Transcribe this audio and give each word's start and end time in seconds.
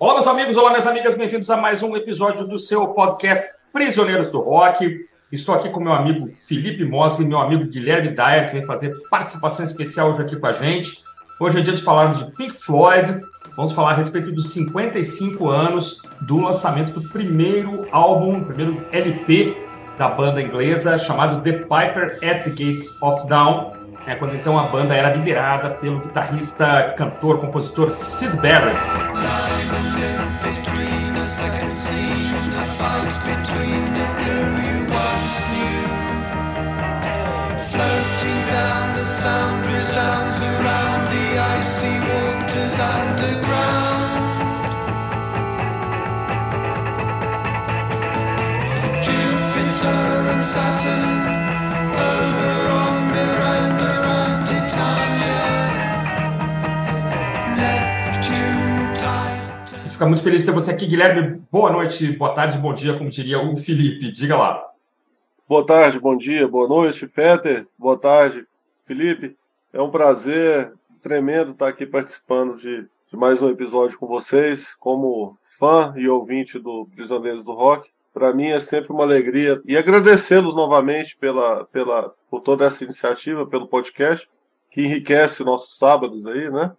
Olá, 0.00 0.14
meus 0.14 0.26
amigos, 0.26 0.56
olá, 0.56 0.70
minhas 0.70 0.86
amigas, 0.86 1.14
bem-vindos 1.14 1.50
a 1.50 1.58
mais 1.58 1.82
um 1.82 1.94
episódio 1.94 2.46
do 2.46 2.58
seu 2.58 2.88
podcast 2.88 3.58
Prisioneiros 3.70 4.30
do 4.32 4.40
Rock. 4.40 5.06
Estou 5.30 5.54
aqui 5.54 5.68
com 5.68 5.78
meu 5.78 5.92
amigo 5.92 6.30
Felipe 6.34 6.86
Mosgli, 6.86 7.26
meu 7.26 7.38
amigo 7.38 7.66
Guilherme 7.66 8.08
Dyer, 8.08 8.46
que 8.46 8.52
vem 8.52 8.62
fazer 8.62 8.94
participação 9.10 9.62
especial 9.62 10.10
hoje 10.10 10.22
aqui 10.22 10.36
com 10.36 10.46
a 10.46 10.52
gente. 10.52 11.04
Hoje 11.38 11.58
é 11.58 11.60
dia 11.60 11.74
de 11.74 11.82
falarmos 11.82 12.24
de 12.24 12.32
Pink 12.32 12.54
Floyd. 12.54 13.20
Vamos 13.54 13.72
falar 13.72 13.90
a 13.90 13.94
respeito 13.94 14.32
dos 14.32 14.48
55 14.54 15.50
anos 15.50 16.00
do 16.22 16.38
lançamento 16.38 16.98
do 16.98 17.06
primeiro 17.10 17.86
álbum, 17.92 18.42
primeiro 18.42 18.82
LP 18.92 19.54
da 19.98 20.08
banda 20.08 20.40
inglesa, 20.40 20.96
chamado 20.96 21.42
The 21.42 21.58
Piper 21.58 22.18
at 22.22 22.44
the 22.44 22.48
Gates 22.48 23.02
of 23.02 23.28
Dawn. 23.28 23.79
É 24.10 24.16
quando 24.16 24.34
então 24.34 24.58
a 24.58 24.64
banda 24.64 24.92
era 24.92 25.14
liderada 25.14 25.70
pelo 25.70 26.00
guitarrista, 26.00 26.92
cantor, 26.98 27.38
compositor 27.38 27.92
Sid 27.92 28.40
Barrett. 28.42 28.84
Jupiter 49.04 50.42
Saturn 50.42 51.30
over 51.94 52.59
time. 60.00 60.06
A 60.06 60.06
gente 60.06 60.06
fica 60.06 60.06
muito 60.06 60.22
feliz 60.22 60.40
de 60.40 60.46
ter 60.46 60.52
você 60.52 60.70
aqui, 60.70 60.86
Guilherme. 60.86 61.42
Boa 61.50 61.70
noite, 61.70 62.12
boa 62.12 62.34
tarde, 62.34 62.58
bom 62.58 62.72
dia, 62.72 62.96
como 62.96 63.10
diria 63.10 63.40
o 63.40 63.56
Felipe. 63.56 64.10
Diga 64.10 64.36
lá. 64.36 64.70
Boa 65.48 65.66
tarde, 65.66 65.98
bom 65.98 66.16
dia, 66.16 66.48
boa 66.48 66.68
noite, 66.68 67.06
Fetter. 67.08 67.66
Boa 67.78 67.98
tarde, 67.98 68.46
Felipe. 68.84 69.36
É 69.72 69.82
um 69.82 69.90
prazer 69.90 70.72
tremendo 71.02 71.52
estar 71.52 71.68
aqui 71.68 71.86
participando 71.86 72.56
de, 72.56 72.86
de 73.10 73.16
mais 73.16 73.42
um 73.42 73.48
episódio 73.48 73.98
com 73.98 74.06
vocês, 74.06 74.74
como 74.74 75.36
fã 75.58 75.92
e 75.96 76.08
ouvinte 76.08 76.58
do 76.58 76.86
Prisioneiros 76.94 77.44
do 77.44 77.52
Rock. 77.52 77.90
Para 78.12 78.32
mim 78.32 78.48
é 78.48 78.60
sempre 78.60 78.92
uma 78.92 79.04
alegria 79.04 79.60
e 79.64 79.76
agradecê-los 79.76 80.54
novamente 80.54 81.16
pela, 81.16 81.64
pela, 81.66 82.14
por 82.30 82.40
toda 82.40 82.66
essa 82.66 82.84
iniciativa, 82.84 83.46
pelo 83.46 83.68
podcast, 83.68 84.28
que 84.70 84.82
enriquece 84.82 85.44
nossos 85.44 85.78
sábados 85.78 86.26
aí, 86.26 86.50
né? 86.50 86.72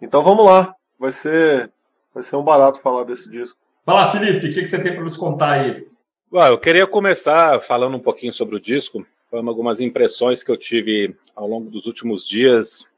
Então 0.00 0.22
vamos 0.22 0.44
lá, 0.44 0.74
vai 0.98 1.12
ser, 1.12 1.70
vai 2.18 2.22
ser 2.24 2.34
um 2.34 2.42
barato 2.42 2.80
falar 2.80 3.04
desse 3.04 3.30
disco. 3.30 3.56
Vai 3.86 3.94
lá, 3.94 4.10
Felipe, 4.10 4.38
o 4.38 4.40
que, 4.52 4.60
que 4.60 4.66
você 4.66 4.82
tem 4.82 4.92
para 4.92 5.02
nos 5.02 5.16
contar 5.16 5.52
aí? 5.52 5.86
Well, 6.32 6.48
eu 6.48 6.58
queria 6.58 6.84
começar 6.84 7.60
falando 7.60 7.96
um 7.96 8.00
pouquinho 8.00 8.32
sobre 8.32 8.56
o 8.56 8.60
disco, 8.60 9.06
falando 9.30 9.48
algumas 9.48 9.80
impressões 9.80 10.42
que 10.42 10.50
eu 10.50 10.56
tive 10.56 11.16
ao 11.34 11.46
longo 11.46 11.70
dos 11.70 11.86
últimos 11.86 12.26
dias, 12.26 12.88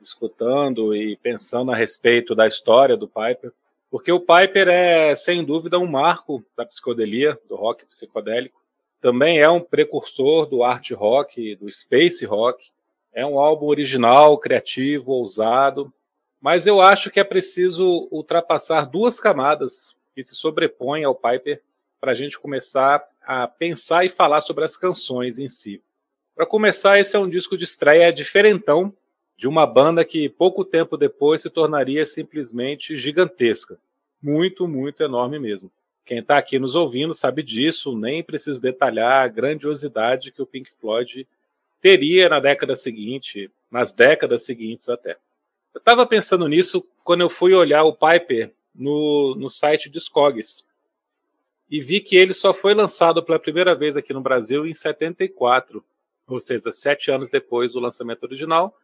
escutando 0.00 0.94
e 0.94 1.16
pensando 1.16 1.72
a 1.72 1.76
respeito 1.76 2.36
da 2.36 2.46
história 2.46 2.96
do 2.96 3.08
Piper, 3.08 3.52
porque 3.90 4.12
o 4.12 4.20
Piper 4.20 4.68
é, 4.68 5.14
sem 5.16 5.44
dúvida, 5.44 5.78
um 5.78 5.86
marco 5.86 6.42
da 6.56 6.64
psicodelia, 6.64 7.36
do 7.48 7.56
rock 7.56 7.84
psicodélico. 7.84 8.62
Também 9.00 9.40
é 9.40 9.50
um 9.50 9.60
precursor 9.60 10.46
do 10.46 10.62
art 10.62 10.92
rock, 10.92 11.56
do 11.56 11.70
space 11.70 12.24
rock. 12.24 12.70
É 13.12 13.26
um 13.26 13.40
álbum 13.40 13.66
original, 13.66 14.38
criativo, 14.38 15.10
ousado, 15.10 15.92
mas 16.42 16.66
eu 16.66 16.80
acho 16.80 17.08
que 17.08 17.20
é 17.20 17.24
preciso 17.24 18.08
ultrapassar 18.10 18.84
duas 18.84 19.20
camadas 19.20 19.96
que 20.12 20.24
se 20.24 20.34
sobrepõem 20.34 21.04
ao 21.04 21.14
Piper 21.14 21.62
para 22.00 22.10
a 22.10 22.14
gente 22.16 22.36
começar 22.36 23.00
a 23.24 23.46
pensar 23.46 24.04
e 24.04 24.08
falar 24.08 24.40
sobre 24.40 24.64
as 24.64 24.76
canções 24.76 25.38
em 25.38 25.48
si. 25.48 25.80
Para 26.34 26.44
começar, 26.44 26.98
esse 26.98 27.14
é 27.14 27.18
um 27.18 27.28
disco 27.28 27.56
de 27.56 27.62
estreia 27.62 28.12
diferentão 28.12 28.92
de 29.36 29.46
uma 29.46 29.64
banda 29.64 30.04
que 30.04 30.28
pouco 30.28 30.64
tempo 30.64 30.96
depois 30.96 31.42
se 31.42 31.48
tornaria 31.48 32.04
simplesmente 32.04 32.98
gigantesca. 32.98 33.78
Muito, 34.20 34.66
muito 34.66 35.00
enorme 35.00 35.38
mesmo. 35.38 35.70
Quem 36.04 36.18
está 36.18 36.38
aqui 36.38 36.58
nos 36.58 36.74
ouvindo 36.74 37.14
sabe 37.14 37.44
disso, 37.44 37.96
nem 37.96 38.20
preciso 38.20 38.60
detalhar 38.60 39.24
a 39.24 39.28
grandiosidade 39.28 40.32
que 40.32 40.42
o 40.42 40.46
Pink 40.46 40.72
Floyd 40.72 41.24
teria 41.80 42.28
na 42.28 42.40
década 42.40 42.74
seguinte, 42.74 43.48
nas 43.70 43.92
décadas 43.92 44.44
seguintes 44.44 44.88
até. 44.88 45.16
Eu 45.74 45.78
estava 45.78 46.06
pensando 46.06 46.46
nisso 46.46 46.86
quando 47.02 47.22
eu 47.22 47.30
fui 47.30 47.54
olhar 47.54 47.82
o 47.84 47.94
Piper 47.94 48.52
no, 48.74 49.34
no 49.34 49.48
site 49.48 49.88
Discogs 49.88 50.66
e 51.70 51.80
vi 51.80 52.00
que 52.00 52.16
ele 52.16 52.34
só 52.34 52.52
foi 52.52 52.74
lançado 52.74 53.22
pela 53.22 53.38
primeira 53.38 53.74
vez 53.74 53.96
aqui 53.96 54.12
no 54.12 54.20
Brasil 54.20 54.66
em 54.66 54.74
74, 54.74 55.82
ou 56.28 56.38
seja, 56.38 56.70
sete 56.70 57.10
anos 57.10 57.30
depois 57.30 57.72
do 57.72 57.80
lançamento 57.80 58.24
original, 58.24 58.76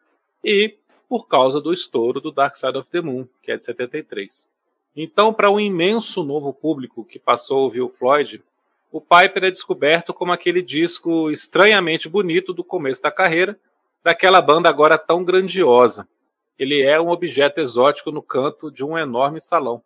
e 0.43 0.77
por 1.07 1.29
causa 1.29 1.61
do 1.61 1.73
estouro 1.73 2.21
do 2.21 2.33
Dark 2.33 2.57
Side 2.57 2.79
of 2.79 2.91
the 2.91 3.03
Moon, 3.03 3.27
que 3.43 3.53
é 3.53 3.59
de 3.59 3.65
73. 3.65 4.49
Então, 4.97 5.35
para 5.35 5.51
um 5.51 5.61
imenso 5.61 6.25
novo 6.25 6.53
público 6.53 7.05
que 7.05 7.19
passou 7.19 7.59
a 7.59 7.63
ouvir 7.63 7.83
o 7.83 7.91
Floyd, 7.91 8.43
o 8.91 9.01
Piper 9.01 9.45
é 9.45 9.51
descoberto 9.51 10.15
como 10.15 10.33
aquele 10.33 10.63
disco 10.63 11.31
estranhamente 11.31 12.09
bonito 12.09 12.55
do 12.55 12.65
começo 12.65 13.03
da 13.03 13.11
carreira, 13.11 13.59
daquela 14.03 14.41
banda 14.41 14.71
agora 14.71 14.97
tão 14.97 15.23
grandiosa. 15.23 16.09
Ele 16.59 16.83
é 16.83 17.01
um 17.01 17.09
objeto 17.09 17.61
exótico 17.61 18.11
no 18.11 18.23
canto 18.23 18.71
de 18.71 18.85
um 18.85 18.99
enorme 18.99 19.41
salão, 19.41 19.83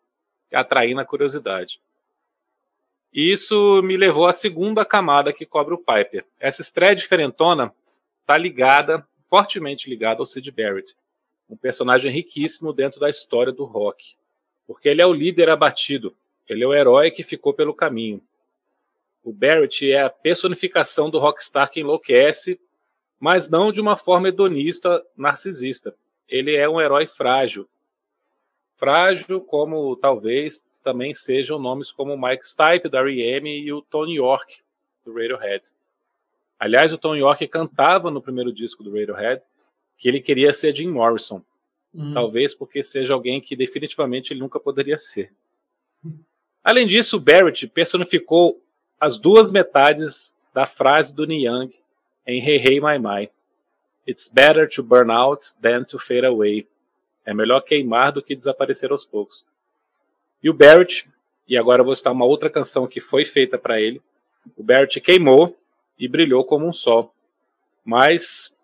atraindo 0.53 1.01
a 1.01 1.05
curiosidade. 1.05 1.81
E 3.13 3.31
isso 3.31 3.83
me 3.83 3.97
levou 3.97 4.27
à 4.27 4.33
segunda 4.33 4.85
camada 4.85 5.33
que 5.33 5.45
cobre 5.45 5.75
o 5.75 5.79
Piper. 5.79 6.25
Essa 6.41 6.63
estreia 6.63 6.97
diferentona 6.97 7.73
está 8.23 8.39
ligada, 8.39 9.07
fortemente 9.29 9.91
ligada 9.91 10.21
ao 10.21 10.27
Sid 10.27 10.51
Barrett, 10.51 10.97
um 11.49 11.57
personagem 11.57 12.11
riquíssimo 12.11 12.73
dentro 12.73 12.99
da 12.99 13.11
história 13.11 13.53
do 13.53 13.65
rock. 13.65 14.17
Porque 14.67 14.89
ele 14.89 15.03
é 15.03 15.07
o 15.07 15.13
líder 15.13 15.51
abatido, 15.51 16.17
ele 16.49 16.65
é 16.65 16.67
o 16.67 16.73
herói 16.73 17.11
que 17.11 17.23
ficou 17.23 17.53
pelo 17.53 17.75
caminho. 17.75 18.23
O 19.23 19.33
Barrett 19.33 19.91
é 19.91 20.03
a 20.03 20.11
personificação 20.11 21.11
do 21.11 21.19
rockstar 21.19 21.71
que 21.71 21.81
enlouquece, 21.81 22.59
mas 23.21 23.49
não 23.49 23.71
de 23.71 23.81
uma 23.81 23.97
forma 23.97 24.29
hedonista, 24.29 25.05
narcisista. 25.17 25.95
Ele 26.33 26.57
é 26.57 26.67
um 26.67 26.81
herói 26.81 27.07
frágil, 27.07 27.69
frágil, 28.77 29.39
como 29.43 29.95
talvez 29.97 30.63
também 30.83 31.13
sejam 31.13 31.59
nomes 31.59 31.93
como 31.93 32.17
Mike 32.17 32.49
Stipe, 32.49 32.89
da 32.89 33.01
R.E.M. 33.01 33.49
e 33.51 33.71
o 33.71 33.83
Tony 33.83 34.15
York, 34.15 34.63
do 35.05 35.13
Radiohead. 35.13 35.67
Aliás, 36.59 36.91
o 36.91 36.97
Tony 36.97 37.21
York 37.21 37.47
cantava 37.49 38.11
no 38.11 38.23
primeiro 38.23 38.51
disco 38.51 38.83
do 38.83 38.91
Radiohead 38.91 39.45
que 39.99 40.09
ele 40.09 40.23
queria 40.23 40.55
ser 40.55 40.75
Jim 40.75 40.89
Morrison. 40.89 41.43
Hum. 41.95 42.15
Talvez 42.15 42.55
porque 42.55 42.83
seja 42.83 43.13
alguém 43.13 43.39
que 43.39 43.55
definitivamente 43.55 44.33
ele 44.33 44.41
nunca 44.41 44.59
poderia 44.59 44.97
ser. 44.97 45.31
Além 46.65 46.87
disso, 46.87 47.21
Barrett 47.21 47.69
personificou 47.69 48.59
as 48.99 49.19
duas 49.19 49.53
metades 49.53 50.35
da 50.55 50.65
frase 50.65 51.15
do 51.15 51.31
Young 51.31 51.71
em 52.27 52.43
Hey 52.43 52.57
Hey 52.57 52.81
My 52.81 52.99
My. 52.99 53.31
It's 54.07 54.29
better 54.29 54.69
to 54.69 54.83
burn 54.83 55.11
out 55.11 55.55
than 55.61 55.85
to 55.85 55.99
fade 55.99 56.27
away. 56.27 56.67
É 57.25 57.33
melhor 57.33 57.61
queimar 57.61 58.13
do 58.13 58.23
que 58.23 58.35
desaparecer 58.35 58.91
aos 58.91 59.05
poucos. 59.05 59.45
E 60.43 60.51
o 60.51 60.55
Barrett, 60.55 61.09
e 61.47 61.57
agora 61.57 61.83
eu 61.83 61.87
vou 61.87 61.95
citar 61.95 62.13
uma 62.13 62.25
outra 62.25 62.51
canção 62.51 62.87
que 62.87 63.01
foi 63.01 63.25
feita 63.25 63.57
para 63.57 63.81
ele. 63.81 64.03
O 64.57 64.63
Barrett 64.63 65.01
queimou 65.01 65.57
e 65.97 66.09
brilhou 66.09 66.45
como 66.45 66.67
um 66.67 66.73
sol. 66.73 67.15
Mas, 67.85 68.57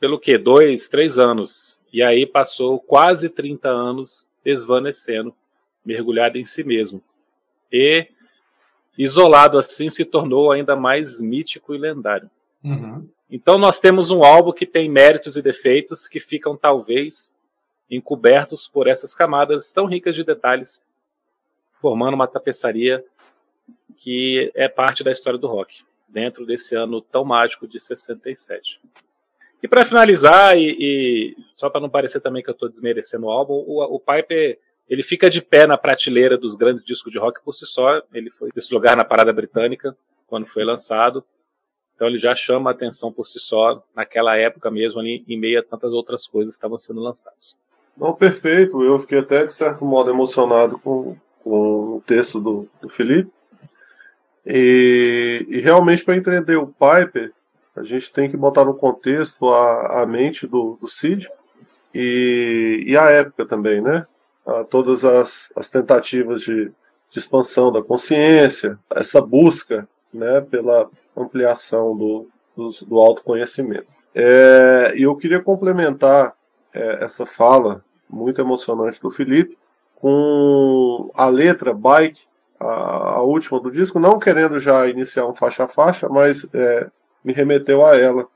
pelo 0.00 0.18
que? 0.18 0.38
Dois, 0.38 0.88
três 0.88 1.18
anos. 1.18 1.80
E 1.92 2.02
aí 2.02 2.24
passou 2.24 2.80
quase 2.80 3.28
30 3.28 3.68
anos 3.68 4.28
desvanecendo, 4.42 5.34
mergulhado 5.84 6.38
em 6.38 6.44
si 6.44 6.64
mesmo. 6.64 7.02
E, 7.70 8.06
isolado 8.96 9.58
assim, 9.58 9.90
se 9.90 10.04
tornou 10.04 10.50
ainda 10.50 10.74
mais 10.74 11.20
mítico 11.20 11.74
e 11.74 11.78
lendário. 11.78 12.30
Uhum. 12.64 13.08
Então, 13.30 13.58
nós 13.58 13.78
temos 13.78 14.10
um 14.10 14.24
álbum 14.24 14.52
que 14.52 14.64
tem 14.64 14.88
méritos 14.88 15.36
e 15.36 15.42
defeitos 15.42 16.08
que 16.08 16.20
ficam, 16.20 16.56
talvez, 16.56 17.34
encobertos 17.90 18.66
por 18.66 18.86
essas 18.86 19.14
camadas 19.14 19.72
tão 19.72 19.86
ricas 19.86 20.16
de 20.16 20.24
detalhes, 20.24 20.84
formando 21.80 22.14
uma 22.14 22.26
tapeçaria 22.26 23.04
que 23.96 24.50
é 24.54 24.68
parte 24.68 25.04
da 25.04 25.12
história 25.12 25.38
do 25.38 25.46
rock, 25.46 25.82
dentro 26.08 26.44
desse 26.44 26.74
ano 26.76 27.00
tão 27.00 27.24
mágico 27.24 27.66
de 27.66 27.80
67. 27.80 28.80
E 29.62 29.68
para 29.68 29.86
finalizar, 29.86 30.58
e, 30.58 30.76
e 30.78 31.36
só 31.54 31.70
para 31.70 31.80
não 31.80 31.88
parecer 31.88 32.20
também 32.20 32.42
que 32.42 32.50
eu 32.50 32.54
estou 32.54 32.68
desmerecendo 32.68 33.26
o 33.26 33.30
álbum, 33.30 33.54
o, 33.66 33.82
o 33.82 34.00
Piper 34.00 34.58
ele 34.88 35.02
fica 35.02 35.30
de 35.30 35.40
pé 35.40 35.66
na 35.66 35.78
prateleira 35.78 36.36
dos 36.36 36.54
grandes 36.54 36.84
discos 36.84 37.10
de 37.10 37.18
rock 37.18 37.42
por 37.42 37.54
si 37.54 37.66
só. 37.66 38.02
Ele 38.12 38.30
foi 38.30 38.50
desse 38.54 38.72
lugar 38.74 38.96
na 38.96 39.04
parada 39.04 39.32
britânica 39.32 39.96
quando 40.26 40.46
foi 40.46 40.64
lançado. 40.64 41.24
Então 41.94 42.08
ele 42.08 42.18
já 42.18 42.34
chama 42.34 42.70
a 42.70 42.72
atenção 42.72 43.12
por 43.12 43.24
si 43.24 43.38
só 43.38 43.82
naquela 43.94 44.36
época 44.36 44.70
mesmo, 44.70 45.00
ali, 45.00 45.24
em 45.28 45.38
meio 45.38 45.60
a 45.60 45.62
tantas 45.62 45.92
outras 45.92 46.26
coisas 46.26 46.54
que 46.54 46.58
estavam 46.58 46.78
sendo 46.78 47.00
lançadas. 47.00 47.56
Não, 47.96 48.12
perfeito. 48.12 48.82
Eu 48.82 48.98
fiquei 48.98 49.18
até, 49.18 49.46
de 49.46 49.52
certo 49.52 49.84
modo, 49.84 50.10
emocionado 50.10 50.78
com, 50.78 51.16
com 51.42 51.96
o 51.96 52.02
texto 52.06 52.40
do, 52.40 52.68
do 52.82 52.88
Felipe. 52.88 53.30
E, 54.44 55.46
e 55.48 55.60
realmente, 55.60 56.04
para 56.04 56.16
entender 56.16 56.56
o 56.56 56.66
Piper, 56.66 57.32
a 57.76 57.82
gente 57.82 58.12
tem 58.12 58.30
que 58.30 58.36
botar 58.36 58.64
no 58.64 58.74
contexto 58.74 59.48
a, 59.48 60.02
a 60.02 60.06
mente 60.06 60.46
do, 60.46 60.76
do 60.80 60.88
Cid 60.88 61.28
e, 61.94 62.84
e 62.86 62.96
a 62.96 63.10
época 63.10 63.46
também, 63.46 63.80
né? 63.80 64.06
A 64.46 64.64
todas 64.64 65.04
as, 65.04 65.50
as 65.56 65.70
tentativas 65.70 66.42
de, 66.42 66.66
de 67.10 67.18
expansão 67.18 67.72
da 67.72 67.82
consciência, 67.82 68.78
essa 68.90 69.20
busca 69.20 69.88
né, 70.14 70.40
pela 70.40 70.88
ampliação 71.16 71.96
do, 71.96 72.28
do, 72.56 72.68
do 72.86 72.98
autoconhecimento. 72.98 73.86
É, 74.14 74.92
e 74.96 75.02
eu 75.02 75.16
queria 75.16 75.42
complementar 75.42 76.34
é, 76.72 77.04
essa 77.04 77.26
fala 77.26 77.84
muito 78.08 78.40
emocionante 78.40 79.00
do 79.00 79.10
Felipe 79.10 79.58
com 79.96 81.10
a 81.14 81.26
letra 81.26 81.72
Bike, 81.74 82.22
a, 82.60 83.14
a, 83.14 83.22
última 83.22 83.58
do 83.58 83.70
disco, 83.70 83.98
não 83.98 84.18
querendo 84.18 84.58
já 84.58 84.86
iniciar 84.86 85.26
um 85.26 85.34
faixa 85.34 85.64
a 85.64 85.68
faixa, 85.68 86.08
mas 86.08 86.46
é, 86.54 86.88
me 87.24 87.32
remeteu 87.32 87.84
a 87.84 87.96
ela. 87.96 88.26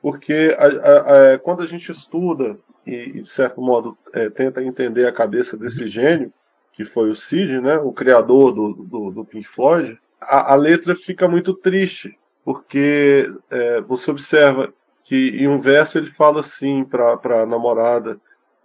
Porque 0.00 0.54
a, 0.58 0.66
a, 0.66 1.16
é, 1.32 1.38
quando 1.38 1.62
a 1.62 1.66
gente 1.66 1.90
estuda 1.90 2.58
e, 2.86 3.22
de 3.22 3.28
certo 3.28 3.60
modo, 3.60 3.96
é, 4.12 4.28
tenta 4.28 4.62
entender 4.62 5.06
a 5.06 5.12
cabeça 5.12 5.56
desse 5.56 5.88
gênio, 5.88 6.32
que 6.74 6.84
foi 6.84 7.08
o 7.08 7.16
Sid, 7.16 7.60
né, 7.60 7.78
o 7.78 7.92
criador 7.92 8.52
do, 8.52 8.72
do, 8.74 9.10
do 9.10 9.24
Pink 9.24 9.48
Floyd, 9.48 9.98
a, 10.26 10.52
a, 10.52 10.54
letra 10.54 10.94
fica 10.94 11.28
muito 11.28 11.54
triste, 11.54 12.18
porque 12.44 13.26
é, 13.50 13.80
você 13.80 14.10
observa 14.10 14.72
que 15.04 15.30
em 15.30 15.48
um 15.48 15.58
verso 15.58 15.98
ele 15.98 16.10
fala 16.10 16.40
assim 16.40 16.84
para 16.84 17.42
a 17.42 17.46
namorada: 17.46 18.20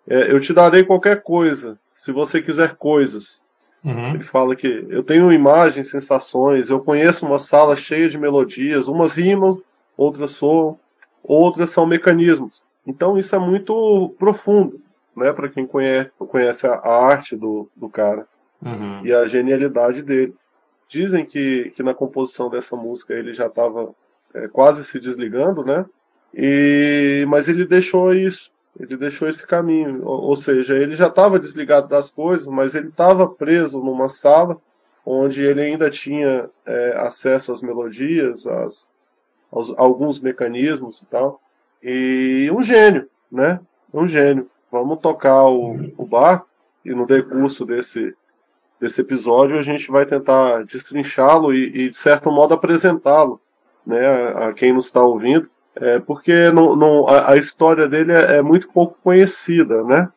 é, 0.08 0.32
Eu 0.32 0.40
te 0.40 0.54
darei 0.54 0.84
qualquer 0.84 1.22
coisa, 1.22 1.78
se 1.92 2.12
você 2.12 2.42
quiser 2.42 2.76
coisas. 2.76 3.44
Uhum. 3.84 4.16
Ele 4.16 4.24
fala 4.24 4.56
que 4.56 4.86
eu 4.90 5.02
tenho 5.04 5.32
imagens, 5.32 5.90
sensações, 5.90 6.70
eu 6.70 6.82
conheço 6.82 7.26
uma 7.26 7.40
sala 7.40 7.76
cheia 7.78 8.10
de 8.10 8.18
melodias, 8.18 8.90
umas 8.90 9.14
rimam, 9.14 9.62
outras 9.96 10.32
soam, 10.32 10.78
outras 11.24 11.70
são 11.70 11.86
mecanismos. 11.86 12.62
Então 12.86 13.18
isso 13.18 13.36
é 13.36 13.40
muito 13.40 14.14
profundo, 14.18 14.82
né, 15.16 15.32
para 15.32 15.48
quem 15.48 15.66
conhece, 15.66 16.10
conhece 16.18 16.68
a, 16.68 16.80
arte 16.84 17.36
do, 17.36 17.70
do 17.76 17.88
cara 17.88 18.28
uhum. 18.62 19.06
e 19.06 19.14
a 19.14 19.26
genialidade 19.26 20.02
dele. 20.02 20.34
Dizem 20.90 21.24
que, 21.24 21.72
que 21.76 21.84
na 21.84 21.94
composição 21.94 22.50
dessa 22.50 22.76
música 22.76 23.14
ele 23.14 23.32
já 23.32 23.46
estava 23.46 23.94
é, 24.34 24.48
quase 24.48 24.84
se 24.84 25.00
desligando, 25.00 25.64
né? 25.64 25.86
E, 26.34 27.24
mas 27.28 27.48
ele 27.48 27.64
deixou 27.64 28.12
isso, 28.12 28.52
ele 28.80 28.98
deixou 28.98 29.30
esse 29.30 29.46
caminho, 29.46 30.04
ou, 30.04 30.22
ou 30.24 30.36
seja, 30.36 30.76
ele 30.76 30.96
já 30.96 31.08
estava 31.08 31.40
desligado 31.40 31.88
das 31.88 32.10
coisas, 32.10 32.48
mas 32.48 32.74
ele 32.74 32.88
estava 32.88 33.28
preso 33.28 33.80
numa 33.80 34.10
sala 34.10 34.60
onde 35.06 35.44
ele 35.44 35.62
ainda 35.62 35.90
tinha 35.92 36.50
é, 36.66 36.94
acesso 36.98 37.52
às 37.52 37.62
melodias, 37.62 38.48
às, 38.48 38.90
aos, 39.52 39.72
alguns 39.78 40.20
mecanismos 40.20 41.02
e 41.02 41.06
tal. 41.06 41.40
E 41.84 42.50
um 42.52 42.62
gênio, 42.62 43.08
né? 43.32 43.60
Um 43.94 44.08
gênio. 44.08 44.50
Vamos 44.72 45.00
tocar 45.00 45.46
o, 45.46 45.72
o 45.98 46.06
bar 46.06 46.46
e 46.84 46.94
no 46.94 47.06
decurso 47.06 47.66
desse, 47.66 48.16
desse 48.80 49.02
episódio 49.02 49.58
a 49.58 49.62
gente 49.62 49.92
vai 49.92 50.06
tentar 50.06 50.64
destrinchá-lo 50.64 51.54
e, 51.54 51.86
e, 51.86 51.90
de 51.90 51.98
certo 51.98 52.32
modo, 52.32 52.54
apresentá-lo 52.54 53.42
né, 53.86 54.06
a, 54.06 54.48
a, 54.48 54.54
quem 54.54 54.74
nos 54.74 54.86
está 54.86 55.02
ouvindo, 55.02 55.50
é, 55.76 56.00
porque 56.00 56.52
não, 56.52 56.76
não, 56.76 57.08
a, 57.08 57.32
a 57.32 57.38
história 57.38 57.88
dele 57.88 58.12
é, 58.12 58.38
é 58.38 58.42
muito 58.42 58.70
pouco 58.70 58.98
conhecida, 59.04 59.84
né? 59.84 60.10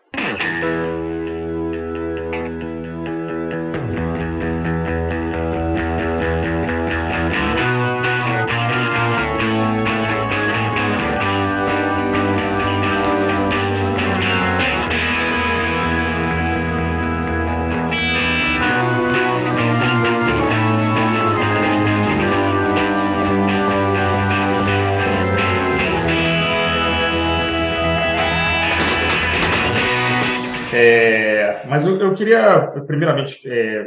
Primeiramente, 32.87 33.43
é, 33.51 33.87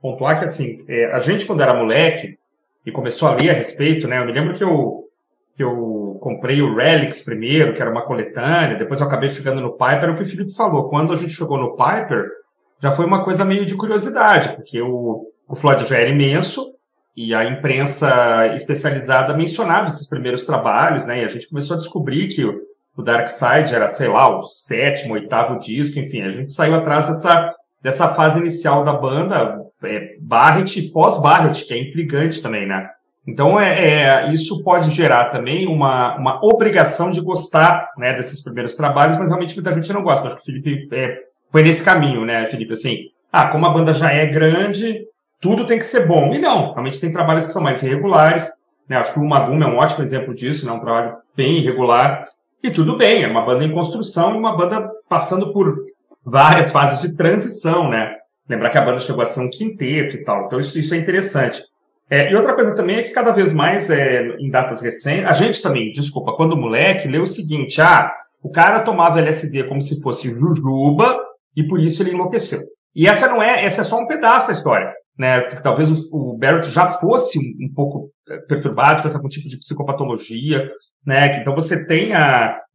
pontuar 0.00 0.38
que, 0.38 0.44
assim, 0.44 0.84
é, 0.88 1.06
a 1.06 1.18
gente, 1.18 1.46
quando 1.46 1.62
era 1.62 1.74
moleque 1.74 2.38
e 2.84 2.92
começou 2.92 3.28
a 3.28 3.34
ler 3.34 3.50
a 3.50 3.54
respeito, 3.54 4.06
né, 4.06 4.18
eu 4.18 4.26
me 4.26 4.32
lembro 4.32 4.54
que 4.54 4.62
eu, 4.62 5.08
que 5.54 5.62
eu 5.62 6.18
comprei 6.20 6.60
o 6.60 6.74
Relics 6.74 7.22
primeiro, 7.22 7.72
que 7.72 7.80
era 7.80 7.90
uma 7.90 8.04
coletânea, 8.04 8.76
depois 8.76 9.00
eu 9.00 9.06
acabei 9.06 9.28
chegando 9.28 9.60
no 9.60 9.72
Piper, 9.72 10.10
o 10.10 10.14
que 10.14 10.22
o 10.22 10.26
Felipe 10.26 10.54
falou, 10.54 10.88
quando 10.88 11.12
a 11.12 11.16
gente 11.16 11.32
chegou 11.32 11.58
no 11.58 11.76
Piper, 11.76 12.28
já 12.80 12.92
foi 12.92 13.06
uma 13.06 13.24
coisa 13.24 13.44
meio 13.44 13.64
de 13.64 13.74
curiosidade, 13.74 14.54
porque 14.54 14.82
o, 14.82 15.26
o 15.48 15.54
Floyd 15.54 15.84
já 15.86 15.96
era 15.96 16.10
imenso, 16.10 16.74
e 17.16 17.32
a 17.32 17.44
imprensa 17.44 18.48
especializada 18.54 19.36
mencionava 19.36 19.86
esses 19.86 20.08
primeiros 20.08 20.44
trabalhos, 20.44 21.06
né, 21.06 21.22
e 21.22 21.24
a 21.24 21.28
gente 21.28 21.48
começou 21.48 21.76
a 21.76 21.78
descobrir 21.78 22.28
que 22.28 22.44
o 22.44 23.02
Dark 23.02 23.28
Side 23.28 23.74
era, 23.74 23.88
sei 23.88 24.08
lá, 24.08 24.38
o 24.38 24.42
sétimo, 24.42 25.14
oitavo 25.14 25.58
disco, 25.58 25.98
enfim, 25.98 26.22
a 26.22 26.32
gente 26.32 26.50
saiu 26.50 26.74
atrás 26.74 27.06
dessa, 27.06 27.50
dessa 27.84 28.08
fase 28.14 28.40
inicial 28.40 28.82
da 28.82 28.94
banda, 28.94 29.60
é, 29.84 30.16
Barrett 30.18 30.78
e 30.80 30.90
pós-Barrett, 30.90 31.66
que 31.66 31.74
é 31.74 31.78
intrigante 31.78 32.40
também, 32.42 32.66
né? 32.66 32.88
Então, 33.28 33.60
é, 33.60 34.24
é, 34.24 34.32
isso 34.32 34.64
pode 34.64 34.90
gerar 34.90 35.26
também 35.26 35.66
uma, 35.66 36.16
uma 36.16 36.44
obrigação 36.44 37.10
de 37.10 37.20
gostar 37.20 37.90
né, 37.98 38.14
desses 38.14 38.42
primeiros 38.42 38.74
trabalhos, 38.74 39.18
mas 39.18 39.28
realmente 39.28 39.54
muita 39.54 39.72
gente 39.72 39.92
não 39.92 40.02
gosta. 40.02 40.28
Acho 40.28 40.36
que 40.36 40.42
o 40.42 40.44
Felipe 40.44 40.88
é, 40.92 41.18
foi 41.52 41.62
nesse 41.62 41.84
caminho, 41.84 42.24
né, 42.24 42.46
Felipe? 42.46 42.72
Assim, 42.72 43.10
ah, 43.30 43.48
como 43.48 43.66
a 43.66 43.70
banda 43.70 43.92
já 43.92 44.10
é 44.10 44.26
grande, 44.26 45.06
tudo 45.40 45.66
tem 45.66 45.78
que 45.78 45.84
ser 45.84 46.06
bom. 46.06 46.32
E 46.32 46.38
não, 46.38 46.72
realmente 46.72 47.00
tem 47.00 47.12
trabalhos 47.12 47.46
que 47.46 47.52
são 47.52 47.62
mais 47.62 47.82
irregulares. 47.82 48.48
Né? 48.88 48.96
Acho 48.96 49.12
que 49.12 49.18
o 49.18 49.24
Magum 49.24 49.62
é 49.62 49.66
um 49.66 49.76
ótimo 49.76 50.02
exemplo 50.02 50.34
disso, 50.34 50.64
né? 50.64 50.72
um 50.72 50.80
trabalho 50.80 51.16
bem 51.36 51.56
irregular. 51.56 52.24
E 52.62 52.70
tudo 52.70 52.96
bem, 52.96 53.24
é 53.24 53.26
uma 53.26 53.44
banda 53.44 53.62
em 53.62 53.72
construção 53.72 54.34
e 54.34 54.38
uma 54.38 54.56
banda 54.56 54.90
passando 55.06 55.52
por 55.52 55.83
várias 56.24 56.72
fases 56.72 57.00
de 57.00 57.16
transição, 57.16 57.88
né? 57.88 58.14
Lembrar 58.48 58.70
que 58.70 58.78
a 58.78 58.84
banda 58.84 58.98
chegou 58.98 59.22
a 59.22 59.26
ser 59.26 59.40
um 59.40 59.50
quinteto 59.50 60.16
e 60.16 60.24
tal. 60.24 60.46
Então 60.46 60.60
isso, 60.60 60.78
isso 60.78 60.94
é 60.94 60.96
interessante. 60.96 61.62
É, 62.10 62.30
e 62.30 62.36
outra 62.36 62.54
coisa 62.54 62.74
também 62.74 62.96
é 62.96 63.02
que 63.02 63.12
cada 63.12 63.32
vez 63.32 63.52
mais, 63.52 63.88
é, 63.90 64.36
em 64.38 64.50
datas 64.50 64.82
recentes, 64.82 65.24
a 65.24 65.32
gente 65.32 65.62
também, 65.62 65.90
desculpa, 65.90 66.34
quando 66.36 66.56
moleque, 66.56 67.08
leu 67.08 67.22
o 67.22 67.26
seguinte, 67.26 67.80
ah, 67.80 68.12
o 68.42 68.50
cara 68.50 68.80
tomava 68.80 69.18
LSD 69.18 69.64
como 69.64 69.80
se 69.80 70.02
fosse 70.02 70.28
jujuba 70.28 71.18
e 71.56 71.66
por 71.66 71.80
isso 71.80 72.02
ele 72.02 72.12
enlouqueceu. 72.12 72.60
E 72.94 73.06
essa 73.06 73.26
não 73.28 73.42
é, 73.42 73.64
essa 73.64 73.80
é 73.80 73.84
só 73.84 73.98
um 73.98 74.06
pedaço 74.06 74.48
da 74.48 74.52
história, 74.52 74.92
né? 75.18 75.40
Talvez 75.62 75.90
o, 75.90 76.16
o 76.16 76.36
Barrett 76.36 76.70
já 76.70 76.86
fosse 76.86 77.38
um, 77.38 77.66
um 77.66 77.72
pouco 77.72 78.10
é, 78.28 78.38
perturbado, 78.38 78.96
tivesse 78.96 79.16
algum 79.16 79.28
tipo 79.28 79.48
de 79.48 79.58
psicopatologia, 79.58 80.68
né? 81.06 81.38
Então 81.38 81.54
você 81.54 81.86
tem 81.86 82.10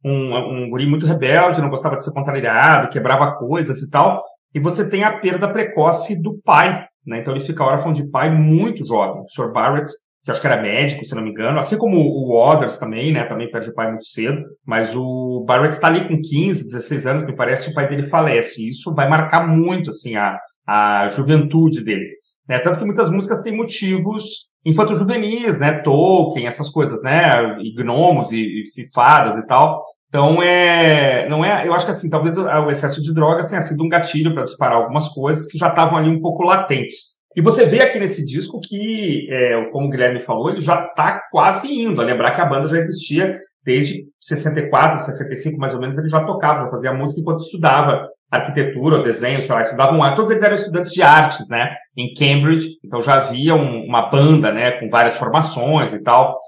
um, 0.04 0.36
um 0.36 0.70
guri 0.70 0.86
muito 0.86 1.06
rebelde, 1.06 1.60
não 1.60 1.68
gostava 1.68 1.96
de 1.96 2.04
ser 2.04 2.12
contrariado, 2.12 2.88
quebrava 2.88 3.36
coisas 3.36 3.80
e 3.82 3.90
tal, 3.90 4.22
e 4.54 4.60
você 4.60 4.88
tem 4.88 5.04
a 5.04 5.18
perda 5.18 5.52
precoce 5.52 6.20
do 6.22 6.40
pai, 6.44 6.84
né? 7.06 7.18
Então 7.18 7.34
ele 7.34 7.44
fica 7.44 7.64
órfão 7.64 7.92
de 7.92 8.08
pai 8.10 8.30
muito 8.30 8.86
jovem. 8.86 9.22
O 9.22 9.28
Sr. 9.28 9.52
Barrett, 9.52 9.90
que 10.24 10.30
acho 10.30 10.40
que 10.40 10.46
era 10.46 10.60
médico, 10.60 11.04
se 11.04 11.14
não 11.14 11.22
me 11.22 11.30
engano, 11.30 11.58
assim 11.58 11.78
como 11.78 11.96
o 11.98 12.36
Others 12.36 12.78
também, 12.78 13.12
né? 13.12 13.24
Também 13.24 13.50
perde 13.50 13.70
o 13.70 13.74
pai 13.74 13.88
muito 13.88 14.04
cedo, 14.04 14.42
mas 14.64 14.94
o 14.96 15.44
Barrett 15.46 15.74
está 15.74 15.88
ali 15.88 16.06
com 16.08 16.20
15, 16.20 16.64
16 16.64 17.06
anos, 17.06 17.24
me 17.24 17.34
parece, 17.34 17.70
o 17.70 17.74
pai 17.74 17.88
dele 17.88 18.06
falece. 18.06 18.68
Isso 18.68 18.94
vai 18.94 19.08
marcar 19.08 19.46
muito, 19.46 19.90
assim, 19.90 20.16
a, 20.16 20.38
a 20.66 21.08
juventude 21.08 21.84
dele. 21.84 22.06
Né? 22.50 22.58
Tanto 22.58 22.80
que 22.80 22.84
muitas 22.84 23.08
músicas 23.08 23.42
têm 23.42 23.56
motivos 23.56 24.50
infanto-juvenis, 24.66 25.60
né? 25.60 25.80
Tolkien, 25.84 26.48
essas 26.48 26.68
coisas, 26.68 27.00
né? 27.00 27.56
E 27.60 27.72
gnomos 27.72 28.32
e, 28.32 28.64
e 28.76 28.92
fadas 28.92 29.36
e 29.36 29.46
tal. 29.46 29.84
Então, 30.08 30.42
é, 30.42 31.28
não 31.28 31.44
é, 31.44 31.64
eu 31.64 31.72
acho 31.72 31.84
que 31.84 31.92
assim, 31.92 32.10
talvez 32.10 32.36
o, 32.36 32.44
o 32.44 32.68
excesso 32.68 33.00
de 33.00 33.14
drogas 33.14 33.48
tenha 33.48 33.60
sido 33.60 33.84
um 33.84 33.88
gatilho 33.88 34.34
para 34.34 34.42
disparar 34.42 34.78
algumas 34.78 35.06
coisas 35.06 35.46
que 35.46 35.56
já 35.56 35.68
estavam 35.68 35.96
ali 35.96 36.10
um 36.10 36.20
pouco 36.20 36.42
latentes. 36.42 37.20
E 37.36 37.40
você 37.40 37.64
vê 37.66 37.82
aqui 37.82 38.00
nesse 38.00 38.26
disco 38.26 38.58
que, 38.58 39.28
é, 39.30 39.66
como 39.70 39.86
o 39.86 39.88
Guilherme 39.88 40.20
falou, 40.20 40.50
ele 40.50 40.58
já 40.58 40.86
está 40.86 41.22
quase 41.30 41.72
indo. 41.72 42.00
A 42.00 42.04
lembrar 42.04 42.32
que 42.32 42.40
a 42.40 42.46
banda 42.46 42.66
já 42.66 42.76
existia 42.76 43.32
desde 43.64 44.04
64, 44.20 44.98
65, 44.98 45.58
mais 45.58 45.74
ou 45.74 45.80
menos, 45.80 45.98
ele 45.98 46.08
já 46.08 46.24
tocava, 46.24 46.64
já 46.64 46.70
fazia 46.70 46.92
música 46.92 47.20
enquanto 47.20 47.40
estudava 47.40 48.08
arquitetura, 48.30 49.02
desenho, 49.02 49.42
sei 49.42 49.54
lá, 49.54 49.60
estudavam 49.60 50.14
todos 50.14 50.30
eles 50.30 50.42
eram 50.42 50.54
estudantes 50.54 50.92
de 50.92 51.02
artes, 51.02 51.48
né, 51.48 51.74
em 51.96 52.12
Cambridge, 52.14 52.68
então 52.84 53.00
já 53.00 53.14
havia 53.14 53.54
um, 53.54 53.84
uma 53.84 54.08
banda, 54.08 54.52
né, 54.52 54.70
com 54.72 54.88
várias 54.88 55.16
formações 55.16 55.92
e 55.92 56.02
tal. 56.02 56.38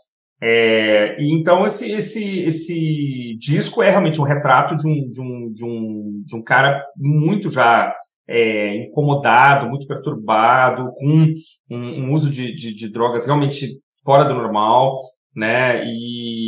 É, 0.44 1.20
e 1.20 1.32
então 1.32 1.64
esse, 1.64 1.92
esse, 1.92 2.42
esse 2.42 3.36
disco 3.38 3.80
é 3.80 3.90
realmente 3.90 4.20
um 4.20 4.24
retrato 4.24 4.76
de 4.76 4.88
um, 4.88 5.10
de 5.10 5.20
um, 5.20 5.52
de 5.52 5.64
um, 5.64 6.22
de 6.26 6.36
um 6.36 6.42
cara 6.42 6.84
muito 6.96 7.48
já 7.48 7.94
é, 8.26 8.74
incomodado, 8.74 9.68
muito 9.68 9.86
perturbado, 9.86 10.92
com 10.94 11.32
um, 11.70 11.76
um 11.76 12.12
uso 12.12 12.30
de, 12.30 12.54
de, 12.54 12.74
de, 12.74 12.92
drogas 12.92 13.26
realmente 13.26 13.68
fora 14.04 14.24
do 14.24 14.34
normal, 14.34 14.98
né? 15.34 15.84
E 15.84 16.41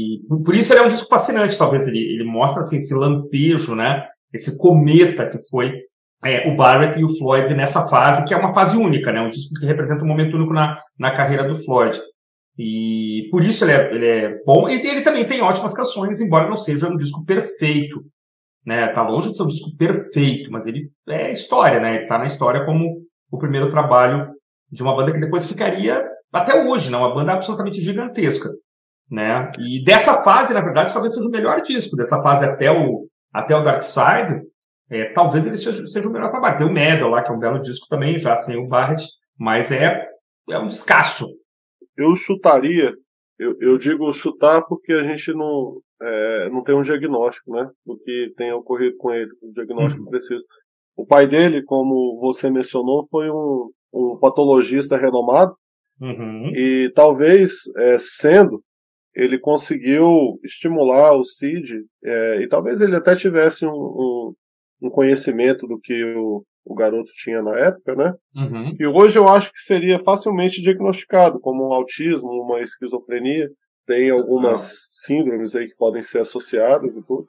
por 0.45 0.55
isso 0.55 0.73
ele 0.73 0.81
é 0.81 0.85
um 0.85 0.89
disco 0.89 1.09
fascinante, 1.09 1.59
talvez 1.59 1.87
ele, 1.87 1.99
ele 1.99 2.25
mostra 2.25 2.61
assim 2.61 2.77
esse 2.77 2.95
lampejo, 2.95 3.75
né? 3.75 4.07
Esse 4.33 4.59
cometa 4.59 5.29
que 5.29 5.39
foi 5.49 5.73
é, 6.25 6.49
o 6.51 6.57
Barrett 6.57 6.99
e 6.99 7.05
o 7.05 7.19
Floyd 7.19 7.53
nessa 7.55 7.87
fase, 7.89 8.25
que 8.25 8.35
é 8.35 8.37
uma 8.37 8.53
fase 8.53 8.77
única, 8.77 9.13
né? 9.13 9.21
Um 9.21 9.29
disco 9.29 9.55
que 9.55 9.67
representa 9.67 10.03
um 10.03 10.09
momento 10.09 10.37
único 10.37 10.53
na, 10.53 10.79
na 10.99 11.13
carreira 11.13 11.45
do 11.45 11.55
Floyd. 11.55 11.99
E 12.59 13.29
por 13.31 13.43
isso 13.45 13.65
ele 13.65 13.73
é, 13.73 13.95
ele 13.95 14.07
é 14.07 14.43
bom. 14.45 14.69
E 14.69 14.75
ele 14.75 15.03
também 15.03 15.27
tem 15.27 15.43
ótimas 15.43 15.75
canções, 15.75 16.21
embora 16.21 16.49
não 16.49 16.57
seja 16.57 16.89
um 16.89 16.97
disco 16.97 17.25
perfeito. 17.25 18.05
Né? 18.65 18.89
Tá 18.89 19.07
longe 19.07 19.31
de 19.31 19.37
ser 19.37 19.43
um 19.43 19.49
disco 19.49 19.77
perfeito, 19.77 20.51
mas 20.51 20.67
ele 20.67 20.91
é 21.09 21.31
história, 21.31 21.81
né? 21.81 21.97
Ele 21.97 22.07
tá 22.07 22.19
na 22.19 22.27
história 22.27 22.65
como 22.65 23.03
o 23.31 23.39
primeiro 23.39 23.69
trabalho 23.69 24.33
de 24.71 24.83
uma 24.83 24.97
banda 24.97 25.13
que 25.13 25.21
depois 25.21 25.47
ficaria 25.47 26.03
até 26.33 26.65
hoje, 26.65 26.91
né? 26.91 26.97
Uma 26.97 27.15
banda 27.15 27.33
absolutamente 27.33 27.81
gigantesca, 27.81 28.49
né? 29.11 29.51
E 29.59 29.83
dessa 29.85 30.23
fase, 30.23 30.55
na 30.55 30.61
verdade, 30.61 30.93
talvez 30.93 31.15
seja 31.15 31.27
o 31.27 31.31
melhor 31.31 31.61
disco 31.61 31.97
dessa 31.97 32.23
fase 32.23 32.45
até 32.45 32.71
o 32.71 33.09
até 33.33 33.55
o 33.57 33.63
Dark 33.63 33.83
Side. 33.83 34.41
É, 34.91 35.11
talvez 35.11 35.47
ele 35.47 35.57
seja, 35.57 35.85
seja 35.87 36.09
o 36.09 36.13
melhor 36.13 36.31
trabalho. 36.31 36.59
Tem 36.59 36.67
o 36.67 36.73
Medal 36.73 37.11
lá, 37.11 37.23
que 37.23 37.31
é 37.31 37.35
um 37.35 37.39
belo 37.39 37.61
disco 37.61 37.87
também, 37.89 38.19
já 38.19 38.37
sem 38.37 38.57
o 38.57 38.69
Barrett, 38.69 39.05
mas 39.37 39.73
é, 39.73 40.07
é 40.51 40.59
um 40.59 40.67
descasso 40.67 41.27
eu 41.97 42.15
chutaria, 42.15 42.93
eu, 43.39 43.57
eu, 43.61 43.79
digo 43.79 44.13
chutar 44.13 44.63
porque 44.67 44.93
a 44.93 45.03
gente 45.03 45.33
não, 45.33 45.81
é, 46.01 46.49
não 46.51 46.63
tem 46.63 46.75
um 46.75 46.83
diagnóstico, 46.83 47.53
né, 47.53 47.69
do 47.85 47.97
que 47.99 48.33
tenha 48.37 48.57
ocorrido 48.57 48.97
com 48.97 49.13
ele, 49.13 49.31
um 49.43 49.53
diagnóstico 49.53 50.05
uhum. 50.05 50.11
preciso. 50.11 50.43
O 50.97 51.07
pai 51.07 51.27
dele, 51.27 51.63
como 51.65 52.19
você 52.21 52.51
mencionou, 52.51 53.07
foi 53.09 53.31
um, 53.31 53.71
um 53.93 54.19
patologista 54.21 54.97
renomado 54.97 55.55
uhum. 56.01 56.51
e 56.53 56.91
talvez 56.95 57.53
é, 57.77 57.97
sendo 57.99 58.63
ele 59.15 59.39
conseguiu 59.39 60.41
estimular 60.43 61.17
o 61.17 61.25
Cid 61.25 61.85
é, 62.05 62.43
e 62.43 62.49
talvez 62.49 62.81
ele 62.81 62.97
até 62.97 63.15
tivesse 63.15 63.65
um, 63.65 63.71
um, 63.71 64.35
um 64.83 64.91
conhecimento 64.91 65.67
do 65.67 65.79
que 65.79 66.05
o, 66.15 66.45
o 66.65 66.75
garoto 66.75 67.11
tinha 67.15 67.41
na 67.43 67.57
época, 67.59 67.95
né? 67.95 68.13
Uhum. 68.35 68.75
E 68.79 68.87
hoje 68.87 69.19
eu 69.19 69.29
acho 69.29 69.53
que 69.53 69.61
seria 69.61 69.99
facilmente 69.99 70.61
diagnosticado 70.61 71.39
como 71.39 71.69
um 71.69 71.73
autismo, 71.73 72.29
uma 72.29 72.61
esquizofrenia. 72.61 73.51
Tem 73.87 74.11
algumas 74.11 74.89
síndromes 74.91 75.55
aí 75.55 75.69
que 75.69 75.77
podem 75.77 76.03
ser 76.03 76.21
associadas 76.21 76.97
e 76.97 77.03
tudo. 77.03 77.29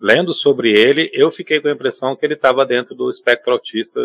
Lendo 0.00 0.32
sobre 0.32 0.72
ele, 0.72 1.10
eu 1.12 1.30
fiquei 1.30 1.60
com 1.60 1.68
a 1.68 1.72
impressão 1.72 2.16
que 2.16 2.24
ele 2.24 2.34
estava 2.34 2.64
dentro 2.64 2.94
do 2.94 3.10
espectro 3.10 3.52
autista 3.52 4.00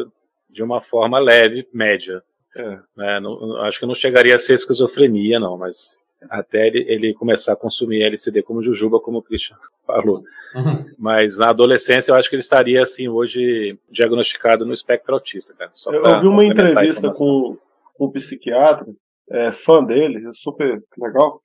de 0.50 0.62
uma 0.62 0.82
forma 0.82 1.17
leve, 1.20 1.67
média. 1.74 2.22
É. 2.55 2.79
Né? 2.96 3.20
Não, 3.22 3.62
acho 3.62 3.79
que 3.79 3.86
não 3.86 3.96
chegaria 3.96 4.36
a 4.36 4.38
ser 4.38 4.55
esquizofrenia, 4.55 5.39
não, 5.39 5.58
mas 5.58 6.00
até 6.29 6.67
ele, 6.67 6.86
ele, 6.88 7.13
começar 7.13 7.53
a 7.53 7.57
consumir 7.57 8.03
LCD 8.03 8.41
como 8.43 8.62
Jujuba, 8.62 9.00
como 9.00 9.19
o 9.19 9.22
Christian 9.22 9.57
falou. 9.86 10.24
Uhum. 10.55 10.86
Mas 10.98 11.38
na 11.38 11.50
adolescência 11.50 12.12
eu 12.12 12.15
acho 12.15 12.29
que 12.29 12.36
ele 12.36 12.41
estaria 12.41 12.81
assim 12.81 13.07
hoje 13.07 13.77
diagnosticado 13.89 14.65
no 14.65 14.74
espectro 14.74 15.13
autista, 15.13 15.53
cara. 15.53 15.72
eu, 15.88 16.03
eu 16.03 16.19
vi 16.19 16.27
uma 16.27 16.45
entrevista 16.45 17.12
com, 17.12 17.57
com 17.93 18.05
um 18.05 18.12
psiquiatra, 18.12 18.88
é, 19.29 19.51
fã 19.51 19.84
dele, 19.84 20.29
super 20.34 20.81
legal, 20.98 21.41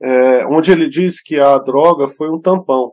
é, 0.00 0.46
onde 0.46 0.70
ele 0.70 0.88
diz 0.88 1.22
que 1.22 1.38
a 1.38 1.58
droga 1.58 2.08
foi 2.08 2.30
um 2.30 2.40
tampão 2.40 2.92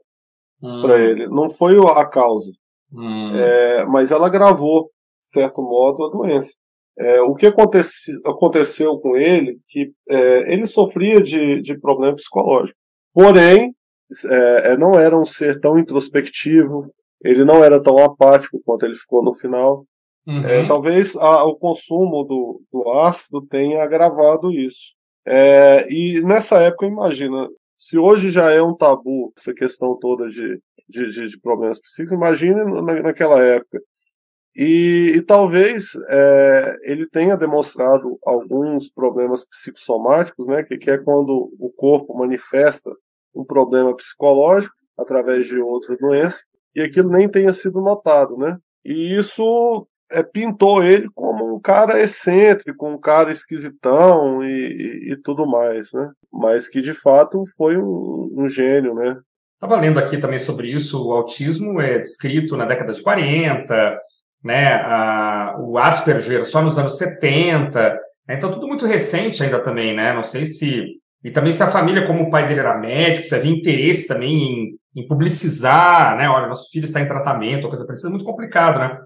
hum. 0.62 0.82
para 0.82 1.00
ele, 1.00 1.28
não 1.28 1.50
foi 1.50 1.78
a 1.78 2.06
causa, 2.06 2.52
hum. 2.92 3.36
é, 3.36 3.86
mas 3.86 4.12
ela 4.12 4.28
agravou, 4.28 4.90
de 5.26 5.40
certo 5.40 5.62
modo, 5.62 6.06
a 6.06 6.10
doença. 6.10 6.54
É, 7.00 7.22
o 7.22 7.34
que 7.34 7.48
aconteci, 7.48 8.12
aconteceu 8.26 8.98
com 9.00 9.16
ele, 9.16 9.60
que 9.68 9.92
é, 10.10 10.54
ele 10.54 10.66
sofria 10.66 11.22
de, 11.22 11.62
de 11.62 11.80
problema 11.80 12.16
psicológico. 12.16 12.78
Porém, 13.14 13.74
é, 14.26 14.72
é, 14.72 14.78
não 14.78 14.94
era 14.94 15.18
um 15.18 15.26
ser 15.26 15.60
tão 15.60 15.80
introspectivo, 15.80 16.94
ele 17.24 17.46
não 17.46 17.64
era 17.64 17.82
tão 17.82 17.98
apático 17.98 18.62
quanto 18.66 18.86
ele 18.86 18.96
ficou 18.96 19.24
no 19.24 19.34
final. 19.34 19.86
Uhum. 20.28 20.46
É, 20.46 20.68
talvez 20.68 21.16
a, 21.16 21.44
o 21.46 21.56
consumo 21.56 22.24
do, 22.24 22.62
do 22.72 22.90
ácido 22.92 23.42
tenha 23.48 23.84
agravado 23.84 24.52
isso. 24.52 24.94
É, 25.26 25.88
e 25.92 26.22
nessa 26.22 26.60
época, 26.60 26.86
imagina, 26.86 27.48
se 27.78 27.98
hoje 27.98 28.30
já 28.30 28.52
é 28.52 28.62
um 28.62 28.76
tabu 28.76 29.34
essa 29.38 29.54
questão 29.54 29.98
toda 30.00 30.28
de, 30.28 30.60
de, 30.90 31.08
de, 31.08 31.28
de 31.28 31.40
problemas 31.40 31.80
psíquicos, 31.80 32.18
imagine 32.18 32.64
na, 32.64 33.02
naquela 33.02 33.42
época. 33.42 33.82
E, 34.56 35.14
e 35.16 35.22
talvez 35.22 35.92
é, 36.10 36.78
ele 36.84 37.08
tenha 37.08 37.38
demonstrado 37.38 38.20
alguns 38.26 38.90
problemas 38.90 39.46
psicossomáticos, 39.46 40.46
né, 40.46 40.64
que, 40.64 40.78
que 40.78 40.92
é 40.92 40.98
quando 40.98 41.54
o 41.58 41.70
corpo 41.70 42.18
manifesta 42.18 42.92
um 43.34 43.46
problema 43.46 43.96
psicológico 43.96 44.76
através 44.98 45.48
de 45.48 45.58
outra 45.58 45.96
doença, 45.96 46.42
e 46.76 46.82
aquilo 46.82 47.10
nem 47.10 47.30
tenha 47.30 47.54
sido 47.54 47.82
notado, 47.82 48.38
né? 48.38 48.58
E 48.84 49.18
isso 49.18 49.88
é, 50.12 50.22
pintou 50.22 50.84
ele 50.84 51.10
como 51.14 51.56
um 51.56 51.60
cara 51.60 52.02
excêntrico, 52.02 52.88
um 52.88 53.00
cara 53.00 53.32
esquisitão 53.32 54.44
e, 54.44 54.50
e, 54.50 55.14
e 55.14 55.18
tudo 55.18 55.46
mais, 55.46 55.92
né? 55.94 56.12
Mas 56.32 56.68
que 56.68 56.82
de 56.82 56.94
fato 56.94 57.44
foi 57.58 57.78
um, 57.78 58.34
um 58.38 58.48
gênio, 58.48 58.94
né? 58.94 59.18
Estava 59.54 59.80
lendo 59.80 60.00
aqui 60.00 60.18
também 60.18 60.40
sobre 60.40 60.72
isso, 60.72 61.08
o 61.08 61.12
autismo 61.12 61.80
é 61.80 62.00
descrito 62.00 62.58
na 62.58 62.66
década 62.66 62.94
de 62.94 63.02
40, 63.02 64.00
né, 64.44 64.74
a, 64.76 65.56
o 65.60 65.78
Asperger 65.78 66.46
só 66.46 66.62
nos 66.62 66.78
anos 66.78 66.98
70, 66.98 67.94
né, 68.28 68.36
então 68.36 68.52
tudo 68.52 68.68
muito 68.68 68.86
recente 68.86 69.44
ainda 69.44 69.60
também, 69.60 69.94
né, 69.94 70.14
não 70.14 70.24
sei 70.24 70.46
se, 70.46 70.86
e 71.24 71.32
também 71.32 71.54
se 71.54 71.62
a 71.62 71.70
família, 71.70 72.06
como 72.06 72.24
o 72.24 72.30
pai 72.30 72.48
dele 72.48 72.60
era 72.60 72.78
médico, 72.78 73.26
se 73.26 73.36
havia 73.36 73.52
interesse 73.52 74.08
também 74.08 74.34
em, 74.34 75.02
em 75.02 75.08
publicizar, 75.08 76.18
né, 76.18 76.28
olha, 76.28 76.48
nosso 76.48 76.70
filho 76.72 76.86
está 76.86 77.00
em 77.00 77.08
tratamento, 77.08 77.68
coisa 77.68 77.86
parecida, 77.86 78.10
é 78.10 78.12
muito 78.12 78.26
complicado, 78.26 78.80
né, 78.80 79.00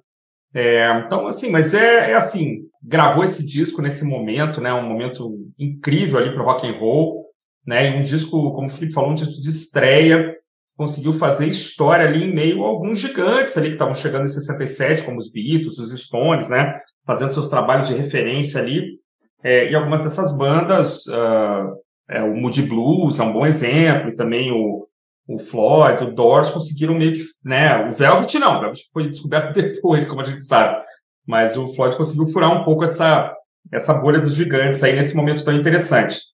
é, 0.53 0.99
então, 1.05 1.27
assim, 1.27 1.51
mas 1.51 1.73
é, 1.73 2.11
é, 2.11 2.13
assim, 2.13 2.61
gravou 2.81 3.25
esse 3.25 3.45
disco 3.45 3.81
nesse 3.81 4.05
momento, 4.05 4.61
né, 4.61 4.73
um 4.73 4.87
momento 4.87 5.37
incrível 5.59 6.17
ali 6.17 6.31
para 6.31 6.41
o 6.41 6.45
rock 6.45 6.65
and 6.65 6.79
roll, 6.79 7.25
né, 7.67 7.89
e 7.89 7.99
um 7.99 8.03
disco, 8.03 8.53
como 8.53 8.67
o 8.67 8.69
Felipe 8.69 8.93
falou, 8.93 9.11
um 9.11 9.15
disco 9.15 9.41
de 9.41 9.49
estreia, 9.49 10.34
conseguiu 10.75 11.13
fazer 11.13 11.47
história 11.47 12.05
ali 12.05 12.23
em 12.23 12.33
meio 12.33 12.63
a 12.63 12.67
alguns 12.67 12.99
gigantes 12.99 13.57
ali 13.57 13.67
que 13.67 13.75
estavam 13.75 13.93
chegando 13.93 14.23
em 14.23 14.27
67, 14.27 15.03
como 15.03 15.17
os 15.17 15.29
Beatles, 15.31 15.77
os 15.77 15.91
Stones, 15.99 16.49
né? 16.49 16.77
Fazendo 17.05 17.31
seus 17.31 17.47
trabalhos 17.47 17.87
de 17.87 17.93
referência 17.93 18.59
ali. 18.59 18.99
É, 19.43 19.69
e 19.71 19.75
algumas 19.75 20.01
dessas 20.01 20.35
bandas, 20.35 21.05
uh, 21.07 21.75
é, 22.09 22.21
o 22.21 22.35
Moody 22.35 22.63
Blues 22.63 23.19
é 23.19 23.23
um 23.23 23.31
bom 23.31 23.45
exemplo, 23.45 24.09
e 24.09 24.15
também 24.15 24.51
o, 24.51 24.87
o 25.27 25.39
Floyd, 25.39 26.03
o 26.03 26.13
Doors 26.13 26.49
conseguiram 26.49 26.95
meio 26.95 27.13
que, 27.13 27.21
né? 27.43 27.87
O 27.87 27.93
Velvet 27.93 28.39
não, 28.39 28.57
o 28.57 28.59
Velvet 28.59 28.81
foi 28.91 29.09
descoberto 29.09 29.53
depois, 29.59 30.07
como 30.07 30.21
a 30.21 30.25
gente 30.25 30.43
sabe. 30.43 30.83
Mas 31.25 31.55
o 31.55 31.67
Floyd 31.67 31.95
conseguiu 31.95 32.27
furar 32.27 32.51
um 32.51 32.63
pouco 32.63 32.83
essa, 32.83 33.33
essa 33.71 33.93
bolha 33.93 34.19
dos 34.19 34.35
gigantes 34.35 34.83
aí 34.83 34.95
nesse 34.95 35.15
momento 35.15 35.43
tão 35.43 35.55
interessante. 35.55 36.34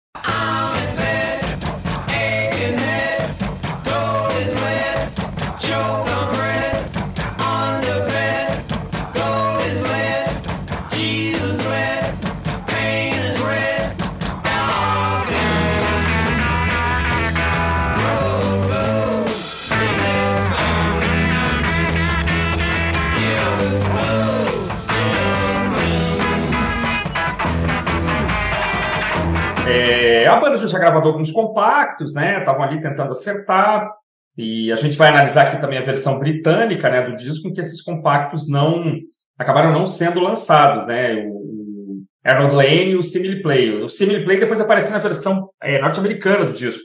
Já 30.67 30.79
gravou 30.79 31.01
alguns 31.01 31.31
compactos, 31.31 32.13
né? 32.13 32.39
Estavam 32.39 32.63
ali 32.63 32.79
tentando 32.79 33.11
acertar. 33.11 33.89
E 34.37 34.71
a 34.71 34.75
gente 34.75 34.97
vai 34.97 35.09
analisar 35.09 35.47
aqui 35.47 35.59
também 35.59 35.79
a 35.79 35.83
versão 35.83 36.17
britânica, 36.19 36.89
né, 36.89 37.01
do 37.01 37.15
disco, 37.15 37.47
em 37.47 37.53
que 37.53 37.59
esses 37.59 37.81
compactos 37.81 38.47
não 38.47 38.93
acabaram 39.37 39.73
não 39.73 39.85
sendo 39.85 40.19
lançados, 40.19 40.85
né? 40.85 41.15
O 41.25 42.03
Arnold 42.23 42.55
Lane 42.55 42.91
e 42.91 42.95
o 42.95 43.03
Simile 43.03 43.41
Play. 43.41 43.83
O 43.83 43.89
Simile 43.89 44.23
Play 44.23 44.39
depois 44.39 44.61
apareceu 44.61 44.91
na 44.91 44.99
versão 44.99 45.49
é, 45.61 45.79
norte-americana 45.79 46.45
do 46.45 46.53
disco. 46.53 46.83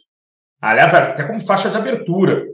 Aliás, 0.60 0.94
até 0.94 1.24
como 1.24 1.40
faixa 1.40 1.68
de 1.68 1.76
abertura. 1.76 2.44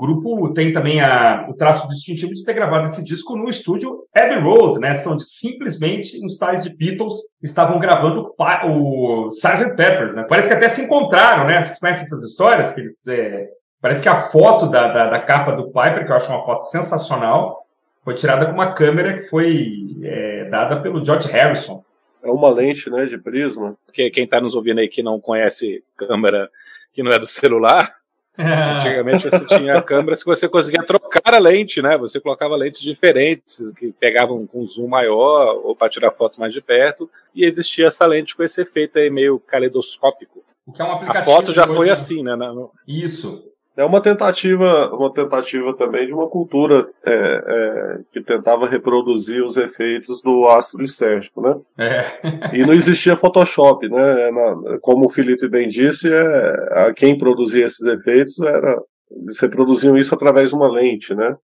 O 0.00 0.06
grupo 0.06 0.50
tem 0.54 0.72
também 0.72 0.98
a, 0.98 1.46
o 1.46 1.52
traço 1.52 1.86
distintivo 1.86 2.32
de 2.32 2.42
ter 2.42 2.54
gravado 2.54 2.86
esse 2.86 3.04
disco 3.04 3.36
no 3.36 3.50
estúdio 3.50 4.06
Abbey 4.16 4.40
Road, 4.40 4.80
né? 4.80 4.94
São 4.94 5.14
de, 5.14 5.28
simplesmente 5.28 6.24
os 6.24 6.38
tais 6.38 6.62
de 6.62 6.74
Beatles 6.74 7.16
estavam 7.42 7.78
gravando 7.78 8.34
o, 8.64 9.24
o 9.24 9.28
Sgt. 9.28 9.76
Peppers, 9.76 10.14
né? 10.14 10.24
Parece 10.26 10.48
que 10.48 10.54
até 10.54 10.70
se 10.70 10.84
encontraram, 10.84 11.46
né? 11.46 11.62
Vocês 11.62 11.78
conhecem 11.78 12.04
essas 12.04 12.24
histórias? 12.24 12.72
Que 12.72 12.80
eles, 12.80 13.06
é, 13.08 13.50
parece 13.78 14.02
que 14.02 14.08
a 14.08 14.16
foto 14.16 14.70
da, 14.70 14.88
da, 14.88 15.10
da, 15.10 15.20
capa 15.20 15.52
do 15.52 15.66
Piper, 15.66 16.06
que 16.06 16.12
eu 16.12 16.16
acho 16.16 16.32
uma 16.32 16.46
foto 16.46 16.62
sensacional, 16.62 17.66
foi 18.02 18.14
tirada 18.14 18.46
com 18.46 18.52
uma 18.52 18.72
câmera 18.72 19.18
que 19.18 19.28
foi 19.28 19.98
é, 20.02 20.48
dada 20.48 20.80
pelo 20.80 21.04
George 21.04 21.28
Harrison. 21.28 21.84
É 22.22 22.30
uma 22.30 22.48
lente, 22.48 22.88
né, 22.88 23.04
de 23.04 23.18
prisma. 23.18 23.76
Porque 23.84 24.10
quem 24.10 24.24
está 24.24 24.40
nos 24.40 24.54
ouvindo 24.54 24.80
aí 24.80 24.88
que 24.88 25.02
não 25.02 25.20
conhece 25.20 25.84
câmera 25.94 26.48
que 26.94 27.02
não 27.02 27.12
é 27.12 27.18
do 27.18 27.26
celular, 27.26 27.99
Antigamente 28.40 29.30
você 29.30 29.44
tinha 29.46 29.82
câmeras 29.82 30.22
que 30.22 30.28
você 30.28 30.48
conseguia 30.48 30.84
trocar 30.84 31.34
a 31.34 31.38
lente, 31.38 31.82
né? 31.82 31.96
Você 31.98 32.20
colocava 32.20 32.56
lentes 32.56 32.80
diferentes, 32.80 33.62
que 33.78 33.92
pegavam 33.92 34.46
com 34.46 34.66
zoom 34.66 34.88
maior 34.88 35.60
ou 35.62 35.76
para 35.76 35.90
tirar 35.90 36.10
fotos 36.10 36.38
mais 36.38 36.52
de 36.52 36.60
perto, 36.60 37.10
e 37.34 37.44
existia 37.44 37.86
essa 37.88 38.06
lente 38.06 38.36
com 38.36 38.42
esse 38.42 38.62
efeito 38.62 38.98
aí 38.98 39.10
meio 39.10 39.38
caleidoscópico. 39.38 40.44
O 40.66 40.72
que 40.72 40.82
é 40.82 40.84
um 40.84 40.92
aplicativo. 40.92 41.22
A 41.22 41.36
foto 41.36 41.52
já 41.52 41.66
foi 41.66 41.90
assim, 41.90 42.22
né? 42.22 42.32
Isso. 42.86 43.50
É 43.80 43.84
uma 43.84 44.02
tentativa, 44.02 44.94
uma 44.94 45.10
tentativa 45.10 45.74
também 45.74 46.06
de 46.06 46.12
uma 46.12 46.28
cultura 46.28 46.86
é, 47.02 47.14
é, 47.14 47.98
que 48.12 48.20
tentava 48.20 48.68
reproduzir 48.68 49.42
os 49.42 49.56
efeitos 49.56 50.20
do 50.20 50.46
ácido 50.46 50.82
lisérgico, 50.82 51.40
né? 51.40 51.56
É. 51.78 52.04
E 52.58 52.66
não 52.66 52.74
existia 52.74 53.16
Photoshop, 53.16 53.88
né? 53.88 54.30
Na, 54.30 54.78
como 54.80 55.06
o 55.06 55.08
Felipe 55.08 55.48
bem 55.48 55.66
disse, 55.66 56.12
é, 56.12 56.88
a 56.88 56.92
quem 56.92 57.16
produzia 57.16 57.64
esses 57.64 57.86
efeitos 57.86 58.38
era 58.40 58.78
eles 59.10 59.40
reproduziam 59.40 59.96
isso 59.96 60.14
através 60.14 60.50
de 60.50 60.56
uma 60.56 60.70
lente, 60.70 61.14
né? 61.14 61.34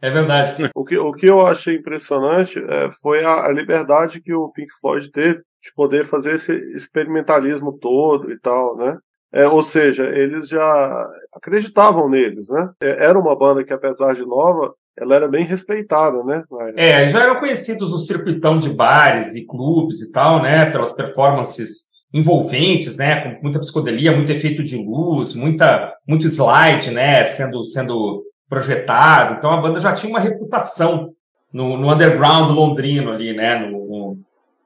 É 0.00 0.08
verdade. 0.08 0.70
O 0.74 0.84
que, 0.86 0.96
o 0.96 1.12
que 1.12 1.26
eu 1.26 1.46
achei 1.46 1.76
impressionante 1.76 2.58
é, 2.58 2.90
foi 3.02 3.22
a, 3.22 3.44
a 3.44 3.52
liberdade 3.52 4.22
que 4.22 4.32
o 4.32 4.48
Pink 4.48 4.72
Floyd 4.80 5.10
teve 5.10 5.38
de 5.62 5.72
poder 5.76 6.06
fazer 6.06 6.36
esse 6.36 6.54
experimentalismo 6.74 7.78
todo 7.78 8.32
e 8.32 8.40
tal, 8.40 8.74
né? 8.78 8.96
É, 9.34 9.48
ou 9.48 9.64
seja, 9.64 10.04
eles 10.04 10.48
já 10.48 11.04
acreditavam 11.34 12.08
neles, 12.08 12.48
né? 12.48 12.70
É, 12.80 13.06
era 13.06 13.18
uma 13.18 13.36
banda 13.36 13.64
que, 13.64 13.72
apesar 13.72 14.14
de 14.14 14.24
nova, 14.24 14.72
ela 14.96 15.16
era 15.16 15.26
bem 15.26 15.44
respeitada, 15.44 16.22
né? 16.22 16.44
É, 16.76 17.04
já 17.08 17.24
eram 17.24 17.40
conhecidos 17.40 17.90
no 17.90 17.98
circuitão 17.98 18.56
de 18.56 18.70
bares 18.70 19.34
e 19.34 19.44
clubes 19.44 20.00
e 20.02 20.12
tal, 20.12 20.40
né? 20.40 20.70
Pelas 20.70 20.92
performances 20.92 21.94
envolventes, 22.12 22.96
né? 22.96 23.22
Com 23.22 23.42
muita 23.42 23.58
psicodelia, 23.58 24.14
muito 24.14 24.30
efeito 24.30 24.62
de 24.62 24.76
luz, 24.76 25.34
muita, 25.34 25.92
muito 26.06 26.26
slide, 26.28 26.92
né? 26.92 27.24
Sendo, 27.24 27.64
sendo 27.64 28.22
projetado. 28.48 29.34
Então 29.36 29.50
a 29.50 29.60
banda 29.60 29.80
já 29.80 29.92
tinha 29.92 30.10
uma 30.10 30.20
reputação 30.20 31.10
no, 31.52 31.76
no 31.76 31.92
underground 31.92 32.50
londrino 32.50 33.10
ali, 33.10 33.32
né? 33.32 33.58
No, 33.58 33.73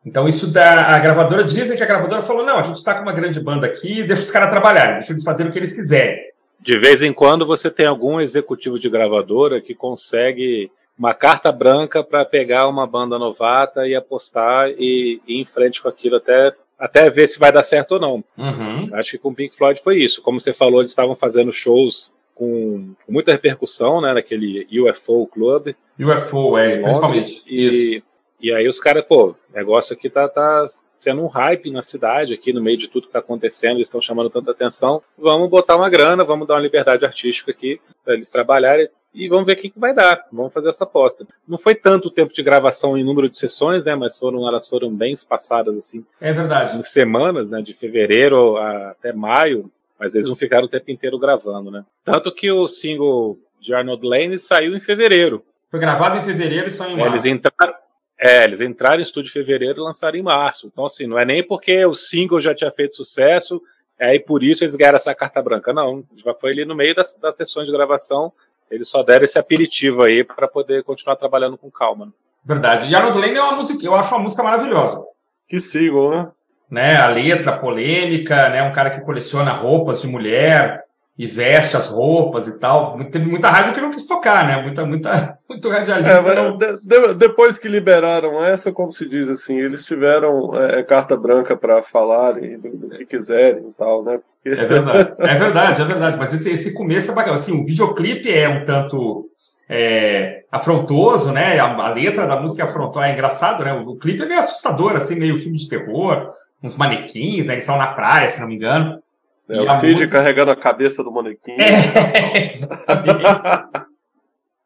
então, 0.05 0.29
isso 0.29 0.53
da 0.53 0.95
a 0.95 0.99
gravadora, 0.99 1.45
dizem 1.45 1.77
que 1.77 1.83
a 1.83 1.87
gravadora 1.87 2.23
falou: 2.23 2.45
não, 2.45 2.59
a 2.59 2.63
gente 2.63 2.77
está 2.77 2.95
com 2.95 3.03
uma 3.03 3.13
grande 3.13 3.41
banda 3.41 3.67
aqui, 3.67 4.03
deixa 4.03 4.23
os 4.23 4.31
caras 4.31 4.51
trabalharem, 4.51 4.95
deixa 4.95 5.13
eles 5.13 5.25
fazerem 5.25 5.51
o 5.51 5.53
que 5.53 5.59
eles 5.59 5.73
quiserem. 5.73 6.19
De 6.61 6.77
vez 6.77 7.03
em 7.03 7.13
quando 7.13 7.47
você 7.47 7.71
tem 7.71 7.87
algum 7.87 8.21
executivo 8.21 8.79
de 8.79 8.89
gravadora 8.89 9.61
que 9.61 9.75
consegue 9.75 10.71
uma 10.99 11.15
carta 11.15 11.53
branca 11.53 12.03
para 12.03 12.25
pegar 12.25 12.67
uma 12.69 12.87
banda 12.87 13.19
novata 13.19 13.87
e 13.87 13.95
apostar 13.95 14.71
e, 14.71 15.21
ir 15.27 15.41
em 15.41 15.45
frente 15.45 15.81
com 15.81 15.89
aquilo 15.89 16.17
até, 16.17 16.53
até 16.79 17.09
ver 17.09 17.29
se 17.29 17.39
vai 17.39 17.53
dar 17.53 17.63
certo 17.63 17.93
ou 17.93 18.01
não. 18.01 18.25
Uhum. 18.37 18.91
Acho 18.95 19.13
que 19.13 19.19
com 19.19 19.29
o 19.29 19.35
Pink 19.35 19.57
Floyd 19.57 19.81
foi 19.81 20.03
isso. 20.03 20.21
Como 20.21 20.41
você 20.41 20.53
falou, 20.53 20.81
eles 20.81 20.91
estavam 20.91 21.15
fazendo 21.15 21.53
shows 21.53 22.13
com, 22.35 22.95
com 23.07 23.13
muita 23.13 23.31
repercussão, 23.31 24.01
né, 24.01 24.13
naquele 24.13 24.67
UFO 24.81 25.29
Club. 25.29 25.75
UFO, 26.01 26.59
é, 26.59 26.79
principalmente. 26.79 27.43
E, 27.49 27.69
isso. 27.69 28.08
E 28.41 28.53
aí 28.53 28.69
os 28.69 28.81
caras, 28.81 29.05
pô, 29.05 29.31
o 29.31 29.37
negócio 29.55 29.95
aqui 29.95 30.09
tá, 30.09 30.29
tá 30.29 30.67
sendo 30.99 31.23
um 31.23 31.27
hype 31.27 31.71
na 31.71 31.83
cidade, 31.83 32.35
aqui 32.35 32.53
no 32.53 32.63
meio 32.63 32.77
de 32.77 32.89
tudo 32.89 33.07
que 33.07 33.13
tá 33.13 33.19
acontecendo, 33.19 33.77
eles 33.77 33.87
estão 33.87 34.01
chamando 34.01 34.31
tanta 34.31 34.51
atenção. 34.51 35.03
Vamos 35.17 35.49
botar 35.49 35.77
uma 35.77 35.89
grana, 35.89 36.25
vamos 36.25 36.47
dar 36.47 36.55
uma 36.55 36.61
liberdade 36.61 37.05
artística 37.05 37.51
aqui 37.51 37.81
para 38.05 38.15
eles 38.15 38.31
trabalharem 38.31 38.89
e 39.15 39.29
vamos 39.29 39.47
ver 39.47 39.55
o 39.55 39.57
que, 39.57 39.71
que 39.71 39.79
vai 39.79 39.95
dar. 39.95 40.27
Vamos 40.31 40.53
fazer 40.53 40.69
essa 40.69 40.85
aposta. 40.85 41.27
Não 41.47 41.59
foi 41.59 41.75
tanto 41.75 42.09
o 42.09 42.11
tempo 42.11 42.33
de 42.33 42.43
gravação 42.43 42.97
em 42.97 43.05
número 43.05 43.29
de 43.29 43.37
sessões, 43.37 43.85
né? 43.85 43.95
Mas 43.95 44.19
foram, 44.19 44.47
elas 44.47 44.69
foram 44.69 44.95
bem 44.95 45.13
espaçadas 45.13 45.77
assim. 45.77 46.05
É 46.21 46.33
verdade. 46.33 46.79
Em 46.79 46.85
semanas, 46.85 47.51
né? 47.51 47.63
De 47.63 47.75
fevereiro 47.75 48.57
até 48.57 49.13
maio, 49.13 49.71
mas 49.99 50.15
eles 50.15 50.27
não 50.27 50.37
ficaram 50.37 50.67
o 50.67 50.69
tempo 50.69 50.91
inteiro 50.91 51.19
gravando, 51.19 51.71
né? 51.71 51.85
Tanto 52.05 52.33
que 52.33 52.51
o 52.51 52.69
single 52.69 53.39
de 53.61 53.75
Arnold 53.75 54.07
Lane 54.07 54.39
saiu 54.39 54.77
em 54.77 54.81
fevereiro. 54.81 55.45
Foi 55.71 55.81
gravado 55.81 56.19
em 56.19 56.23
fevereiro 56.23 56.69
e 56.69 56.71
saiu 56.71 56.93
em 56.93 56.97
março. 56.97 57.15
Eles 57.15 57.27
entraram, 57.27 57.75
é, 58.21 58.45
eles 58.45 58.61
entraram 58.61 58.99
em 58.99 59.03
estúdio 59.03 59.31
em 59.31 59.33
fevereiro 59.33 59.79
e 59.79 59.85
lançaram 59.85 60.19
em 60.19 60.23
março. 60.23 60.67
Então, 60.67 60.85
assim, 60.85 61.07
não 61.07 61.19
é 61.19 61.25
nem 61.25 61.43
porque 61.43 61.85
o 61.87 61.95
single 61.95 62.41
já 62.41 62.55
tinha 62.55 62.71
feito 62.73 62.97
sucesso, 62.97 63.63
é, 63.99 64.15
e 64.15 64.21
por 64.21 64.43
isso 64.43 64.65
eles 64.65 64.77
ganharam 64.77 64.97
essa 64.97 65.15
carta 65.15 65.41
branca. 65.41 65.73
Não, 65.73 66.05
já 66.17 66.35
foi 66.35 66.53
ali 66.53 66.65
no 66.65 66.75
meio 66.75 66.95
das, 66.95 67.15
das 67.15 67.37
sessões 67.37 67.67
de 67.67 67.73
gravação, 67.73 68.33
eles 68.71 68.89
só 68.89 69.03
deram 69.03 69.25
esse 69.25 69.39
aperitivo 69.39 70.03
aí 70.03 70.23
para 70.25 70.49
poder 70.49 70.83
continuar 70.85 71.17
trabalhando 71.17 71.57
com 71.57 71.71
calma. 71.71 72.13
Verdade. 72.45 72.91
E 72.91 72.95
Arnold 72.95 73.19
Lane 73.19 73.37
é 73.37 73.43
uma 73.43 73.57
música, 73.57 73.85
eu 73.85 73.95
acho 73.95 74.15
uma 74.15 74.23
música 74.23 74.43
maravilhosa. 74.43 75.05
Que 75.49 75.59
single, 75.59 76.11
né? 76.11 76.29
né? 76.71 76.97
A 76.97 77.07
letra 77.07 77.57
polêmica, 77.57 78.49
né? 78.51 78.63
Um 78.63 78.73
cara 78.73 78.91
que 78.91 79.01
coleciona 79.01 79.53
roupas 79.53 80.03
de 80.03 80.09
mulher, 80.09 80.85
e 81.19 81.27
veste 81.27 81.77
as 81.77 81.89
roupas 81.89 82.47
e 82.47 82.61
tal. 82.61 82.97
Teve 83.11 83.29
muita 83.29 83.51
rádio 83.51 83.73
que 83.73 83.81
não 83.81 83.91
quis 83.91 84.07
tocar, 84.07 84.47
né? 84.47 84.63
Muita, 84.63 84.87
muita, 84.87 85.37
muito 85.51 85.69
radialista. 85.69 86.13
É, 86.13 86.53
de, 86.53 86.81
de, 86.81 87.15
depois 87.15 87.59
que 87.59 87.67
liberaram 87.67 88.43
essa, 88.45 88.71
como 88.71 88.93
se 88.93 89.05
diz 89.07 89.29
assim, 89.29 89.59
eles 89.59 89.85
tiveram 89.85 90.53
é, 90.55 90.81
carta 90.85 91.17
branca 91.17 91.57
para 91.57 91.83
falarem 91.83 92.57
do, 92.61 92.69
do, 92.69 92.89
que 92.91 93.05
quiserem 93.05 93.65
e 93.69 93.73
tal, 93.77 94.05
né? 94.05 94.21
Porque... 94.43 94.61
É 94.61 94.65
verdade, 94.65 95.15
é 95.19 95.35
verdade, 95.35 95.83
é 95.83 95.85
verdade. 95.85 96.17
Mas 96.19 96.33
esse, 96.33 96.51
esse 96.51 96.73
começo 96.73 97.11
é 97.11 97.15
bacana. 97.15 97.35
Assim, 97.35 97.61
o 97.61 97.67
videoclipe 97.67 98.33
é 98.33 98.49
um 98.49 98.63
tanto 98.63 99.29
é, 99.69 100.45
afrontoso, 100.53 101.33
né? 101.33 101.59
A, 101.59 101.75
a, 101.75 101.93
letra 101.93 102.29
da 102.29 102.41
música 102.41 102.63
é 102.63 102.67
afrontosa, 102.67 103.09
é 103.09 103.13
engraçado, 103.13 103.65
né? 103.65 103.73
O, 103.73 103.91
o 103.91 103.97
clipe 103.99 104.23
é 104.23 104.27
meio 104.27 104.39
assustador, 104.39 104.93
assim, 104.93 105.17
meio 105.17 105.37
filme 105.37 105.59
de 105.59 105.69
terror, 105.69 106.31
uns 106.63 106.77
manequins, 106.77 107.45
né? 107.45 107.55
Eles 107.55 107.65
estão 107.65 107.77
na 107.77 107.89
praia, 107.89 108.29
se 108.29 108.41
não 108.41 108.47
me 108.47 108.55
engano. 108.55 109.03
É, 109.49 109.61
o 109.61 109.71
Cid 109.79 110.01
música... 110.01 110.19
carregando 110.19 110.51
a 110.51 110.57
cabeça 110.57 111.03
do 111.03 111.11
manequim. 111.11 111.53
É, 111.53 112.45
exatamente. 112.45 113.89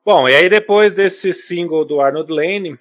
Bom, 0.05 0.29
e 0.29 0.35
aí 0.35 0.51
depois 0.51 0.95
desse 0.95 1.33
single 1.33 1.85
do 1.85 2.01
Arnold 2.01 2.33
Lane, 2.33 2.77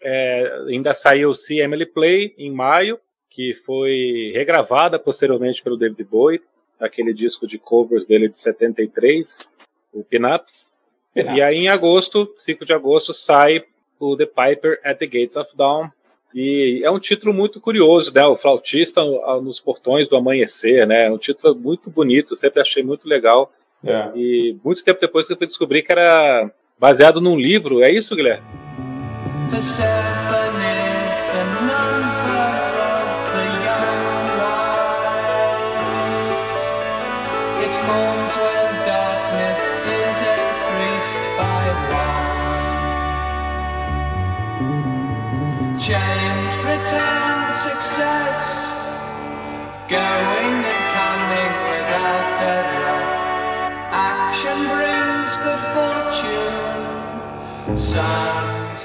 é, 0.00 0.64
ainda 0.68 0.94
saiu 0.94 1.30
o 1.30 1.34
See 1.34 1.60
Emily 1.60 1.84
Play 1.84 2.34
em 2.38 2.50
maio, 2.50 2.98
que 3.28 3.54
foi 3.66 4.32
regravada 4.34 4.98
posteriormente 4.98 5.62
pelo 5.62 5.76
David 5.76 6.04
Bowie, 6.04 6.40
aquele 6.80 7.12
disco 7.12 7.46
de 7.46 7.58
covers 7.58 8.06
dele 8.06 8.28
de 8.28 8.38
73, 8.38 9.52
o 9.92 10.02
Pinups. 10.02 10.74
Pin 11.14 11.34
e 11.34 11.42
aí 11.42 11.56
em 11.58 11.68
agosto, 11.68 12.32
5 12.38 12.64
de 12.64 12.72
agosto, 12.72 13.12
sai 13.12 13.62
o 14.00 14.16
The 14.16 14.26
Piper 14.26 14.80
at 14.82 14.98
the 14.98 15.06
Gates 15.06 15.36
of 15.36 15.54
Dawn, 15.54 15.90
e 16.34 16.80
é 16.82 16.90
um 16.90 16.98
título 16.98 17.32
muito 17.32 17.60
curioso, 17.60 18.12
né? 18.14 18.24
O 18.24 18.36
flautista 18.36 19.02
nos 19.42 19.60
portões 19.60 20.08
do 20.08 20.16
amanhecer, 20.16 20.86
né? 20.86 21.06
É 21.06 21.10
um 21.10 21.18
título 21.18 21.54
muito 21.54 21.90
bonito, 21.90 22.34
sempre 22.36 22.60
achei 22.60 22.82
muito 22.82 23.08
legal. 23.08 23.52
É. 23.84 24.10
E 24.14 24.56
muito 24.64 24.84
tempo 24.84 25.00
depois 25.00 25.26
que 25.26 25.32
eu 25.32 25.36
fui 25.36 25.46
descobrir 25.46 25.82
que 25.82 25.92
era 25.92 26.50
baseado 26.78 27.20
num 27.20 27.36
livro, 27.36 27.82
é 27.82 27.90
isso, 27.90 28.14
Guilherme? 28.14 28.46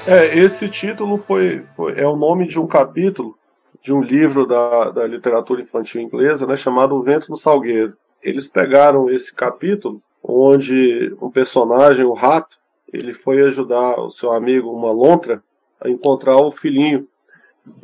É, 0.06 0.38
esse 0.38 0.68
título 0.68 1.18
foi, 1.18 1.64
foi, 1.64 1.98
é 1.98 2.06
o 2.06 2.16
nome 2.16 2.46
de 2.46 2.58
um 2.58 2.66
capítulo 2.66 3.38
de 3.80 3.92
um 3.92 4.02
livro 4.02 4.46
da, 4.46 4.90
da 4.90 5.06
literatura 5.06 5.62
infantil 5.62 6.00
inglesa, 6.00 6.46
né, 6.46 6.56
chamado 6.56 6.94
O 6.94 7.02
Vento 7.02 7.30
no 7.30 7.36
Salgueiro. 7.36 7.96
Eles 8.22 8.48
pegaram 8.48 9.08
esse 9.08 9.34
capítulo, 9.34 10.02
onde 10.22 11.14
um 11.22 11.30
personagem, 11.30 12.04
o 12.04 12.12
rato, 12.12 12.58
ele 12.92 13.14
foi 13.14 13.40
ajudar 13.42 14.00
o 14.00 14.10
seu 14.10 14.32
amigo, 14.32 14.70
uma 14.70 14.90
lontra, 14.90 15.42
a 15.80 15.88
encontrar 15.88 16.36
o 16.38 16.50
filhinho. 16.50 17.06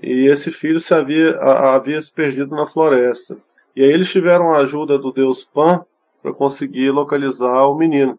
E 0.03 0.27
esse 0.27 0.51
filho 0.51 0.81
se 0.81 0.93
havia, 0.93 1.37
a, 1.37 1.77
havia 1.77 2.01
se 2.01 2.13
perdido 2.13 2.57
na 2.57 2.67
floresta. 2.67 3.37
E 3.77 3.83
aí 3.83 3.91
eles 3.91 4.11
tiveram 4.11 4.53
a 4.53 4.59
ajuda 4.59 4.99
do 4.99 5.13
deus 5.13 5.45
Pan 5.45 5.85
para 6.23 6.33
conseguir 6.33 6.91
localizar 6.91 7.67
o 7.67 7.77
menino. 7.77 8.19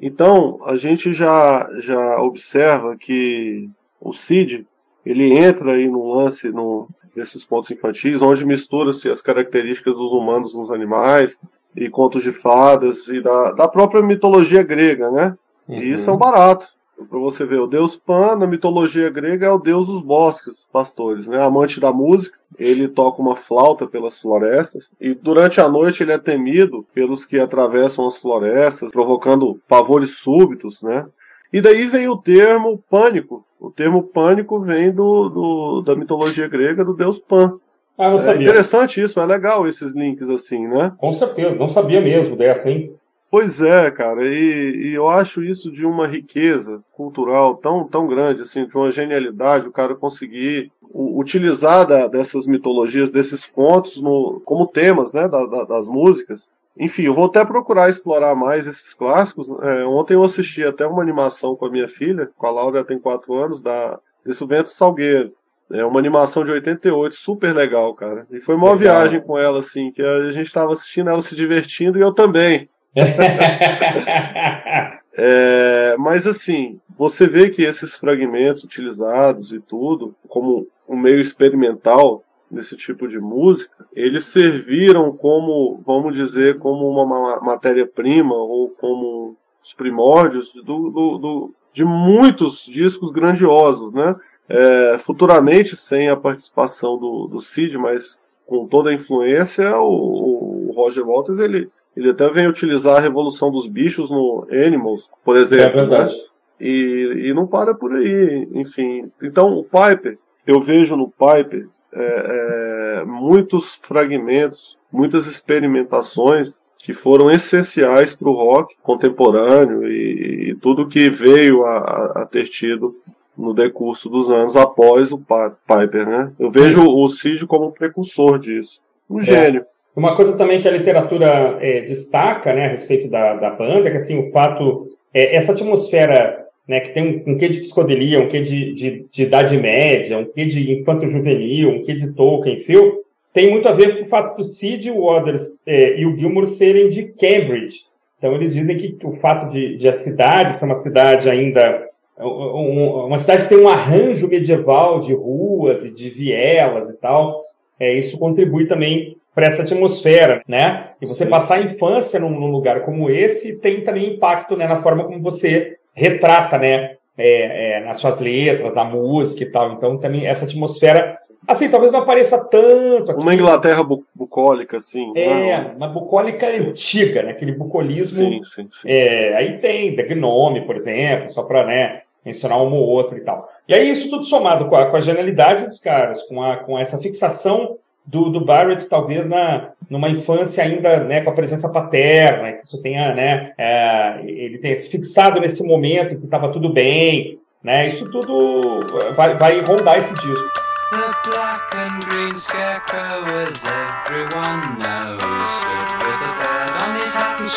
Então, 0.00 0.60
a 0.64 0.76
gente 0.76 1.12
já, 1.12 1.68
já 1.78 2.20
observa 2.20 2.96
que 2.96 3.68
o 4.00 4.12
Cid, 4.12 4.66
ele 5.04 5.32
entra 5.32 5.72
aí 5.72 5.88
no 5.88 6.12
lance 6.14 6.50
no, 6.50 6.88
desses 7.14 7.44
pontos 7.44 7.70
infantis, 7.70 8.20
onde 8.20 8.44
mistura-se 8.44 9.08
as 9.08 9.22
características 9.22 9.94
dos 9.96 10.12
humanos 10.12 10.54
nos 10.54 10.70
animais, 10.70 11.38
e 11.76 11.88
contos 11.88 12.22
de 12.22 12.32
fadas, 12.32 13.08
e 13.08 13.20
da, 13.20 13.52
da 13.52 13.68
própria 13.68 14.02
mitologia 14.02 14.62
grega, 14.62 15.10
né? 15.10 15.36
Uhum. 15.68 15.78
E 15.78 15.92
isso 15.92 16.10
é 16.10 16.12
um 16.12 16.16
barato. 16.18 16.73
Para 17.08 17.18
você 17.18 17.44
ver, 17.44 17.60
o 17.60 17.66
deus 17.66 17.96
Pan, 17.96 18.36
na 18.36 18.46
mitologia 18.46 19.10
grega, 19.10 19.46
é 19.46 19.50
o 19.50 19.58
deus 19.58 19.86
dos 19.86 20.00
bosques, 20.00 20.54
dos 20.54 20.66
pastores, 20.72 21.26
né? 21.26 21.42
Amante 21.42 21.80
da 21.80 21.92
música, 21.92 22.38
ele 22.58 22.88
toca 22.88 23.20
uma 23.20 23.36
flauta 23.36 23.86
pelas 23.86 24.18
florestas, 24.20 24.90
e 25.00 25.14
durante 25.14 25.60
a 25.60 25.68
noite 25.68 26.02
ele 26.02 26.12
é 26.12 26.18
temido 26.18 26.84
pelos 26.94 27.24
que 27.24 27.38
atravessam 27.38 28.06
as 28.06 28.16
florestas, 28.16 28.90
provocando 28.90 29.60
pavores 29.68 30.18
súbitos, 30.18 30.82
né? 30.82 31.06
E 31.52 31.60
daí 31.60 31.86
vem 31.86 32.08
o 32.08 32.16
termo 32.16 32.82
pânico. 32.90 33.44
O 33.60 33.70
termo 33.70 34.02
pânico 34.02 34.60
vem 34.60 34.90
do, 34.90 35.28
do 35.28 35.82
da 35.82 35.94
mitologia 35.94 36.48
grega 36.48 36.84
do 36.84 36.94
deus 36.94 37.18
Pan. 37.18 37.58
Ah, 37.96 38.08
não 38.08 38.16
é 38.16 38.18
sabia. 38.18 38.42
interessante 38.42 39.00
isso, 39.00 39.20
é 39.20 39.26
legal 39.26 39.66
esses 39.68 39.94
links 39.94 40.28
assim, 40.28 40.66
né? 40.66 40.92
Com 40.98 41.12
certeza, 41.12 41.54
não 41.54 41.68
sabia 41.68 42.00
mesmo 42.00 42.34
dessa, 42.34 42.70
hein? 42.70 42.92
Pois 43.36 43.60
é, 43.60 43.90
cara, 43.90 44.24
e, 44.24 44.90
e, 44.90 44.94
eu 44.94 45.08
acho 45.08 45.42
isso 45.42 45.72
de 45.72 45.84
uma 45.84 46.06
riqueza 46.06 46.80
cultural 46.92 47.56
tão, 47.56 47.82
tão 47.82 48.06
grande, 48.06 48.42
assim, 48.42 48.64
de 48.64 48.76
uma 48.76 48.92
genialidade, 48.92 49.66
o 49.66 49.72
cara 49.72 49.96
conseguir 49.96 50.70
utilizar 50.88 51.84
da, 51.84 52.06
dessas 52.06 52.46
mitologias, 52.46 53.10
desses 53.10 53.44
contos, 53.44 54.00
no, 54.00 54.40
como 54.44 54.68
temas, 54.68 55.14
né, 55.14 55.26
da, 55.26 55.46
da, 55.46 55.64
das 55.64 55.88
músicas. 55.88 56.48
Enfim, 56.78 57.06
eu 57.06 57.14
vou 57.14 57.24
até 57.24 57.44
procurar 57.44 57.90
explorar 57.90 58.36
mais 58.36 58.68
esses 58.68 58.94
clássicos. 58.94 59.50
É, 59.62 59.84
ontem 59.84 60.14
eu 60.14 60.22
assisti 60.22 60.62
até 60.62 60.86
uma 60.86 61.02
animação 61.02 61.56
com 61.56 61.66
a 61.66 61.70
minha 61.72 61.88
filha, 61.88 62.30
com 62.38 62.46
a 62.46 62.52
Laura, 62.52 62.84
tem 62.84 63.00
quatro 63.00 63.34
anos, 63.34 63.60
da 63.60 63.98
Desse 64.24 64.46
Vento 64.46 64.70
Salgueiro. 64.70 65.32
É 65.72 65.84
uma 65.84 65.98
animação 65.98 66.44
de 66.44 66.52
88, 66.52 67.16
super 67.16 67.52
legal, 67.52 67.94
cara. 67.94 68.28
E 68.30 68.38
foi 68.38 68.54
uma 68.54 68.72
legal. 68.72 68.78
viagem 68.78 69.20
com 69.20 69.36
ela, 69.36 69.58
assim, 69.58 69.90
que 69.90 70.00
a 70.00 70.30
gente 70.30 70.46
estava 70.46 70.72
assistindo 70.72 71.10
ela 71.10 71.20
se 71.20 71.34
divertindo 71.34 71.98
e 71.98 72.00
eu 72.00 72.12
também. 72.12 72.68
é, 75.16 75.96
mas 75.98 76.26
assim, 76.26 76.80
você 76.96 77.26
vê 77.26 77.50
que 77.50 77.62
esses 77.62 77.96
fragmentos 77.96 78.64
utilizados 78.64 79.52
e 79.52 79.60
tudo, 79.60 80.14
como 80.28 80.66
um 80.88 80.96
meio 80.96 81.20
experimental 81.20 82.22
nesse 82.50 82.76
tipo 82.76 83.08
de 83.08 83.18
música, 83.18 83.86
eles 83.92 84.26
serviram 84.26 85.12
como, 85.12 85.80
vamos 85.84 86.14
dizer, 86.14 86.58
como 86.58 86.88
uma 86.88 87.40
matéria-prima 87.40 88.34
ou 88.34 88.70
como 88.70 89.36
os 89.62 89.72
primórdios 89.72 90.52
do, 90.54 90.90
do, 90.90 91.18
do, 91.18 91.54
de 91.72 91.84
muitos 91.84 92.64
discos 92.66 93.10
grandiosos, 93.10 93.92
né? 93.92 94.14
É, 94.46 94.98
futuramente, 94.98 95.74
sem 95.74 96.10
a 96.10 96.16
participação 96.16 96.98
do, 96.98 97.26
do 97.26 97.40
Cid, 97.40 97.78
mas 97.78 98.22
com 98.46 98.66
toda 98.66 98.90
a 98.90 98.94
influência, 98.94 99.74
o, 99.78 100.68
o 100.68 100.72
Roger 100.76 101.04
Waters 101.04 101.38
ele 101.38 101.70
ele 101.96 102.10
até 102.10 102.28
vem 102.28 102.48
utilizar 102.48 102.96
a 102.96 103.00
revolução 103.00 103.50
dos 103.50 103.66
bichos 103.66 104.10
no 104.10 104.46
Animals, 104.50 105.08
por 105.24 105.36
exemplo. 105.36 105.80
É 105.80 105.82
verdade. 105.82 106.14
Né? 106.14 106.20
E, 106.60 107.28
e 107.28 107.34
não 107.34 107.46
para 107.46 107.74
por 107.74 107.94
aí, 107.94 108.48
enfim. 108.52 109.10
Então, 109.22 109.52
o 109.54 109.64
Piper, 109.64 110.18
eu 110.46 110.60
vejo 110.60 110.96
no 110.96 111.08
Piper 111.08 111.68
é, 111.92 113.00
é, 113.00 113.04
muitos 113.04 113.76
fragmentos, 113.76 114.78
muitas 114.92 115.26
experimentações 115.26 116.62
que 116.78 116.92
foram 116.92 117.30
essenciais 117.30 118.14
para 118.14 118.28
o 118.28 118.34
rock 118.34 118.74
contemporâneo 118.82 119.88
e, 119.88 120.50
e, 120.50 120.54
tudo 120.56 120.88
que 120.88 121.08
veio 121.08 121.64
a, 121.64 122.22
a, 122.22 122.26
ter 122.26 122.44
tido 122.44 122.94
no 123.36 123.54
decurso 123.54 124.08
dos 124.10 124.30
anos 124.30 124.56
após 124.56 125.10
o 125.10 125.18
Piper, 125.18 126.06
né? 126.06 126.32
Eu 126.38 126.50
vejo 126.50 126.84
o 126.86 127.08
Cid 127.08 127.46
como 127.46 127.68
um 127.68 127.72
precursor 127.72 128.38
disso, 128.38 128.80
um 129.08 129.18
é. 129.20 129.64
Uma 129.96 130.16
coisa 130.16 130.36
também 130.36 130.60
que 130.60 130.66
a 130.66 130.72
literatura 130.72 131.58
é, 131.60 131.82
destaca 131.82 132.52
né, 132.52 132.66
a 132.66 132.70
respeito 132.70 133.08
da, 133.08 133.34
da 133.34 133.50
banda, 133.50 133.88
é 133.88 133.90
que 133.90 133.96
assim, 133.96 134.18
o 134.18 134.32
fato, 134.32 134.88
é, 135.12 135.36
essa 135.36 135.52
atmosfera 135.52 136.44
né, 136.66 136.80
que 136.80 136.90
tem 136.90 137.22
um, 137.26 137.32
um 137.32 137.38
quê 137.38 137.48
de 137.48 137.60
psicodelia, 137.60 138.20
um 138.20 138.28
quê 138.28 138.40
de, 138.40 138.72
de, 138.72 139.06
de 139.10 139.22
idade 139.22 139.56
média, 139.56 140.18
um 140.18 140.24
quê 140.24 140.46
de 140.46 140.72
infanto-juvenil, 140.72 141.70
um 141.70 141.82
quê 141.82 141.94
de 141.94 142.12
Tolkien, 142.12 142.58
Phil, 142.58 143.04
tem 143.32 143.50
muito 143.50 143.68
a 143.68 143.72
ver 143.72 143.98
com 143.98 144.04
o 144.04 144.08
fato 144.08 144.36
do 144.36 144.44
Sid 144.44 144.90
Waters 144.90 145.66
é, 145.66 145.98
e 145.98 146.06
o 146.06 146.16
Gilmour 146.16 146.46
serem 146.46 146.88
de 146.88 147.08
Cambridge. 147.12 147.86
Então 148.18 148.34
eles 148.34 148.54
dizem 148.54 148.76
que 148.76 148.96
o 149.04 149.16
fato 149.16 149.48
de, 149.48 149.76
de 149.76 149.88
a 149.88 149.92
cidade 149.92 150.56
ser 150.56 150.64
uma 150.64 150.76
cidade 150.76 151.28
ainda 151.28 151.88
uma 152.16 153.18
cidade 153.18 153.42
que 153.42 153.48
tem 153.48 153.58
um 153.58 153.68
arranjo 153.68 154.28
medieval 154.28 155.00
de 155.00 155.12
ruas 155.12 155.84
e 155.84 155.92
de 155.92 156.10
vielas 156.10 156.88
e 156.88 156.96
tal, 156.96 157.42
é, 157.78 157.92
isso 157.92 158.18
contribui 158.18 158.66
também 158.66 159.16
para 159.34 159.46
essa 159.46 159.62
atmosfera, 159.62 160.42
né? 160.46 160.90
E 161.00 161.06
você 161.06 161.24
Sim. 161.24 161.30
passar 161.30 161.56
a 161.56 161.62
infância 161.62 162.20
num, 162.20 162.30
num, 162.30 162.50
lugar 162.50 162.82
como 162.84 163.10
esse 163.10 163.60
tem 163.60 163.82
também 163.82 164.14
impacto 164.14 164.56
né, 164.56 164.66
na 164.66 164.80
forma 164.80 165.04
como 165.04 165.20
você 165.20 165.76
retrata, 165.92 166.56
né? 166.56 166.96
É, 167.16 167.76
é, 167.76 167.80
nas 167.84 167.98
suas 167.98 168.18
letras, 168.18 168.74
na 168.74 168.84
música 168.84 169.44
e 169.44 169.46
tal. 169.46 169.72
Então, 169.72 169.98
também 169.98 170.26
essa 170.26 170.44
atmosfera. 170.44 171.16
Assim, 171.46 171.70
talvez 171.70 171.92
não 171.92 172.00
apareça 172.00 172.42
tanto. 172.48 173.12
Aqui. 173.12 173.22
Uma 173.22 173.34
Inglaterra 173.34 173.84
bu 173.84 174.04
bucólica, 174.14 174.78
assim. 174.78 175.12
É, 175.14 175.60
não. 175.60 175.76
uma 175.76 175.88
bucólica 175.88 176.48
sim. 176.48 176.70
antiga, 176.70 177.22
né? 177.22 177.30
Aquele 177.30 177.52
bucolismo. 177.52 178.32
Sim, 178.32 178.40
sim, 178.42 178.68
sim. 178.72 178.88
É, 178.90 179.34
aí 179.36 179.58
tem 179.58 179.94
The 179.94 180.02
Gnome, 180.02 180.62
por 180.62 180.74
exemplo, 180.74 181.30
só 181.30 181.44
para 181.44 181.64
né, 181.64 182.00
mencionar 182.24 182.60
um 182.60 182.72
ou 182.74 182.82
outro 182.82 183.16
e 183.16 183.20
tal. 183.20 183.48
E 183.68 183.74
aí, 183.74 183.88
isso 183.88 184.10
tudo 184.10 184.24
somado 184.24 184.68
com 184.68 184.74
a, 184.74 184.86
com 184.86 184.96
a 184.96 185.00
genialidade 185.00 185.66
dos 185.66 185.78
caras, 185.78 186.22
com, 186.24 186.42
a, 186.42 186.56
com 186.56 186.76
essa 186.76 186.98
fixação 186.98 187.76
do, 188.04 188.30
do 188.30 188.44
Barrett, 188.44 188.86
talvez 188.88 189.28
na, 189.28 189.70
numa 189.88 190.08
infância 190.08 190.62
ainda 190.62 191.02
né, 191.04 191.20
com 191.22 191.30
a 191.30 191.34
presença 191.34 191.70
paterna, 191.70 192.52
que 192.52 192.62
isso 192.62 192.80
tenha, 192.82 193.14
né, 193.14 193.52
é, 193.56 194.20
ele 194.24 194.58
tenha 194.58 194.76
se 194.76 194.90
fixado 194.90 195.40
nesse 195.40 195.66
momento 195.66 196.14
em 196.14 196.18
que 196.18 196.24
estava 196.24 196.52
tudo 196.52 196.72
bem, 196.72 197.38
né, 197.62 197.88
isso 197.88 198.10
tudo 198.10 198.80
vai, 199.16 199.36
vai 199.38 199.60
rondar 199.60 199.98
esse 199.98 200.14
disco. 200.14 200.64
The 200.90 201.28
black 201.28 201.74
and 201.74 201.98
green 202.08 202.36
scarecrow, 202.38 203.24
as 203.24 203.58
everyone 204.06 204.78
knows, 204.78 205.20
stood 205.58 205.90
with 206.06 206.22
a 206.22 206.32
bird 206.38 206.70
on 206.86 207.00
his 207.00 207.14
hat 207.16 207.40
and 207.40 207.50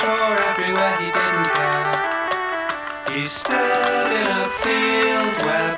everywhere 0.57 0.97
he 0.97 1.12
didn't. 1.12 2.17
He 3.13 3.27
stood 3.27 4.12
in 4.15 4.27
a 4.27 4.49
field 4.63 5.45
where 5.45 5.77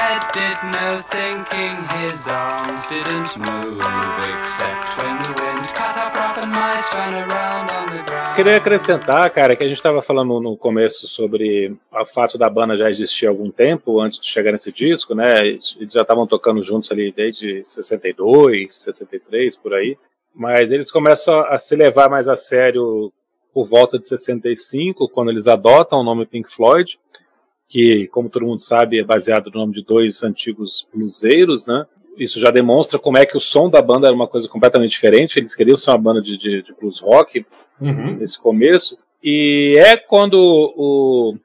head 0.00 0.22
did 0.32 0.58
no 0.76 0.88
thinking, 1.14 1.76
his 2.00 2.26
arms 2.26 2.82
didn't 2.88 3.32
move, 3.36 3.80
except 4.32 4.88
when 4.98 5.16
the 5.24 5.32
wind 5.40 5.66
cut 5.74 5.96
up 5.96 6.14
rough 6.16 6.38
and 6.42 6.50
mice 6.50 6.88
ran 6.94 7.14
around 7.26 7.66
on 7.70 7.86
the 7.94 8.02
ground. 8.08 8.36
Queria 8.36 8.56
acrescentar, 8.56 9.30
cara, 9.30 9.54
que 9.54 9.64
a 9.64 9.68
gente 9.68 9.76
estava 9.76 10.00
falando 10.00 10.40
no 10.40 10.56
começo 10.56 11.06
sobre 11.06 11.76
o 11.92 12.06
fato 12.06 12.38
da 12.38 12.48
banda 12.48 12.78
já 12.78 12.88
existir 12.88 13.26
há 13.26 13.30
algum 13.30 13.50
tempo, 13.50 14.00
antes 14.00 14.20
de 14.20 14.26
chegar 14.26 14.52
nesse 14.52 14.72
disco, 14.72 15.14
né? 15.14 15.46
Eles 15.46 15.76
já 15.90 16.00
estavam 16.00 16.26
tocando 16.26 16.62
juntos 16.62 16.90
ali 16.90 17.12
desde 17.12 17.62
62, 17.64 18.74
63, 18.74 19.56
por 19.56 19.74
aí. 19.74 19.98
Mas 20.34 20.72
eles 20.72 20.90
começam 20.90 21.40
a 21.40 21.58
se 21.58 21.76
levar 21.76 22.08
mais 22.08 22.28
a 22.28 22.36
sério 22.36 23.12
por 23.52 23.66
volta 23.66 23.98
de 23.98 24.08
65, 24.08 25.08
quando 25.08 25.30
eles 25.30 25.48
adotam 25.48 26.00
o 26.00 26.04
nome 26.04 26.24
Pink 26.24 26.50
Floyd 26.50 26.98
que, 27.70 28.08
como 28.08 28.28
todo 28.28 28.44
mundo 28.44 28.60
sabe, 28.60 28.98
é 28.98 29.04
baseado 29.04 29.46
no 29.46 29.60
nome 29.60 29.74
de 29.74 29.84
dois 29.84 30.24
antigos 30.24 30.86
bluseiros, 30.92 31.66
né? 31.66 31.86
Isso 32.18 32.40
já 32.40 32.50
demonstra 32.50 32.98
como 32.98 33.16
é 33.16 33.24
que 33.24 33.36
o 33.36 33.40
som 33.40 33.70
da 33.70 33.80
banda 33.80 34.08
era 34.08 34.14
uma 34.14 34.26
coisa 34.26 34.48
completamente 34.48 34.90
diferente. 34.90 35.38
Eles 35.38 35.54
queriam 35.54 35.76
ser 35.76 35.90
uma 35.90 35.98
banda 35.98 36.20
de, 36.20 36.36
de, 36.36 36.62
de 36.62 36.74
blues 36.74 36.98
rock 36.98 37.46
uhum. 37.80 38.16
nesse 38.16 38.38
começo. 38.38 38.98
E 39.22 39.74
é 39.78 39.96
quando 39.96 40.34
o, 40.34 41.36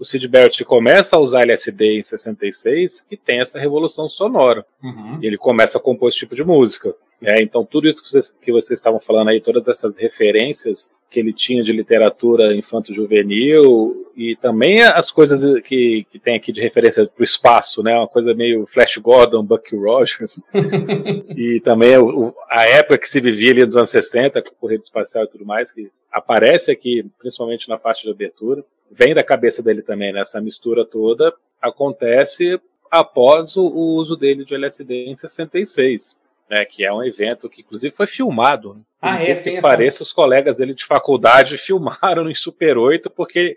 o 0.00 0.04
Sid 0.04 0.26
Barrett 0.26 0.64
começa 0.64 1.16
a 1.16 1.20
usar 1.20 1.42
LSD 1.42 1.98
em 1.98 2.02
66 2.02 3.02
que 3.02 3.16
tem 3.16 3.40
essa 3.40 3.60
revolução 3.60 4.08
sonora. 4.08 4.64
Uhum. 4.82 5.18
Ele 5.22 5.36
começa 5.36 5.76
a 5.76 5.80
compor 5.80 6.08
esse 6.08 6.18
tipo 6.18 6.34
de 6.34 6.42
música. 6.42 6.94
É, 7.22 7.42
então, 7.42 7.64
tudo 7.64 7.86
isso 7.86 8.02
que 8.02 8.08
vocês, 8.08 8.30
que 8.30 8.50
vocês 8.50 8.78
estavam 8.78 8.98
falando 8.98 9.28
aí, 9.28 9.40
todas 9.40 9.68
essas 9.68 9.98
referências 9.98 10.90
que 11.16 11.20
ele 11.20 11.32
tinha 11.32 11.62
de 11.62 11.72
literatura 11.72 12.54
infanto-juvenil 12.54 14.12
e 14.14 14.36
também 14.36 14.82
as 14.82 15.10
coisas 15.10 15.62
que, 15.62 16.06
que 16.10 16.18
tem 16.18 16.36
aqui 16.36 16.52
de 16.52 16.60
referência 16.60 17.06
para 17.06 17.22
o 17.22 17.24
espaço, 17.24 17.82
né? 17.82 17.96
Uma 17.96 18.06
coisa 18.06 18.34
meio 18.34 18.66
Flash 18.66 18.98
Gordon, 18.98 19.42
Bucky 19.42 19.74
Rogers. 19.74 20.42
e 21.34 21.58
também 21.60 21.96
o, 21.96 22.34
a 22.50 22.66
época 22.66 22.98
que 22.98 23.08
se 23.08 23.18
vivia 23.18 23.52
ali 23.52 23.64
nos 23.64 23.78
anos 23.78 23.88
60, 23.88 24.42
com 24.42 24.50
o 24.50 24.56
correio 24.56 24.78
espacial 24.78 25.24
e 25.24 25.28
tudo 25.28 25.46
mais, 25.46 25.72
que 25.72 25.90
aparece 26.12 26.70
aqui, 26.70 27.02
principalmente 27.18 27.66
na 27.66 27.78
faixa 27.78 28.02
de 28.02 28.10
abertura. 28.10 28.62
Vem 28.90 29.14
da 29.14 29.24
cabeça 29.24 29.62
dele 29.62 29.80
também, 29.80 30.12
né? 30.12 30.20
Essa 30.20 30.38
mistura 30.38 30.84
toda 30.84 31.32
acontece 31.62 32.60
após 32.90 33.56
o, 33.56 33.66
o 33.66 33.94
uso 33.94 34.16
dele 34.16 34.44
de 34.44 34.54
LSD 34.54 35.06
em 35.06 35.14
66. 35.16 36.18
Né, 36.48 36.64
que 36.64 36.86
é 36.86 36.92
um 36.92 37.02
evento 37.02 37.48
que 37.48 37.62
inclusive 37.62 37.92
foi 37.96 38.06
filmado. 38.06 38.80
Ah, 39.08 39.22
é, 39.22 39.34
que 39.34 39.60
pareça, 39.60 40.02
os 40.02 40.12
colegas 40.12 40.58
dele 40.58 40.74
de 40.74 40.84
faculdade 40.84 41.58
filmaram 41.58 42.30
em 42.30 42.34
Super 42.34 42.78
8, 42.78 43.10
porque 43.10 43.56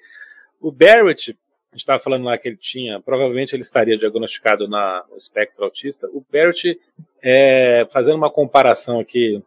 o 0.60 0.72
Barrett, 0.72 1.32
a 1.72 1.76
gente 1.76 1.82
estava 1.82 2.00
falando 2.00 2.26
lá 2.26 2.38
que 2.38 2.48
ele 2.48 2.58
tinha, 2.58 3.00
provavelmente 3.00 3.56
ele 3.56 3.64
estaria 3.64 3.98
diagnosticado 3.98 4.68
na, 4.68 5.04
no 5.10 5.18
espectro 5.18 5.64
autista. 5.64 6.08
O 6.08 6.24
Barrett, 6.32 6.80
é, 7.22 7.88
fazendo 7.92 8.16
uma 8.16 8.32
comparação 8.32 9.00
aqui, 9.00 9.42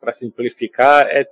para 0.00 0.12
simplificar, 0.12 1.06
é, 1.08 1.28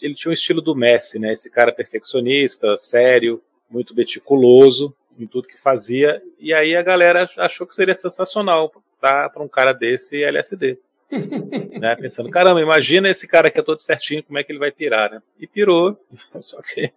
ele 0.00 0.14
tinha 0.14 0.30
o 0.30 0.34
estilo 0.34 0.60
do 0.60 0.74
Messi, 0.74 1.18
né? 1.18 1.32
Esse 1.32 1.50
cara 1.50 1.72
perfeccionista, 1.72 2.76
sério, 2.76 3.42
muito 3.70 3.94
meticuloso 3.94 4.94
em 5.18 5.26
tudo 5.26 5.48
que 5.48 5.60
fazia. 5.60 6.22
E 6.38 6.54
aí 6.54 6.74
a 6.74 6.82
galera 6.82 7.28
achou 7.36 7.66
que 7.66 7.74
seria 7.74 7.94
sensacional 7.94 8.72
dar 9.00 9.30
para 9.30 9.42
um 9.42 9.48
cara 9.48 9.72
desse 9.72 10.22
LSD. 10.22 10.78
né? 11.80 11.96
Pensando, 11.96 12.30
caramba, 12.30 12.60
imagina 12.60 13.08
esse 13.08 13.26
cara 13.26 13.50
que 13.50 13.58
é 13.58 13.62
todo 13.62 13.80
certinho, 13.80 14.22
como 14.22 14.38
é 14.38 14.44
que 14.44 14.52
ele 14.52 14.58
vai 14.58 14.70
pirar, 14.70 15.10
né? 15.10 15.22
E 15.38 15.46
pirou, 15.46 15.98
só 16.40 16.60
que 16.62 16.92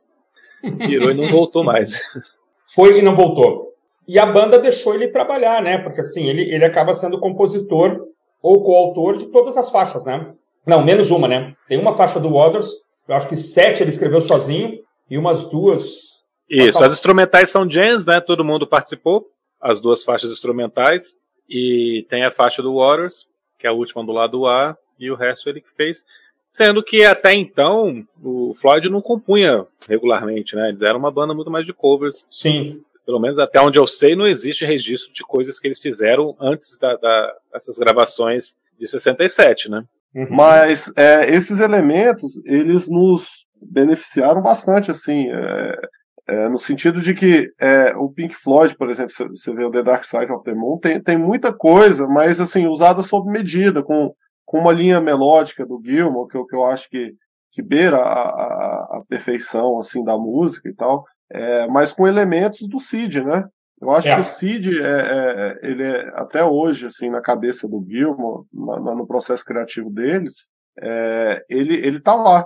pirou 0.61 1.11
e 1.11 1.13
não 1.13 1.27
voltou 1.27 1.63
mais. 1.63 2.01
Foi 2.73 2.99
e 2.99 3.01
não 3.01 3.15
voltou. 3.15 3.73
E 4.07 4.17
a 4.17 4.25
banda 4.25 4.59
deixou 4.59 4.93
ele 4.93 5.07
trabalhar, 5.09 5.61
né? 5.61 5.77
Porque 5.79 6.01
assim, 6.01 6.27
ele, 6.27 6.53
ele 6.53 6.65
acaba 6.65 6.93
sendo 6.93 7.19
compositor 7.19 8.07
ou 8.41 8.63
coautor 8.63 9.17
de 9.17 9.27
todas 9.27 9.57
as 9.57 9.69
faixas, 9.69 10.05
né? 10.05 10.33
Não, 10.65 10.83
menos 10.83 11.11
uma, 11.11 11.27
né? 11.27 11.55
Tem 11.67 11.77
uma 11.77 11.93
faixa 11.93 12.19
do 12.19 12.33
Waters, 12.33 12.69
eu 13.07 13.15
acho 13.15 13.27
que 13.27 13.35
sete 13.35 13.83
ele 13.83 13.89
escreveu 13.89 14.21
sozinho, 14.21 14.79
e 15.11 15.17
umas 15.17 15.49
duas. 15.49 16.11
Isso, 16.49 16.81
as 16.81 16.93
instrumentais 16.93 17.49
são 17.49 17.69
jams, 17.69 18.05
né? 18.05 18.21
Todo 18.21 18.45
mundo 18.45 18.65
participou, 18.65 19.27
as 19.59 19.81
duas 19.81 20.05
faixas 20.05 20.31
instrumentais, 20.31 21.15
e 21.49 22.05
tem 22.09 22.23
a 22.23 22.31
faixa 22.31 22.63
do 22.63 22.75
Waters, 22.75 23.27
que 23.61 23.67
é 23.67 23.69
a 23.69 23.73
última 23.73 24.03
do 24.03 24.11
lado 24.11 24.47
A, 24.47 24.75
e 24.99 25.11
o 25.11 25.15
resto 25.15 25.47
ele 25.47 25.61
que 25.61 25.71
fez. 25.71 26.03
Sendo 26.51 26.83
que 26.83 27.05
até 27.05 27.33
então 27.33 28.05
o 28.21 28.53
Floyd 28.53 28.89
não 28.89 29.01
compunha 29.01 29.65
regularmente, 29.87 30.55
né? 30.55 30.69
Eles 30.69 30.81
eram 30.81 30.97
uma 30.97 31.11
banda 31.11 31.33
muito 31.33 31.51
mais 31.51 31.65
de 31.65 31.71
covers. 31.71 32.25
Sim. 32.29 32.81
Pelo 33.05 33.19
menos 33.19 33.39
até 33.39 33.61
onde 33.61 33.79
eu 33.79 33.87
sei, 33.87 34.15
não 34.15 34.27
existe 34.27 34.65
registro 34.65 35.13
de 35.13 35.23
coisas 35.23 35.59
que 35.59 35.67
eles 35.67 35.79
fizeram 35.79 36.35
antes 36.39 36.77
da, 36.77 36.95
da 36.97 37.33
dessas 37.53 37.77
gravações 37.77 38.57
de 38.79 38.87
67, 38.87 39.69
né? 39.69 39.83
Uhum. 40.13 40.27
Mas 40.29 40.91
é, 40.97 41.33
esses 41.33 41.59
elementos, 41.59 42.43
eles 42.45 42.89
nos 42.89 43.45
beneficiaram 43.61 44.41
bastante, 44.41 44.91
assim, 44.91 45.31
é, 45.31 45.79
é, 46.27 46.47
no 46.47 46.57
sentido 46.57 46.99
de 46.99 47.13
que 47.13 47.51
é, 47.59 47.95
o 47.95 48.09
Pink 48.09 48.35
Floyd, 48.35 48.75
por 48.75 48.89
exemplo, 48.89 49.13
você 49.13 49.53
vê 49.53 49.63
o 49.63 49.71
The 49.71 49.83
Dark 49.83 50.03
Side 50.03 50.31
of 50.31 50.43
the 50.43 50.53
Moon, 50.53 50.77
tem, 50.77 51.01
tem 51.01 51.17
muita 51.17 51.53
coisa, 51.53 52.07
mas 52.07 52.39
assim, 52.39 52.67
usada 52.67 53.01
sob 53.01 53.29
medida, 53.29 53.83
com, 53.83 54.13
com 54.45 54.59
uma 54.59 54.71
linha 54.71 55.01
melódica 55.01 55.65
do 55.65 55.81
Gilmour, 55.83 56.27
que, 56.27 56.37
eu, 56.37 56.45
que 56.45 56.55
eu 56.55 56.63
acho 56.63 56.89
que, 56.89 57.13
que 57.51 57.61
beira 57.61 57.97
a, 57.97 58.21
a, 58.21 58.97
a 58.97 59.03
perfeição 59.07 59.79
assim 59.79 60.03
da 60.03 60.17
música 60.17 60.69
e 60.69 60.73
tal, 60.73 61.05
é, 61.31 61.67
mas 61.67 61.93
com 61.93 62.07
elementos 62.07 62.67
do 62.67 62.79
Cid, 62.79 63.23
né? 63.23 63.45
Eu 63.81 63.89
acho 63.89 64.07
é. 64.07 64.15
que 64.15 64.21
o 64.21 64.23
Cid, 64.23 64.79
é, 64.79 64.83
é, 64.83 65.59
ele 65.63 65.83
é, 65.83 66.11
até 66.13 66.43
hoje, 66.43 66.85
assim, 66.85 67.09
na 67.09 67.19
cabeça 67.19 67.67
do 67.67 67.83
Gilmore, 67.87 68.45
na, 68.53 68.93
no 68.93 69.07
processo 69.07 69.43
criativo 69.43 69.89
deles, 69.89 70.51
é, 70.79 71.43
ele, 71.49 71.75
ele 71.75 71.99
tá 71.99 72.13
lá. 72.13 72.45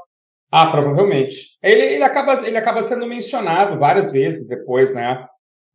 Ah, 0.57 0.71
provavelmente. 0.71 1.57
Ele, 1.61 1.95
ele, 1.95 2.03
acaba, 2.03 2.33
ele 2.47 2.57
acaba 2.57 2.81
sendo 2.81 3.05
mencionado 3.05 3.77
várias 3.77 4.11
vezes 4.11 4.47
depois, 4.47 4.93
né? 4.93 5.25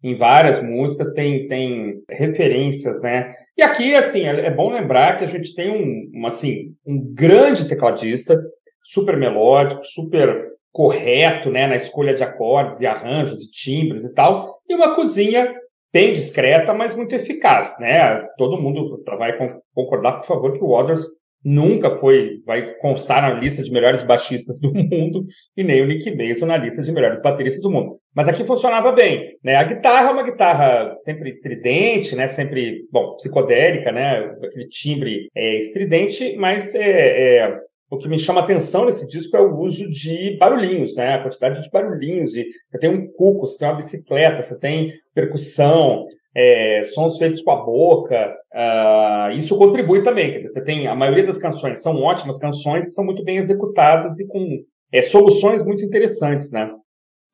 Em 0.02 0.14
várias 0.14 0.62
músicas 0.62 1.12
tem, 1.12 1.46
tem 1.46 2.02
referências, 2.08 3.02
né? 3.02 3.34
E 3.58 3.62
aqui, 3.62 3.94
assim, 3.94 4.24
é, 4.24 4.46
é 4.46 4.50
bom 4.50 4.70
lembrar 4.70 5.16
que 5.16 5.24
a 5.24 5.26
gente 5.26 5.54
tem 5.54 5.70
um, 5.70 6.20
um, 6.22 6.26
assim, 6.26 6.74
um 6.86 7.12
grande 7.12 7.68
tecladista, 7.68 8.40
super 8.82 9.18
melódico, 9.18 9.84
super 9.84 10.48
correto, 10.72 11.50
né? 11.50 11.66
Na 11.66 11.76
escolha 11.76 12.14
de 12.14 12.24
acordes 12.24 12.80
e 12.80 12.86
arranjos, 12.86 13.36
de 13.36 13.50
timbres 13.50 14.04
e 14.04 14.14
tal 14.14 14.60
e 14.70 14.74
uma 14.74 14.94
cozinha 14.94 15.52
bem 15.92 16.12
discreta, 16.12 16.72
mas 16.72 16.96
muito 16.96 17.14
eficaz, 17.14 17.76
né? 17.80 18.24
Todo 18.38 18.60
mundo 18.60 19.02
vai 19.18 19.36
concordar, 19.74 20.20
por 20.20 20.26
favor, 20.26 20.52
que 20.52 20.64
o 20.64 20.68
Waters 20.68 21.04
nunca 21.44 21.90
foi, 21.90 22.40
vai 22.44 22.74
constar 22.74 23.22
na 23.22 23.38
lista 23.38 23.62
de 23.62 23.72
melhores 23.72 24.02
baixistas 24.02 24.60
do 24.60 24.72
mundo 24.74 25.24
e 25.56 25.62
nem 25.62 25.82
o 25.82 25.86
Nick 25.86 26.14
Mason 26.14 26.46
na 26.46 26.56
lista 26.56 26.82
de 26.82 26.92
melhores 26.92 27.22
bateristas 27.22 27.62
do 27.62 27.70
mundo. 27.70 27.98
Mas 28.14 28.28
aqui 28.28 28.44
funcionava 28.44 28.92
bem, 28.92 29.36
né? 29.42 29.56
A 29.56 29.64
guitarra 29.64 30.08
é 30.08 30.12
uma 30.12 30.22
guitarra 30.22 30.94
sempre 30.98 31.30
estridente, 31.30 32.14
né? 32.14 32.26
Sempre, 32.26 32.86
bom, 32.90 33.14
psicodélica, 33.14 33.92
né? 33.92 34.18
Aquele 34.42 34.68
timbre 34.68 35.28
é, 35.34 35.58
estridente, 35.58 36.36
mas 36.36 36.74
é, 36.74 37.38
é 37.38 37.60
o 37.90 37.98
que 37.98 38.08
me 38.08 38.18
chama 38.18 38.40
atenção 38.40 38.86
nesse 38.86 39.08
disco 39.08 39.36
é 39.36 39.40
o 39.40 39.58
uso 39.58 39.90
de 39.90 40.36
barulhinhos, 40.38 40.94
né? 40.94 41.14
A 41.14 41.22
quantidade 41.22 41.60
de 41.60 41.70
barulhinhos. 41.70 42.32
De, 42.32 42.46
você 42.68 42.78
tem 42.78 42.88
um 42.88 43.10
cuco, 43.10 43.46
você 43.46 43.58
tem 43.58 43.68
uma 43.68 43.76
bicicleta, 43.76 44.42
você 44.42 44.58
tem 44.58 44.92
percussão, 45.12 46.06
é, 46.34 46.82
sons 46.84 47.18
feitos 47.18 47.42
com 47.42 47.50
a 47.50 47.56
boca. 47.56 48.34
Uh, 48.52 49.32
isso 49.36 49.56
contribui 49.58 50.02
também. 50.02 50.30
Quer 50.30 50.38
dizer, 50.38 50.48
você 50.48 50.64
tem 50.64 50.86
a 50.86 50.94
maioria 50.94 51.24
das 51.24 51.38
canções 51.38 51.82
são 51.82 51.96
ótimas 52.02 52.38
canções, 52.38 52.94
são 52.94 53.04
muito 53.04 53.24
bem 53.24 53.36
executadas 53.36 54.18
e 54.20 54.26
com 54.26 54.62
é, 54.92 55.02
soluções 55.02 55.62
muito 55.64 55.84
interessantes, 55.84 56.50
né? 56.52 56.70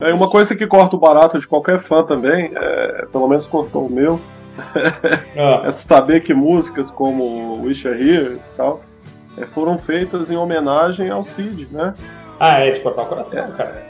É 0.02 0.12
uma 0.12 0.28
coisa 0.28 0.54
que 0.54 0.66
corta 0.66 0.94
o 0.94 1.00
barato 1.00 1.38
de 1.38 1.48
qualquer 1.48 1.78
fã 1.78 2.04
também, 2.04 2.52
é, 2.54 3.06
pelo 3.06 3.26
menos 3.26 3.46
cortou 3.46 3.86
o 3.86 3.90
meu, 3.90 4.20
ah. 5.38 5.62
é 5.66 5.70
saber 5.70 6.20
que 6.20 6.34
músicas 6.34 6.90
como 6.90 7.62
Wish 7.62 7.88
Are 7.88 7.98
Here 7.98 8.34
e 8.34 8.56
tal 8.56 8.82
é, 9.38 9.46
foram 9.46 9.78
feitas 9.78 10.30
em 10.30 10.36
homenagem 10.36 11.10
ao 11.10 11.22
Cid, 11.22 11.68
né? 11.70 11.94
Ah, 12.38 12.60
é 12.60 12.70
de 12.70 12.80
cortar 12.80 13.02
o 13.02 13.06
coração, 13.06 13.44
é, 13.44 13.52
cara. 13.52 13.86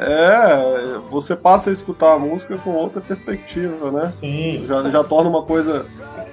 É, 0.00 0.98
você 1.10 1.34
passa 1.34 1.70
a 1.70 1.72
escutar 1.72 2.14
a 2.14 2.18
música 2.18 2.56
com 2.58 2.70
outra 2.70 3.00
perspectiva, 3.00 3.90
né? 3.90 4.12
Sim. 4.20 4.64
Já, 4.66 4.88
já 4.90 5.04
torna 5.04 5.28
uma 5.28 5.42
coisa. 5.42 5.86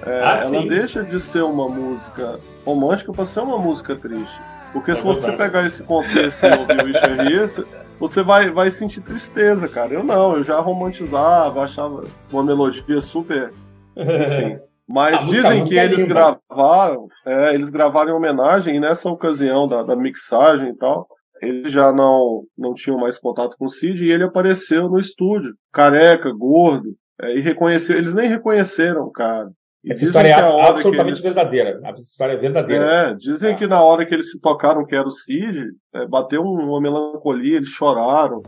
É, 0.04 0.22
ah, 0.22 0.36
ela 0.38 0.38
sim. 0.38 0.68
deixa 0.68 1.02
de 1.02 1.20
ser 1.20 1.42
uma 1.42 1.68
música 1.68 2.38
romântica 2.64 3.12
para 3.12 3.24
ser 3.24 3.40
uma 3.40 3.58
música 3.58 3.96
triste. 3.96 4.40
Porque 4.72 4.92
é 4.92 4.94
se 4.94 5.02
verdade. 5.02 5.26
você 5.26 5.32
pegar 5.32 5.66
esse 5.66 5.82
contexto 5.82 6.44
e 6.44 6.58
ouvir 6.58 6.80
o 6.80 6.86
Richard 6.86 7.66
você 7.98 8.22
vai, 8.22 8.50
vai 8.50 8.70
sentir 8.70 9.00
tristeza, 9.00 9.68
cara. 9.68 9.94
Eu 9.94 10.04
não, 10.04 10.34
eu 10.36 10.42
já 10.42 10.60
romantizava, 10.60 11.62
achava 11.62 12.04
uma 12.30 12.44
melodia 12.44 13.00
super. 13.00 13.52
Enfim. 13.96 14.58
Mas 14.88 15.26
dizem 15.26 15.64
que 15.64 15.76
eles 15.76 16.04
é 16.04 16.06
gravaram, 16.06 17.08
é, 17.26 17.52
eles 17.54 17.70
gravaram 17.70 18.10
em 18.10 18.14
homenagem, 18.14 18.76
e 18.76 18.80
nessa 18.80 19.10
ocasião 19.10 19.66
da, 19.66 19.82
da 19.82 19.96
mixagem 19.96 20.68
e 20.68 20.74
tal, 20.74 21.08
eles 21.42 21.72
já 21.72 21.92
não, 21.92 22.44
não 22.56 22.74
tinham 22.74 22.98
mais 22.98 23.18
contato 23.18 23.56
com 23.58 23.66
o 23.66 23.68
Cid 23.68 24.04
e 24.04 24.10
ele 24.10 24.24
apareceu 24.24 24.88
no 24.88 24.98
estúdio, 24.98 25.54
careca, 25.72 26.32
gordo, 26.32 26.94
é, 27.20 27.36
e 27.36 27.40
reconheceu, 27.40 27.96
eles 27.96 28.14
nem 28.14 28.28
reconheceram 28.28 29.02
o 29.02 29.10
cara. 29.10 29.50
E 29.84 29.90
Essa 29.90 30.04
história 30.04 30.30
é 30.30 30.68
absolutamente 30.68 31.20
eles... 31.20 31.22
verdadeira. 31.22 31.80
A 31.84 31.90
história 31.92 32.32
é 32.32 32.36
verdadeira. 32.36 32.84
É, 32.84 33.14
dizem 33.14 33.52
é. 33.52 33.54
que 33.54 33.66
na 33.68 33.80
hora 33.80 34.04
que 34.04 34.12
eles 34.12 34.32
se 34.32 34.40
tocaram 34.40 34.84
que 34.84 34.96
era 34.96 35.06
o 35.06 35.12
Cid, 35.12 35.70
é, 35.94 36.06
bateu 36.06 36.42
uma 36.42 36.80
melancolia, 36.80 37.56
eles 37.56 37.68
choraram. 37.68 38.42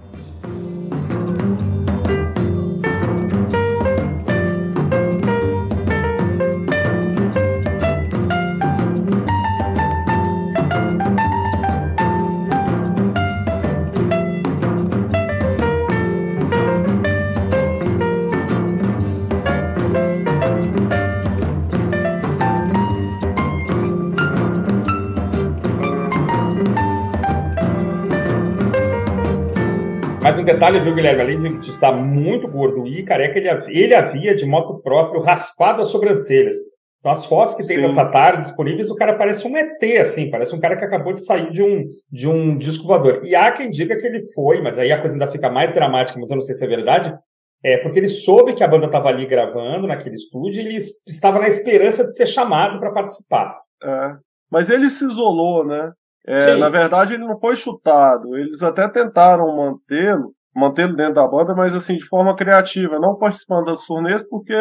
Detalhe, 30.52 30.80
viu, 30.80 30.94
Guilherme? 30.94 31.22
Além 31.22 31.58
de 31.58 31.70
estar 31.70 31.92
muito 31.92 32.48
gordo 32.48 32.86
e 32.86 33.02
careca, 33.02 33.38
ele, 33.38 33.48
ele 33.68 33.94
havia, 33.94 34.34
de 34.34 34.46
moto 34.46 34.80
próprio, 34.82 35.20
raspado 35.20 35.82
as 35.82 35.88
sobrancelhas. 35.88 36.56
Então, 36.98 37.12
as 37.12 37.24
fotos 37.24 37.54
que 37.54 37.66
tem 37.66 37.76
Sim. 37.76 37.82
dessa 37.82 38.10
tarde 38.10 38.42
disponíveis, 38.42 38.90
o 38.90 38.96
cara 38.96 39.16
parece 39.16 39.46
um 39.46 39.56
ET, 39.56 39.82
assim, 40.00 40.30
parece 40.30 40.54
um 40.54 40.60
cara 40.60 40.76
que 40.76 40.84
acabou 40.84 41.12
de 41.12 41.24
sair 41.24 41.52
de 41.52 41.62
um, 41.62 41.84
de 42.10 42.28
um 42.28 42.58
disco 42.58 42.86
voador. 42.86 43.20
E 43.24 43.36
há 43.36 43.52
quem 43.52 43.70
diga 43.70 43.96
que 43.96 44.06
ele 44.06 44.20
foi, 44.34 44.60
mas 44.60 44.78
aí 44.78 44.90
a 44.90 44.98
coisa 44.98 45.14
ainda 45.14 45.28
fica 45.28 45.48
mais 45.48 45.72
dramática, 45.72 46.18
mas 46.18 46.30
eu 46.30 46.36
não 46.36 46.42
sei 46.42 46.54
se 46.54 46.64
é 46.64 46.68
verdade, 46.68 47.16
é 47.62 47.76
porque 47.78 47.98
ele 47.98 48.08
soube 48.08 48.54
que 48.54 48.64
a 48.64 48.68
banda 48.68 48.86
estava 48.86 49.08
ali 49.08 49.26
gravando 49.26 49.86
naquele 49.86 50.16
estúdio 50.16 50.60
e 50.60 50.66
ele 50.66 50.76
estava 50.76 51.38
na 51.38 51.46
esperança 51.46 52.04
de 52.04 52.14
ser 52.16 52.26
chamado 52.26 52.80
para 52.80 52.92
participar. 52.92 53.56
É, 53.82 54.16
mas 54.50 54.68
ele 54.68 54.90
se 54.90 55.04
isolou, 55.04 55.64
né? 55.64 55.92
É, 56.26 56.56
na 56.56 56.68
verdade, 56.68 57.14
ele 57.14 57.24
não 57.24 57.36
foi 57.36 57.56
chutado. 57.56 58.36
Eles 58.36 58.62
até 58.62 58.86
tentaram 58.86 59.56
mantê-lo, 59.56 60.34
mantê-lo 60.58 60.96
dentro 60.96 61.14
da 61.14 61.26
banda, 61.26 61.54
mas 61.54 61.74
assim, 61.74 61.96
de 61.96 62.04
forma 62.04 62.34
criativa, 62.34 62.98
não 62.98 63.16
participando 63.16 63.66
das 63.66 63.84
turnês, 63.84 64.22
porque 64.28 64.54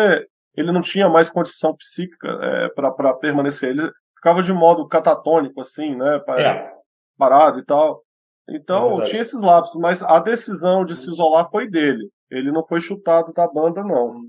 ele 0.55 0.71
não 0.71 0.81
tinha 0.81 1.09
mais 1.09 1.29
condição 1.29 1.75
psíquica 1.75 2.27
é, 2.41 2.69
para 2.69 3.13
permanecer. 3.13 3.69
Ele 3.69 3.89
ficava 4.15 4.41
de 4.41 4.51
modo 4.51 4.87
catatônico, 4.87 5.61
assim, 5.61 5.95
né? 5.95 6.21
É. 6.37 6.71
Parado 7.17 7.59
e 7.59 7.65
tal. 7.65 8.01
Então, 8.49 9.01
é 9.01 9.05
tinha 9.05 9.21
esses 9.21 9.41
lapsos, 9.41 9.79
mas 9.79 10.01
a 10.01 10.19
decisão 10.19 10.85
de 10.85 10.95
se 10.95 11.09
isolar 11.09 11.49
foi 11.49 11.69
dele. 11.69 12.09
Ele 12.31 12.51
não 12.51 12.63
foi 12.63 12.81
chutado 12.81 13.33
da 13.33 13.47
banda, 13.47 13.83
não. 13.83 14.21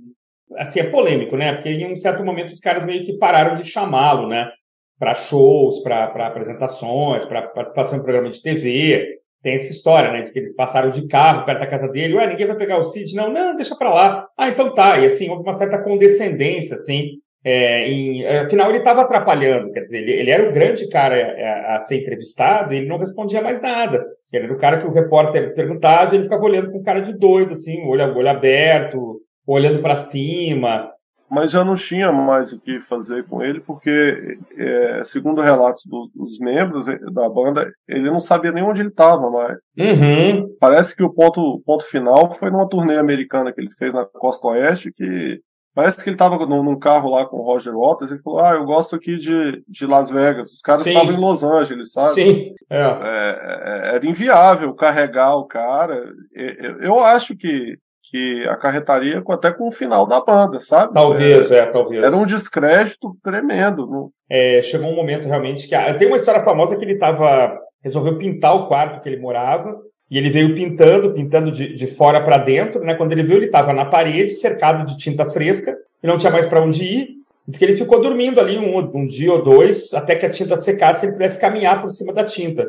Assim, 0.56 0.80
é 0.80 0.90
polêmico, 0.90 1.36
né? 1.36 1.54
Porque 1.54 1.68
em 1.68 1.92
um 1.92 1.96
certo 1.96 2.24
momento 2.24 2.48
os 2.48 2.60
caras 2.60 2.84
meio 2.84 3.04
que 3.04 3.18
pararam 3.18 3.54
de 3.54 3.64
chamá-lo, 3.64 4.28
né? 4.28 4.50
Para 4.98 5.14
shows, 5.14 5.80
para 5.80 6.26
apresentações, 6.26 7.24
para 7.24 7.42
participação 7.48 7.98
em 7.98 8.02
programa 8.02 8.30
de 8.30 8.42
TV. 8.42 9.17
Tem 9.42 9.54
essa 9.54 9.72
história, 9.72 10.12
né? 10.12 10.22
De 10.22 10.32
que 10.32 10.38
eles 10.38 10.56
passaram 10.56 10.90
de 10.90 11.06
carro 11.06 11.44
perto 11.44 11.60
da 11.60 11.66
casa 11.66 11.88
dele. 11.88 12.14
Ué, 12.14 12.26
ninguém 12.26 12.46
vai 12.46 12.56
pegar 12.56 12.78
o 12.78 12.84
Cid? 12.84 13.14
Não, 13.14 13.32
não, 13.32 13.54
deixa 13.54 13.76
para 13.76 13.90
lá. 13.90 14.28
Ah, 14.36 14.48
então 14.48 14.74
tá. 14.74 14.98
E 14.98 15.06
assim, 15.06 15.28
houve 15.28 15.42
uma 15.42 15.52
certa 15.52 15.82
condescendência, 15.82 16.74
assim. 16.74 17.18
É, 17.44 17.88
em, 17.88 18.26
afinal, 18.26 18.68
ele 18.68 18.78
estava 18.78 19.02
atrapalhando, 19.02 19.70
quer 19.70 19.80
dizer, 19.80 19.98
ele, 19.98 20.10
ele, 20.12 20.30
era 20.30 20.48
o 20.48 20.52
grande 20.52 20.88
cara 20.88 21.14
a, 21.14 21.76
a, 21.76 21.80
ser 21.80 22.00
entrevistado 22.00 22.74
e 22.74 22.78
ele 22.78 22.88
não 22.88 22.98
respondia 22.98 23.40
mais 23.40 23.62
nada. 23.62 24.04
Ele 24.32 24.44
era 24.46 24.54
o 24.54 24.58
cara 24.58 24.78
que 24.78 24.86
o 24.86 24.92
repórter 24.92 25.54
perguntava 25.54 26.12
e 26.12 26.18
ele 26.18 26.24
ficava 26.24 26.42
olhando 26.42 26.72
com 26.72 26.82
cara 26.82 27.00
de 27.00 27.16
doido, 27.16 27.52
assim, 27.52 27.86
olho, 27.86 28.16
olho 28.16 28.28
aberto, 28.28 29.20
olhando 29.46 29.80
para 29.80 29.94
cima. 29.94 30.90
Mas 31.30 31.50
já 31.50 31.64
não 31.64 31.74
tinha 31.74 32.10
mais 32.10 32.52
o 32.52 32.58
que 32.58 32.80
fazer 32.80 33.24
com 33.24 33.42
ele, 33.42 33.60
porque, 33.60 34.38
é, 34.56 35.02
segundo 35.04 35.40
relatos 35.40 35.84
do, 35.84 36.10
dos 36.14 36.38
membros 36.38 36.88
é, 36.88 36.98
da 37.12 37.28
banda, 37.28 37.70
ele 37.86 38.10
não 38.10 38.18
sabia 38.18 38.50
nem 38.50 38.64
onde 38.64 38.80
ele 38.80 38.88
estava 38.88 39.30
mais. 39.30 39.58
Uhum. 39.78 40.54
Parece 40.58 40.96
que 40.96 41.02
o 41.02 41.12
ponto, 41.12 41.62
ponto 41.66 41.84
final 41.84 42.30
foi 42.30 42.50
numa 42.50 42.68
turnê 42.68 42.96
americana 42.96 43.52
que 43.52 43.60
ele 43.60 43.70
fez 43.72 43.92
na 43.92 44.04
Costa 44.06 44.48
Oeste, 44.48 44.92
que 44.92 45.40
Parece 45.78 46.02
que 46.02 46.10
ele 46.10 46.16
estava 46.16 46.44
num, 46.44 46.76
carro 46.76 47.08
lá 47.08 47.24
com 47.24 47.36
o 47.36 47.44
Roger 47.44 47.72
Waters 47.72 48.10
e 48.10 48.18
falou: 48.18 48.40
Ah, 48.40 48.54
eu 48.54 48.64
gosto 48.64 48.96
aqui 48.96 49.16
de, 49.16 49.62
de 49.68 49.86
Las 49.86 50.10
Vegas. 50.10 50.50
Os 50.50 50.60
caras 50.60 50.84
estavam 50.84 51.12
em 51.12 51.20
Los 51.20 51.44
Angeles, 51.44 51.92
sabe? 51.92 52.14
Sim. 52.14 52.54
É. 52.68 52.80
É, 52.80 53.92
é 53.92 53.94
era 53.94 54.04
inviável 54.04 54.74
carregar 54.74 55.36
o 55.36 55.44
cara. 55.44 56.12
Eu, 56.32 56.80
eu 56.80 56.98
acho 56.98 57.36
que, 57.36 57.78
que 58.10 58.44
acarretaria 58.48 59.22
até 59.28 59.52
com 59.52 59.68
o 59.68 59.72
final 59.72 60.06
da 60.06 60.20
banda, 60.20 60.60
sabe? 60.60 60.94
Talvez, 60.94 61.50
é, 61.50 61.58
é 61.58 61.66
talvez. 61.66 62.02
Era 62.02 62.16
um 62.16 62.26
descrédito 62.26 63.16
tremendo. 63.22 64.10
É, 64.28 64.62
chegou 64.62 64.90
um 64.90 64.96
momento 64.96 65.28
realmente 65.28 65.68
que. 65.68 65.94
Tem 65.94 66.08
uma 66.08 66.16
história 66.16 66.40
famosa 66.40 66.76
que 66.76 66.84
ele 66.84 66.94
estava. 66.94 67.58
resolveu 67.82 68.16
pintar 68.16 68.54
o 68.54 68.66
quarto 68.66 69.00
que 69.02 69.08
ele 69.08 69.20
morava 69.20 69.76
e 70.10 70.16
ele 70.16 70.30
veio 70.30 70.54
pintando, 70.54 71.12
pintando 71.12 71.50
de, 71.50 71.74
de 71.74 71.86
fora 71.86 72.22
para 72.22 72.38
dentro, 72.38 72.82
né? 72.82 72.94
Quando 72.94 73.12
ele 73.12 73.22
viu, 73.22 73.36
ele 73.36 73.46
estava 73.46 73.72
na 73.72 73.84
parede, 73.84 74.34
cercado 74.34 74.86
de 74.86 74.96
tinta 74.96 75.26
fresca, 75.26 75.76
e 76.02 76.06
não 76.06 76.16
tinha 76.16 76.32
mais 76.32 76.46
para 76.46 76.62
onde 76.62 76.82
ir. 76.82 77.08
Diz 77.46 77.58
que 77.58 77.64
ele 77.64 77.76
ficou 77.76 78.00
dormindo 78.00 78.40
ali 78.40 78.58
um, 78.58 78.78
um 78.78 79.06
dia 79.06 79.32
ou 79.32 79.42
dois, 79.42 79.92
até 79.94 80.14
que 80.14 80.26
a 80.26 80.30
tinta 80.30 80.56
secasse 80.56 81.04
e 81.04 81.06
ele 81.06 81.12
pudesse 81.14 81.40
caminhar 81.40 81.80
por 81.80 81.90
cima 81.90 82.12
da 82.12 82.24
tinta. 82.24 82.66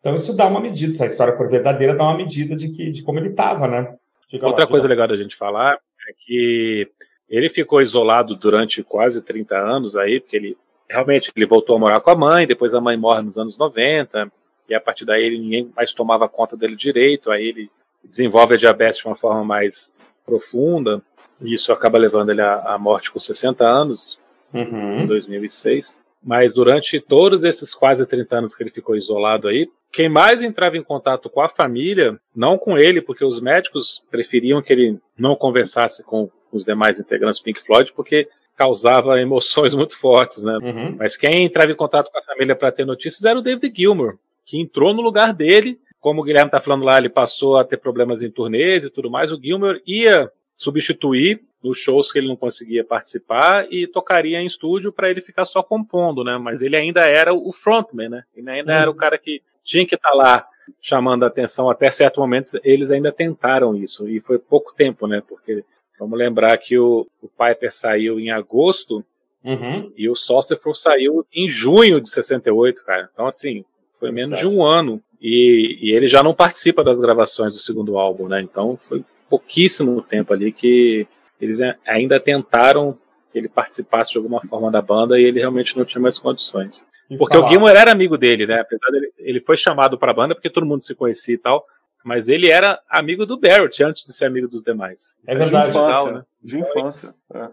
Então 0.00 0.14
isso 0.14 0.36
dá 0.36 0.46
uma 0.46 0.60
medida, 0.60 0.92
se 0.92 1.02
a 1.02 1.06
história 1.06 1.36
for 1.36 1.48
verdadeira, 1.48 1.94
dá 1.94 2.04
uma 2.04 2.16
medida 2.16 2.54
de, 2.54 2.70
que, 2.70 2.90
de 2.90 3.02
como 3.02 3.18
ele 3.18 3.30
estava, 3.30 3.66
né? 3.66 3.94
Diga 4.30 4.46
Outra 4.46 4.64
lá, 4.64 4.70
coisa 4.70 4.88
legal 4.88 5.08
da 5.08 5.16
gente 5.16 5.36
falar 5.36 5.78
é 6.08 6.12
que 6.18 6.88
ele 7.28 7.48
ficou 7.48 7.80
isolado 7.80 8.36
durante 8.36 8.82
quase 8.82 9.22
30 9.22 9.56
anos 9.56 9.96
aí, 9.96 10.20
porque 10.20 10.36
ele 10.36 10.58
realmente 10.88 11.32
ele 11.34 11.46
voltou 11.46 11.76
a 11.76 11.78
morar 11.78 12.00
com 12.00 12.10
a 12.10 12.14
mãe, 12.14 12.46
depois 12.46 12.74
a 12.74 12.80
mãe 12.80 12.96
morre 12.96 13.22
nos 13.22 13.38
anos 13.38 13.58
90, 13.58 14.30
e 14.68 14.74
a 14.74 14.80
partir 14.80 15.04
daí 15.04 15.24
ele, 15.24 15.38
ninguém 15.38 15.72
mais 15.74 15.92
tomava 15.92 16.28
conta 16.28 16.56
dele 16.56 16.76
direito, 16.76 17.30
aí 17.30 17.48
ele 17.48 17.70
desenvolve 18.02 18.54
a 18.54 18.58
diabetes 18.58 19.00
de 19.00 19.06
uma 19.06 19.16
forma 19.16 19.44
mais 19.44 19.94
profunda, 20.24 21.02
e 21.40 21.54
isso 21.54 21.72
acaba 21.72 21.98
levando 21.98 22.30
ele 22.30 22.42
à, 22.42 22.60
à 22.60 22.78
morte 22.78 23.10
com 23.10 23.18
60 23.18 23.64
anos, 23.64 24.18
uhum. 24.52 25.00
em 25.00 25.06
2006. 25.06 26.02
Mas 26.22 26.54
durante 26.54 27.00
todos 27.00 27.44
esses 27.44 27.74
quase 27.74 28.06
30 28.06 28.36
anos 28.36 28.54
que 28.54 28.62
ele 28.62 28.70
ficou 28.70 28.96
isolado 28.96 29.48
aí, 29.48 29.68
quem 29.94 30.08
mais 30.08 30.42
entrava 30.42 30.76
em 30.76 30.82
contato 30.82 31.30
com 31.30 31.40
a 31.40 31.48
família, 31.48 32.18
não 32.34 32.58
com 32.58 32.76
ele, 32.76 33.00
porque 33.00 33.24
os 33.24 33.40
médicos 33.40 34.04
preferiam 34.10 34.60
que 34.60 34.72
ele 34.72 34.98
não 35.16 35.36
conversasse 35.36 36.02
com 36.02 36.28
os 36.50 36.64
demais 36.64 36.98
integrantes 36.98 37.38
do 37.38 37.44
Pink 37.44 37.64
Floyd, 37.64 37.92
porque 37.94 38.28
causava 38.56 39.18
emoções 39.22 39.72
muito 39.72 39.96
fortes, 39.96 40.42
né? 40.42 40.58
Uhum. 40.60 40.96
Mas 40.98 41.16
quem 41.16 41.44
entrava 41.44 41.70
em 41.70 41.76
contato 41.76 42.10
com 42.10 42.18
a 42.18 42.22
família 42.22 42.56
para 42.56 42.72
ter 42.72 42.84
notícias 42.84 43.24
era 43.24 43.38
o 43.38 43.42
David 43.42 43.72
Gilmour, 43.74 44.18
que 44.44 44.60
entrou 44.60 44.92
no 44.92 45.00
lugar 45.00 45.32
dele. 45.32 45.78
Como 46.00 46.20
o 46.20 46.24
Guilherme 46.24 46.48
está 46.48 46.60
falando 46.60 46.84
lá, 46.84 46.98
ele 46.98 47.08
passou 47.08 47.56
a 47.56 47.64
ter 47.64 47.76
problemas 47.76 48.20
em 48.20 48.30
turnês 48.30 48.84
e 48.84 48.90
tudo 48.90 49.08
mais. 49.08 49.30
O 49.30 49.40
Gilmer 49.40 49.80
ia 49.86 50.28
substituir 50.56 51.40
nos 51.62 51.78
shows 51.78 52.12
que 52.12 52.18
ele 52.18 52.28
não 52.28 52.36
conseguia 52.36 52.84
participar 52.84 53.66
e 53.72 53.86
tocaria 53.86 54.38
em 54.40 54.46
estúdio 54.46 54.92
para 54.92 55.08
ele 55.08 55.22
ficar 55.22 55.44
só 55.44 55.62
compondo, 55.62 56.22
né? 56.22 56.36
Mas 56.36 56.60
ele 56.60 56.76
ainda 56.76 57.00
era 57.02 57.32
o 57.32 57.52
frontman, 57.52 58.08
né? 58.08 58.24
Ele 58.36 58.50
ainda 58.50 58.74
era 58.74 58.90
o 58.90 58.94
cara 58.94 59.16
que 59.16 59.40
tinha 59.64 59.86
que 59.86 59.94
estar 59.94 60.10
tá 60.10 60.14
lá 60.14 60.46
chamando 60.80 61.24
a 61.24 61.28
atenção. 61.28 61.70
Até 61.70 61.90
certo 61.90 62.20
momento 62.20 62.58
eles 62.62 62.90
ainda 62.90 63.10
tentaram 63.10 63.74
isso 63.74 64.08
e 64.08 64.20
foi 64.20 64.38
pouco 64.38 64.74
tempo, 64.74 65.06
né? 65.06 65.22
Porque 65.26 65.64
vamos 65.98 66.18
lembrar 66.18 66.56
que 66.58 66.78
o, 66.78 67.06
o 67.22 67.28
Piper 67.28 67.72
saiu 67.72 68.20
em 68.20 68.30
agosto 68.30 69.04
uhum. 69.44 69.92
e 69.96 70.08
o 70.08 70.14
Saucerful 70.14 70.74
saiu 70.74 71.26
em 71.32 71.48
junho 71.48 72.00
de 72.00 72.10
68, 72.10 72.84
cara. 72.84 73.08
Então 73.12 73.26
assim 73.26 73.64
foi 73.98 74.10
menos 74.10 74.38
de 74.38 74.46
um 74.46 74.64
ano. 74.64 75.02
E, 75.20 75.78
e, 75.80 75.92
ele 75.92 76.06
já 76.06 76.22
não 76.22 76.34
participa 76.34 76.84
das 76.84 77.00
gravações 77.00 77.54
do 77.54 77.58
segundo 77.58 77.96
álbum, 77.96 78.28
né? 78.28 78.42
Então 78.42 78.76
foi 78.76 79.02
pouquíssimo 79.30 80.02
tempo 80.02 80.34
ali 80.34 80.52
que 80.52 81.06
eles 81.40 81.60
ainda 81.86 82.20
tentaram 82.20 82.98
que 83.32 83.38
ele 83.38 83.48
participasse 83.48 84.12
de 84.12 84.18
alguma 84.18 84.40
forma 84.42 84.70
da 84.70 84.82
banda 84.82 85.18
e 85.18 85.24
ele 85.24 85.40
realmente 85.40 85.76
não 85.76 85.84
tinha 85.84 86.02
mais 86.02 86.18
condições. 86.18 86.86
Porque 87.18 87.36
o 87.36 87.48
Gilmour 87.48 87.70
era 87.70 87.92
amigo 87.92 88.16
dele, 88.16 88.46
né? 88.46 88.60
Apesar 88.60 88.90
dele, 88.90 89.12
ele 89.18 89.40
foi 89.40 89.56
chamado 89.56 89.98
para 89.98 90.10
a 90.10 90.14
banda 90.14 90.34
porque 90.34 90.50
todo 90.50 90.66
mundo 90.66 90.82
se 90.82 90.94
conhecia 90.94 91.34
e 91.34 91.38
tal, 91.38 91.64
mas 92.04 92.28
ele 92.28 92.50
era 92.50 92.80
amigo 92.88 93.26
do 93.26 93.38
Barrett 93.38 93.82
antes 93.82 94.04
de 94.04 94.12
ser 94.12 94.26
amigo 94.26 94.48
dos 94.48 94.62
demais. 94.62 95.16
É 95.26 95.34
verdade. 95.34 95.72
De 95.72 95.78
infância. 95.78 96.12
né? 96.12 96.24
De 96.42 96.58
infância. 96.58 97.14
É. 97.34 97.48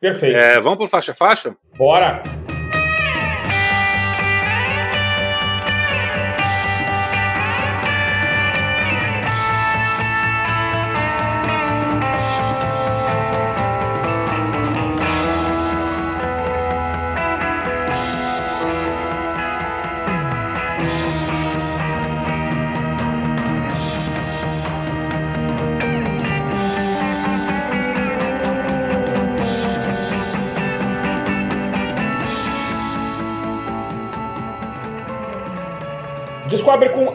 Perfeito. 0.00 0.36
É, 0.36 0.60
vamos 0.60 0.78
pro 0.78 0.88
faixa 0.88 1.14
faixa? 1.14 1.56
Bora! 1.76 2.22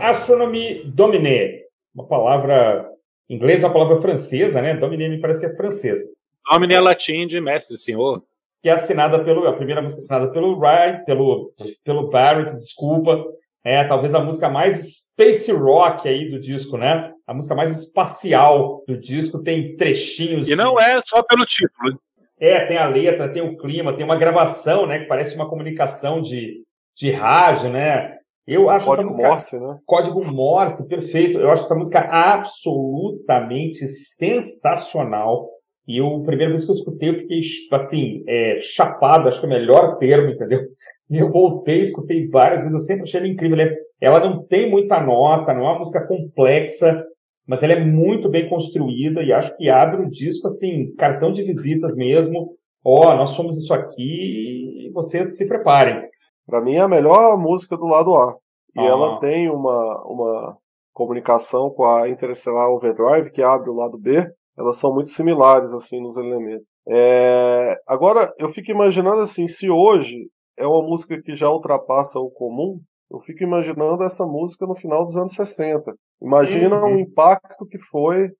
Astronomy 0.08 0.84
Domine, 0.86 1.64
uma 1.94 2.06
palavra 2.06 2.90
inglesa, 3.30 3.68
uma 3.68 3.74
palavra 3.74 4.00
francesa, 4.00 4.62
né? 4.62 4.76
Domine 4.76 5.10
me 5.10 5.20
parece 5.20 5.40
que 5.40 5.46
é 5.48 5.56
francesa. 5.56 6.06
Domine 6.50 6.76
é 6.76 6.80
latim 6.80 7.28
de 7.28 7.42
mestre, 7.42 7.78
senhor. 7.78 8.24
Que 8.64 8.70
é 8.70 8.72
assinada 8.74 9.24
pelo, 9.24 9.48
a 9.48 9.54
primeira 9.54 9.82
música 9.82 10.02
assinada 10.02 10.32
pelo 10.32 10.58
Wright, 10.58 11.06
pelo, 11.06 11.54
pelo 11.84 12.10
Barrett, 12.10 12.56
desculpa. 12.56 13.24
É, 13.64 13.84
talvez 13.84 14.16
a 14.16 14.24
música 14.24 14.48
mais 14.50 15.10
space 15.12 15.52
rock 15.52 16.08
aí 16.08 16.32
do 16.32 16.40
disco, 16.40 16.78
né? 16.78 17.12
A 17.28 17.34
música 17.34 17.54
mais 17.54 17.78
espacial 17.78 18.84
do 18.88 18.98
disco, 18.98 19.44
tem 19.44 19.76
trechinhos. 19.76 20.48
E 20.48 20.56
não 20.56 20.80
é 20.80 21.02
só 21.02 21.22
pelo 21.22 21.46
título. 21.46 22.00
É, 22.40 22.66
tem 22.66 22.78
a 22.78 22.88
letra, 22.88 23.28
tem 23.28 23.42
o 23.42 23.58
clima, 23.58 23.94
tem 23.94 24.06
uma 24.06 24.16
gravação, 24.16 24.86
né? 24.86 25.00
Que 25.00 25.06
parece 25.06 25.36
uma 25.36 25.50
comunicação 25.50 26.22
de, 26.22 26.64
de 26.96 27.12
rádio, 27.12 27.70
né? 27.70 28.17
Eu 28.48 28.70
acho 28.70 28.86
Código 28.86 29.10
essa 29.10 29.18
música. 29.18 29.28
Morse, 29.28 29.60
né? 29.60 29.78
Código 29.86 30.24
Morse, 30.24 30.88
perfeito. 30.88 31.38
Eu 31.38 31.52
acho 31.52 31.66
essa 31.66 31.76
música 31.76 32.00
absolutamente 32.00 33.86
sensacional. 33.88 35.50
E 35.86 36.02
o 36.02 36.24
primeiro 36.24 36.52
vez 36.52 36.66
que 36.66 36.72
eu 36.72 36.76
escutei, 36.76 37.10
eu 37.10 37.16
fiquei, 37.16 37.40
assim, 37.74 38.24
é, 38.28 38.58
chapado, 38.60 39.28
acho 39.28 39.40
que 39.40 39.46
é 39.46 39.50
o 39.50 39.52
melhor 39.52 39.98
termo, 39.98 40.30
entendeu? 40.30 40.62
E 41.10 41.18
eu 41.18 41.30
voltei, 41.30 41.78
escutei 41.78 42.28
várias 42.28 42.64
vezes, 42.64 42.74
eu 42.74 42.82
sempre 42.82 43.04
achei 43.04 43.22
ela 43.22 43.30
incrível. 43.30 43.58
Ela 44.02 44.20
não 44.20 44.44
tem 44.46 44.70
muita 44.70 45.00
nota, 45.00 45.54
não 45.54 45.62
é 45.62 45.70
uma 45.70 45.80
música 45.80 46.06
complexa, 46.06 47.02
mas 47.48 47.64
ela 47.64 47.72
é 47.72 47.80
muito 47.80 48.30
bem 48.30 48.50
construída 48.50 49.24
e 49.24 49.32
acho 49.32 49.56
que 49.56 49.70
abre 49.70 50.02
o 50.02 50.10
disco, 50.10 50.48
assim, 50.48 50.94
cartão 50.96 51.32
de 51.32 51.44
visitas 51.44 51.96
mesmo. 51.96 52.58
Ó, 52.84 53.08
oh, 53.08 53.16
nós 53.16 53.30
somos 53.30 53.58
isso 53.58 53.74
aqui 53.74 54.88
e 54.88 54.92
vocês 54.92 55.38
se 55.38 55.48
preparem. 55.48 56.04
Para 56.48 56.62
mim 56.62 56.76
é 56.76 56.80
a 56.80 56.88
melhor 56.88 57.38
música 57.38 57.76
do 57.76 57.86
lado 57.86 58.16
A. 58.16 58.36
E 58.76 58.80
ah. 58.80 58.86
ela 58.86 59.20
tem 59.20 59.50
uma, 59.50 60.04
uma 60.06 60.58
comunicação 60.94 61.70
com 61.70 61.86
a 61.86 62.10
Interstellar 62.10 62.70
Overdrive, 62.70 63.32
que 63.32 63.44
abre 63.44 63.70
o 63.70 63.76
lado 63.76 63.98
B. 63.98 64.26
Elas 64.58 64.78
são 64.78 64.92
muito 64.92 65.10
similares, 65.10 65.72
assim, 65.74 66.02
nos 66.02 66.18
elementos. 66.18 66.68
É, 66.88 67.78
agora, 67.86 68.34
eu 68.40 68.50
fico 68.50 68.72
imaginando 68.72 69.22
assim, 69.22 69.48
se 69.48 69.70
hoje 69.70 70.30
é 70.58 70.66
uma 70.66 70.82
música 70.82 71.22
que 71.22 71.36
já 71.36 71.50
ultrapassa 71.50 72.20
o 72.20 72.32
comum, 72.32 72.80
eu 73.12 73.20
fico 73.20 73.44
imaginando 73.44 74.04
essa 74.04 74.26
música 74.26 74.66
no 74.66 74.76
final 74.76 75.06
dos 75.06 75.16
anos 75.16 75.34
60. 75.34 75.94
Imagina 76.22 76.84
uhum. 76.84 76.96
o 76.96 77.00
impacto 77.00 77.66
que 77.68 77.78
foi 77.78 78.32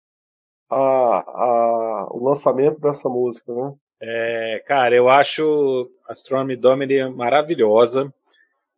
a, 0.70 1.20
a, 1.20 2.08
o 2.12 2.24
lançamento 2.24 2.80
dessa 2.80 3.08
música, 3.08 3.54
né? 3.54 3.74
É, 4.00 4.64
cara, 4.66 4.96
eu 4.96 5.10
acho 5.10 5.90
Astronomy 6.08 6.56
Domini 6.56 7.04
maravilhosa. 7.10 8.14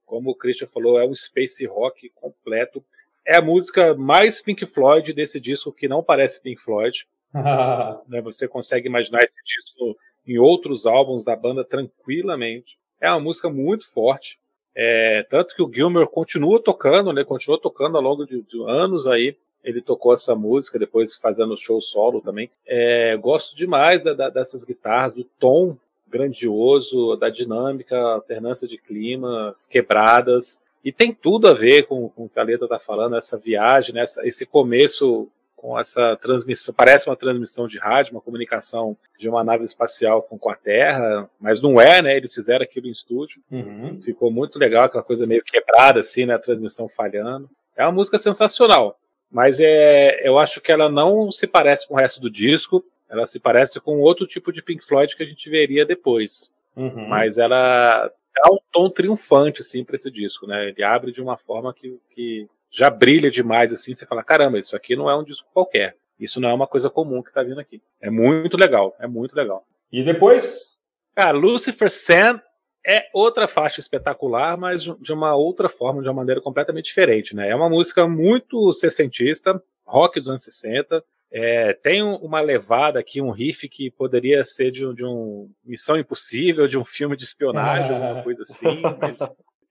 Como 0.05 0.31
o 0.31 0.35
Christian 0.35 0.67
falou, 0.67 0.99
é 0.99 1.05
um 1.05 1.13
space 1.13 1.65
rock 1.65 2.09
completo. 2.15 2.83
É 3.25 3.37
a 3.37 3.41
música 3.41 3.93
mais 3.93 4.41
Pink 4.41 4.65
Floyd 4.65 5.13
desse 5.13 5.39
disco 5.39 5.71
que 5.71 5.87
não 5.87 6.01
parece 6.01 6.41
Pink 6.41 6.61
Floyd. 6.61 7.05
né, 8.07 8.21
você 8.21 8.47
consegue 8.47 8.87
imaginar 8.87 9.19
esse 9.19 9.37
disco 9.43 9.95
em 10.25 10.39
outros 10.39 10.85
álbuns 10.85 11.23
da 11.23 11.35
banda 11.35 11.63
tranquilamente. 11.63 12.77
É 12.99 13.09
uma 13.09 13.19
música 13.19 13.49
muito 13.49 13.91
forte. 13.91 14.39
É, 14.75 15.25
tanto 15.29 15.55
que 15.55 15.61
o 15.61 15.71
Gilmer 15.71 16.07
continua 16.07 16.61
tocando, 16.61 17.11
né? 17.11 17.23
Continua 17.23 17.59
tocando 17.59 17.97
ao 17.97 18.03
longo 18.03 18.25
de, 18.25 18.41
de 18.41 18.63
anos 18.63 19.07
aí. 19.07 19.35
Ele 19.63 19.81
tocou 19.81 20.13
essa 20.13 20.35
música, 20.35 20.79
depois 20.79 21.15
fazendo 21.15 21.57
show 21.57 21.79
solo 21.81 22.21
também. 22.21 22.49
É, 22.65 23.17
gosto 23.17 23.55
demais 23.55 24.03
da, 24.03 24.13
da, 24.13 24.29
dessas 24.29 24.63
guitarras, 24.63 25.13
do 25.13 25.23
tom 25.23 25.77
grandioso, 26.07 27.15
da 27.17 27.29
dinâmica, 27.29 27.97
alternância 27.97 28.67
de 28.67 28.77
clima, 28.77 29.55
quebradas. 29.69 30.61
E 30.83 30.91
tem 30.91 31.13
tudo 31.13 31.47
a 31.47 31.53
ver 31.53 31.83
com, 31.83 32.09
com 32.09 32.25
o 32.25 32.29
que 32.29 32.39
a 32.39 32.43
letra 32.43 32.65
está 32.65 32.79
falando, 32.79 33.15
essa 33.15 33.37
viagem, 33.37 33.93
né, 33.93 34.01
essa, 34.01 34.25
esse 34.25 34.45
começo 34.45 35.27
com 35.55 35.77
essa 35.77 36.15
transmissão, 36.15 36.73
parece 36.73 37.09
uma 37.09 37.17
transmissão 37.17 37.67
de 37.67 37.77
rádio, 37.77 38.13
uma 38.13 38.21
comunicação 38.21 38.95
de 39.17 39.27
uma 39.27 39.43
nave 39.43 39.65
espacial 39.65 40.21
com, 40.21 40.37
com 40.37 40.49
a 40.49 40.55
Terra, 40.55 41.29
mas 41.39 41.61
não 41.61 41.81
é, 41.81 42.01
né? 42.01 42.15
Eles 42.15 42.33
fizeram 42.33 42.63
aquilo 42.63 42.87
em 42.87 42.91
estúdio. 42.91 43.41
Uhum. 43.51 44.01
Ficou 44.01 44.31
muito 44.31 44.57
legal, 44.57 44.85
aquela 44.85 45.03
coisa 45.03 45.27
meio 45.27 45.43
quebrada, 45.43 45.99
assim, 45.99 46.25
né? 46.25 46.33
A 46.33 46.39
transmissão 46.39 46.87
falhando. 46.87 47.49
É 47.75 47.83
uma 47.83 47.91
música 47.91 48.17
sensacional, 48.17 48.97
mas 49.31 49.59
é, 49.59 50.27
eu 50.27 50.39
acho 50.39 50.59
que 50.59 50.71
ela 50.71 50.89
não 50.89 51.31
se 51.31 51.45
parece 51.45 51.87
com 51.87 51.93
o 51.93 51.97
resto 51.97 52.19
do 52.19 52.29
disco. 52.29 52.83
Ela 53.09 53.25
se 53.25 53.39
parece 53.39 53.79
com 53.79 53.99
outro 53.99 54.27
tipo 54.27 54.51
de 54.51 54.61
Pink 54.61 54.85
Floyd 54.85 55.15
que 55.15 55.23
a 55.23 55.25
gente 55.25 55.49
veria 55.49 55.85
depois. 55.85 56.51
Uhum. 56.75 57.07
Mas 57.07 57.37
ela 57.37 58.11
dá 58.35 58.51
um 58.51 58.59
tom 58.71 58.89
triunfante, 58.89 59.61
assim, 59.61 59.83
para 59.83 59.95
esse 59.95 60.11
disco, 60.11 60.47
né? 60.47 60.69
Ele 60.69 60.83
abre 60.83 61.11
de 61.11 61.21
uma 61.21 61.37
forma 61.37 61.73
que, 61.73 61.99
que 62.11 62.47
já 62.69 62.89
brilha 62.89 63.31
demais, 63.31 63.73
assim, 63.73 63.93
você 63.93 64.05
fala, 64.05 64.23
caramba, 64.23 64.59
isso 64.59 64.75
aqui 64.75 64.95
não 64.95 65.09
é 65.09 65.15
um 65.15 65.23
disco 65.23 65.49
qualquer. 65.53 65.95
Isso 66.19 66.39
não 66.39 66.49
é 66.49 66.53
uma 66.53 66.67
coisa 66.67 66.89
comum 66.89 67.23
que 67.23 67.33
tá 67.33 67.41
vindo 67.41 67.59
aqui. 67.59 67.81
É 67.99 68.09
muito 68.09 68.57
legal, 68.57 68.95
é 68.99 69.07
muito 69.07 69.35
legal. 69.35 69.65
E 69.91 70.03
depois? 70.03 70.81
Cara, 71.15 71.31
Lucifer 71.31 71.89
Sand 71.89 72.41
é 72.89 73.07
outra 73.13 73.47
faixa 73.47 73.79
espetacular, 73.79 74.57
mas 74.57 74.81
de 74.81 75.13
uma 75.13 75.35
outra 75.35 75.69
forma, 75.69 76.01
de 76.01 76.07
uma 76.07 76.15
maneira 76.15 76.41
completamente 76.41 76.85
diferente, 76.85 77.35
né? 77.35 77.47
É 77.47 77.55
uma 77.55 77.69
música 77.69 78.07
muito 78.07 78.73
sessentista, 78.73 79.61
rock 79.85 80.19
dos 80.19 80.27
anos 80.27 80.43
60, 80.43 81.03
é, 81.31 81.73
tem 81.73 82.01
uma 82.01 82.41
levada 82.41 82.99
aqui, 82.99 83.21
um 83.21 83.29
riff 83.29 83.69
que 83.69 83.91
poderia 83.91 84.43
ser 84.43 84.71
de, 84.71 84.91
de 84.95 85.05
um 85.05 85.51
Missão 85.63 85.99
Impossível, 85.99 86.67
de 86.67 86.79
um 86.79 86.83
filme 86.83 87.15
de 87.15 87.25
espionagem, 87.25 87.95
alguma 87.95 88.23
coisa 88.23 88.41
assim. 88.41 88.81
Mas... 88.99 89.19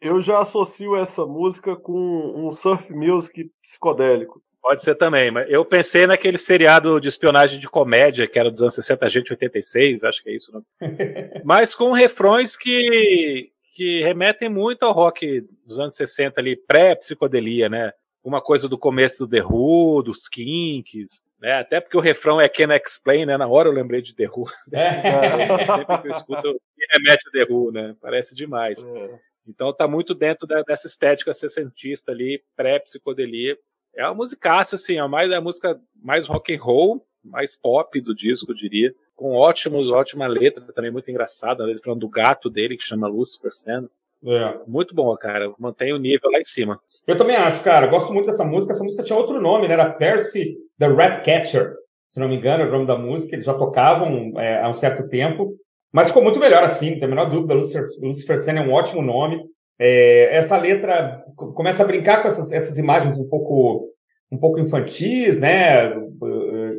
Eu 0.01 0.21
já 0.21 0.39
associo 0.39 0.95
essa 0.95 1.27
música 1.27 1.75
com 1.75 2.33
um 2.37 2.53
surf 2.53 2.95
music 2.95 3.51
psicodélico. 3.61 4.41
Pode 4.69 4.83
ser 4.83 4.97
também, 4.97 5.31
mas 5.31 5.51
eu 5.51 5.65
pensei 5.65 6.07
naquele 6.07 6.37
seriado 6.37 7.01
de 7.01 7.09
espionagem 7.09 7.59
de 7.59 7.67
comédia 7.71 8.27
que 8.27 8.39
era 8.39 8.51
dos 8.51 8.61
anos 8.61 8.75
60, 8.75 9.07
a 9.07 9.09
gente 9.09 9.33
86, 9.33 10.05
acho 10.05 10.23
que 10.23 10.29
é 10.29 10.37
isso, 10.37 10.53
né? 10.53 10.61
mas 11.43 11.75
com 11.75 11.91
refrões 11.91 12.55
que, 12.55 13.51
que 13.75 14.03
remetem 14.03 14.51
muito 14.51 14.83
ao 14.83 14.93
rock 14.93 15.41
dos 15.65 15.81
anos 15.81 15.97
60 15.97 16.39
ali, 16.39 16.55
pré-psicodelia, 16.55 17.71
né? 17.71 17.95
Uma 18.23 18.43
coisa 18.43 18.69
do 18.69 18.77
começo 18.77 19.27
do 19.27 19.31
The 19.31 19.43
Who, 19.43 20.03
dos 20.03 20.29
Kinks, 20.29 21.23
né? 21.41 21.55
Até 21.55 21.81
porque 21.81 21.97
o 21.97 22.01
refrão 22.01 22.39
é 22.39 22.47
Can 22.47 22.77
Explain, 22.77 23.25
né? 23.25 23.39
Na 23.39 23.49
hora 23.49 23.71
eu 23.71 23.73
lembrei 23.73 24.03
de 24.03 24.15
The 24.15 24.29
Who. 24.29 24.45
É. 24.71 25.65
Sempre 25.65 26.03
que 26.03 26.09
eu 26.09 26.13
escuto, 26.13 26.61
me 26.77 26.87
remete 26.93 27.27
a 27.27 27.31
The 27.31 27.47
Who, 27.51 27.73
né? 27.73 27.97
Parece 28.03 28.35
demais. 28.35 28.85
É. 28.85 29.19
Então 29.47 29.73
tá 29.73 29.89
muito 29.89 30.15
dentro 30.15 30.47
da, 30.47 30.61
dessa 30.61 30.87
estética 30.87 31.33
sessentista 31.33 32.13
ali, 32.13 32.45
pré-psicodelia. 32.55 33.57
É 33.97 34.05
uma 34.05 34.15
musicaça, 34.15 34.77
assim, 34.77 34.99
é 34.99 35.07
mais 35.07 35.31
é 35.31 35.37
a 35.37 35.41
música 35.41 35.81
mais 36.03 36.27
rock 36.27 36.55
and 36.55 36.61
roll, 36.61 37.07
mais 37.25 37.57
pop 37.57 38.01
do 38.01 38.15
disco, 38.15 38.51
eu 38.51 38.55
diria. 38.55 38.95
Com 39.17 39.35
ótimos, 39.35 39.91
ótima 39.91 40.27
letra, 40.27 40.73
também 40.73 40.91
muito 40.91 41.11
engraçada, 41.11 41.65
ele 41.65 41.81
falando 41.83 42.01
do 42.01 42.09
gato 42.09 42.49
dele, 42.49 42.77
que 42.77 42.87
chama 42.87 43.09
Lucifer 43.09 43.53
Senna. 43.53 43.91
É. 44.25 44.59
Muito 44.67 44.95
bom, 44.95 45.17
cara. 45.17 45.53
Mantém 45.59 45.93
o 45.93 45.99
nível 45.99 46.31
lá 46.31 46.41
em 46.41 46.45
cima. 46.45 46.81
Eu 47.07 47.17
também 47.17 47.37
acho, 47.37 47.63
cara. 47.63 47.87
Gosto 47.87 48.13
muito 48.13 48.27
dessa 48.27 48.45
música. 48.45 48.73
Essa 48.73 48.83
música 48.83 49.03
tinha 49.03 49.19
outro 49.19 49.41
nome, 49.41 49.69
né? 49.69 49.75
Era 49.75 49.91
Percy 49.91 50.57
the 50.79 50.89
Ratcatcher. 50.89 51.75
Se 52.11 52.19
não 52.19 52.29
me 52.29 52.37
engano, 52.37 52.63
era 52.63 52.71
o 52.71 52.73
nome 52.73 52.87
da 52.87 52.97
música. 52.97 53.35
Eles 53.35 53.45
já 53.45 53.55
tocavam 53.55 54.33
é, 54.41 54.63
há 54.63 54.69
um 54.69 54.75
certo 54.75 55.09
tempo. 55.09 55.55
Mas 55.93 56.09
ficou 56.09 56.23
muito 56.23 56.39
melhor 56.39 56.63
assim, 56.63 56.91
não 56.91 56.99
tem 56.99 57.07
a 57.07 57.09
menor 57.09 57.31
dúvida. 57.31 57.55
Lucifer, 57.55 57.87
Lucifer 58.03 58.39
Sen 58.39 58.59
é 58.59 58.61
um 58.61 58.73
ótimo 58.73 59.03
nome. 59.03 59.43
É, 59.79 60.37
essa 60.37 60.57
letra 60.57 61.25
começa 61.55 61.83
a 61.83 61.87
brincar 61.87 62.21
com 62.21 62.29
essas, 62.29 62.53
essas 62.53 62.79
imagens 62.79 63.19
um 63.19 63.29
pouco, 63.29 63.89
um 64.31 64.39
pouco 64.39 64.59
infantis, 64.59 65.41
né? 65.41 65.93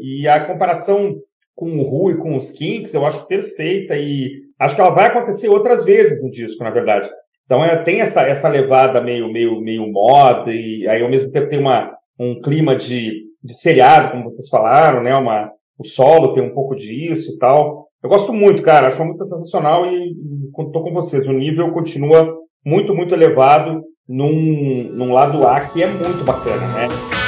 E 0.02 0.28
a 0.28 0.46
comparação 0.46 1.16
com 1.56 1.78
o 1.78 1.84
Ru 1.84 2.12
e 2.12 2.18
com 2.18 2.36
os 2.36 2.52
Kinks 2.52 2.94
eu 2.94 3.06
acho 3.06 3.28
perfeita 3.28 3.96
e 3.98 4.32
acho 4.58 4.76
que 4.76 4.82
ela 4.82 4.92
vai 4.92 5.08
acontecer 5.08 5.50
outras 5.50 5.84
vezes 5.84 6.24
no 6.24 6.32
disco, 6.32 6.64
na 6.64 6.70
verdade. 6.70 7.10
Então 7.46 7.64
é, 7.64 7.76
tem 7.84 8.00
essa, 8.00 8.22
essa 8.22 8.48
levada 8.48 9.02
meio, 9.02 9.32
meio, 9.32 9.60
meio 9.60 9.92
moda, 9.92 10.54
e 10.54 10.88
aí 10.88 11.02
ao 11.02 11.10
mesmo 11.10 11.32
tempo 11.32 11.50
tem 11.50 11.60
uma, 11.60 11.98
um 12.20 12.40
clima 12.42 12.76
de, 12.76 13.24
de 13.44 13.54
seriado, 13.54 14.12
como 14.12 14.26
vocês 14.26 14.48
falaram, 14.50 15.02
né? 15.02 15.16
Uma, 15.16 15.52
o 15.78 15.86
solo 15.86 16.34
tem 16.34 16.44
um 16.44 16.54
pouco 16.54 16.76
disso 16.76 17.34
e 17.34 17.38
tal. 17.38 17.88
Eu 18.04 18.10
gosto 18.10 18.32
muito, 18.32 18.62
cara, 18.62 18.88
acho 18.88 18.98
uma 18.98 19.08
música 19.08 19.26
sensacional 19.26 19.86
e 19.86 20.14
estou 20.58 20.84
com 20.84 20.94
vocês. 20.94 21.26
O 21.28 21.34
nível 21.34 21.72
continua 21.74 22.39
muito, 22.66 22.94
muito 22.94 23.14
elevado 23.14 23.82
num, 24.08 24.92
num 24.96 25.14
lado 25.14 25.48
A 25.48 25.60
que 25.60 25.84
é 25.84 25.88
muito 25.88 26.24
bacana, 26.26 26.68
né? 26.74 27.19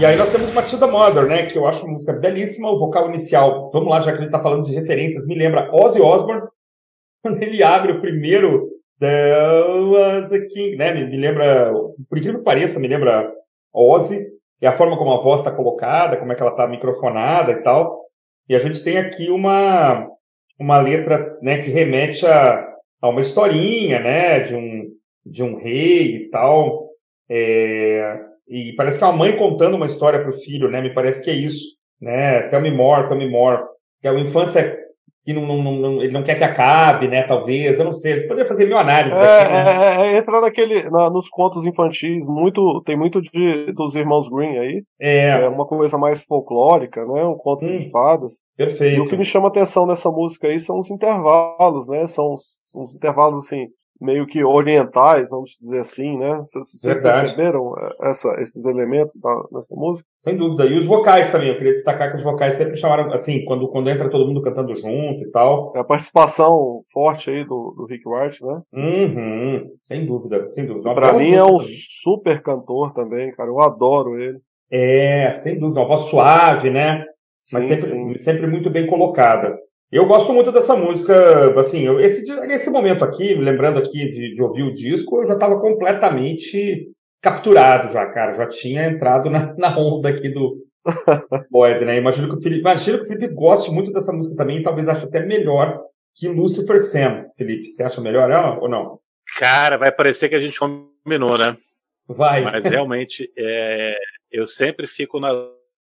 E 0.00 0.06
aí 0.06 0.16
nós 0.16 0.30
temos 0.30 0.50
Matilda 0.50 0.86
Mother, 0.86 1.26
né? 1.26 1.44
Que 1.44 1.58
eu 1.58 1.66
acho 1.66 1.84
uma 1.84 1.92
música 1.92 2.14
belíssima, 2.14 2.70
o 2.70 2.78
vocal 2.78 3.10
inicial. 3.10 3.70
Vamos 3.70 3.90
lá, 3.90 4.00
já 4.00 4.10
que 4.12 4.16
a 4.16 4.22
gente 4.22 4.30
tá 4.30 4.42
falando 4.42 4.64
de 4.64 4.72
referências, 4.72 5.26
me 5.26 5.34
lembra 5.34 5.68
Ozzy 5.74 6.00
Osbourne, 6.00 6.48
quando 7.22 7.42
ele 7.42 7.62
abre 7.62 7.92
o 7.92 8.00
primeiro 8.00 8.66
There 8.98 9.90
was 9.90 10.32
a 10.32 10.40
King, 10.46 10.76
né? 10.76 10.94
Me, 10.94 11.04
me 11.04 11.18
lembra, 11.18 11.70
por 12.08 12.16
incrível 12.16 12.38
que 12.38 12.46
pareça, 12.46 12.80
me 12.80 12.88
lembra 12.88 13.30
Ozzy, 13.74 14.16
e 14.62 14.66
a 14.66 14.72
forma 14.72 14.96
como 14.96 15.12
a 15.12 15.18
voz 15.18 15.40
está 15.40 15.54
colocada, 15.54 16.16
como 16.16 16.32
é 16.32 16.34
que 16.34 16.40
ela 16.40 16.52
está 16.52 16.66
microfonada 16.66 17.52
e 17.52 17.62
tal. 17.62 18.06
E 18.48 18.56
a 18.56 18.58
gente 18.58 18.82
tem 18.82 18.96
aqui 18.96 19.28
uma, 19.28 20.08
uma 20.58 20.80
letra 20.80 21.38
né, 21.42 21.58
que 21.58 21.68
remete 21.68 22.26
a, 22.26 22.66
a 23.02 23.08
uma 23.10 23.20
historinha, 23.20 24.00
né? 24.00 24.40
De 24.40 24.56
um, 24.56 24.96
de 25.26 25.42
um 25.42 25.56
rei 25.56 26.16
e 26.16 26.30
tal. 26.30 26.88
É, 27.28 28.29
e 28.50 28.74
parece 28.74 28.98
que 28.98 29.04
é 29.04 29.06
uma 29.06 29.16
mãe 29.16 29.36
contando 29.36 29.76
uma 29.76 29.86
história 29.86 30.20
para 30.20 30.30
o 30.30 30.40
filho, 30.40 30.68
né? 30.68 30.82
Me 30.82 30.92
parece 30.92 31.22
que 31.22 31.30
é 31.30 31.34
isso, 31.34 31.64
né? 32.00 32.42
Tell 32.48 32.60
me 32.60 32.70
more, 32.72 33.06
tell 33.06 33.16
me 33.16 33.30
more. 33.30 33.62
Que 34.02 34.08
é 34.08 34.10
uma 34.10 34.20
infância 34.20 34.76
que 35.24 35.32
não, 35.32 35.46
não, 35.46 35.74
não, 35.74 36.02
ele 36.02 36.12
não 36.12 36.24
quer 36.24 36.36
que 36.36 36.42
acabe, 36.42 37.06
né? 37.06 37.22
Talvez, 37.22 37.78
eu 37.78 37.84
não 37.84 37.92
sei. 37.92 38.22
Poderia 38.22 38.46
fazer 38.46 38.66
mil 38.66 38.76
análises 38.76 39.16
é, 39.16 39.42
aqui, 39.42 39.52
né? 39.52 39.68
É, 39.68 40.14
é, 40.14 40.16
entra 40.16 40.40
naquele, 40.40 40.90
na, 40.90 41.10
nos 41.10 41.28
contos 41.28 41.64
infantis, 41.64 42.26
muito, 42.26 42.82
tem 42.84 42.96
muito 42.96 43.20
de, 43.20 43.72
dos 43.72 43.94
irmãos 43.94 44.28
Green 44.28 44.58
aí. 44.58 44.82
É. 45.00 45.28
é 45.28 45.48
uma 45.48 45.66
coisa 45.66 45.96
mais 45.96 46.24
folclórica, 46.24 47.04
né? 47.04 47.24
Um 47.24 47.36
conto 47.36 47.64
hum, 47.64 47.76
de 47.76 47.88
fadas. 47.90 48.40
Perfeito. 48.56 48.96
E 48.96 49.00
o 49.00 49.06
que 49.06 49.16
me 49.16 49.24
chama 49.24 49.46
atenção 49.48 49.86
nessa 49.86 50.10
música 50.10 50.48
aí 50.48 50.58
são 50.58 50.78
os 50.78 50.90
intervalos, 50.90 51.86
né? 51.86 52.06
São 52.08 52.32
os, 52.32 52.60
os 52.76 52.94
intervalos, 52.96 53.44
assim, 53.44 53.68
meio 54.00 54.26
que 54.26 54.42
orientais, 54.42 55.30
vamos 55.30 55.58
dizer 55.60 55.80
assim, 55.80 56.18
né? 56.18 56.38
Vocês 56.38 56.98
perceberam 56.98 57.74
é, 57.78 58.10
essa, 58.10 58.34
esses 58.40 58.64
elementos 58.64 59.18
nessa 59.52 59.74
música? 59.74 60.08
Sem 60.18 60.36
dúvida. 60.36 60.64
E 60.64 60.78
os 60.78 60.86
vocais 60.86 61.30
também, 61.30 61.48
eu 61.48 61.56
queria 61.56 61.72
destacar 61.72 62.10
que 62.10 62.16
os 62.16 62.22
vocais 62.22 62.54
sempre 62.54 62.76
chamaram, 62.76 63.12
assim, 63.12 63.44
quando, 63.44 63.68
quando 63.68 63.90
entra 63.90 64.08
todo 64.08 64.26
mundo 64.26 64.42
cantando 64.42 64.74
junto 64.74 65.22
e 65.22 65.30
tal. 65.30 65.72
É 65.76 65.80
a 65.80 65.84
participação 65.84 66.82
forte 66.92 67.30
aí 67.30 67.44
do, 67.44 67.74
do 67.76 67.86
Rick 67.86 68.08
Wright, 68.08 68.42
né? 68.42 68.62
Uhum, 68.72 69.70
sem 69.82 70.06
dúvida, 70.06 70.50
sem 70.50 70.64
dúvida. 70.64 70.94
Para 70.94 71.12
mim 71.12 71.34
é 71.34 71.44
um 71.44 71.58
também. 71.58 71.66
super 72.02 72.42
cantor 72.42 72.94
também, 72.94 73.32
cara, 73.32 73.50
eu 73.50 73.60
adoro 73.60 74.18
ele. 74.18 74.38
É, 74.70 75.30
sem 75.32 75.58
dúvida, 75.58 75.80
uma 75.80 75.88
voz 75.88 76.02
suave, 76.02 76.70
né? 76.70 77.04
Mas 77.52 77.64
sim, 77.64 77.74
sempre, 77.74 77.88
sim. 77.88 78.18
sempre 78.18 78.46
muito 78.46 78.70
bem 78.70 78.86
colocada. 78.86 79.58
Eu 79.92 80.06
gosto 80.06 80.32
muito 80.32 80.52
dessa 80.52 80.76
música, 80.76 81.58
assim, 81.58 81.84
eu, 81.84 81.98
esse, 81.98 82.24
nesse 82.46 82.70
momento 82.70 83.04
aqui, 83.04 83.34
lembrando 83.34 83.78
aqui 83.78 84.08
de, 84.08 84.34
de 84.34 84.42
ouvir 84.42 84.62
o 84.62 84.72
disco, 84.72 85.20
eu 85.20 85.26
já 85.26 85.34
estava 85.34 85.60
completamente 85.60 86.92
capturado 87.20 87.92
já, 87.92 88.06
cara, 88.06 88.32
já 88.32 88.46
tinha 88.46 88.84
entrado 88.84 89.28
na, 89.28 89.54
na 89.58 89.76
onda 89.76 90.08
aqui 90.08 90.28
do 90.28 90.64
Boyd, 91.50 91.84
né? 91.84 91.96
Imagino 91.96 92.28
que 92.28 92.36
o 92.36 92.40
Felipe, 92.40 92.60
imagino 92.60 92.98
que 92.98 93.04
o 93.04 93.06
Felipe 93.06 93.34
goste 93.34 93.72
muito 93.72 93.92
dessa 93.92 94.12
música 94.12 94.36
também, 94.36 94.62
talvez 94.62 94.88
ache 94.88 95.04
até 95.04 95.24
melhor 95.24 95.80
que 96.14 96.28
Lucifer 96.28 96.80
Sam, 96.82 97.26
Felipe. 97.36 97.72
Você 97.72 97.82
acha 97.82 98.00
melhor 98.00 98.30
ela 98.30 98.58
ou 98.60 98.68
não? 98.68 99.00
Cara, 99.38 99.76
vai 99.76 99.92
parecer 99.92 100.28
que 100.28 100.34
a 100.34 100.40
gente 100.40 100.58
combinou, 100.58 101.36
né? 101.36 101.56
Vai. 102.08 102.42
Mas 102.42 102.64
realmente, 102.70 103.30
é, 103.36 103.96
eu 104.30 104.46
sempre 104.46 104.86
fico 104.86 105.20
na 105.20 105.32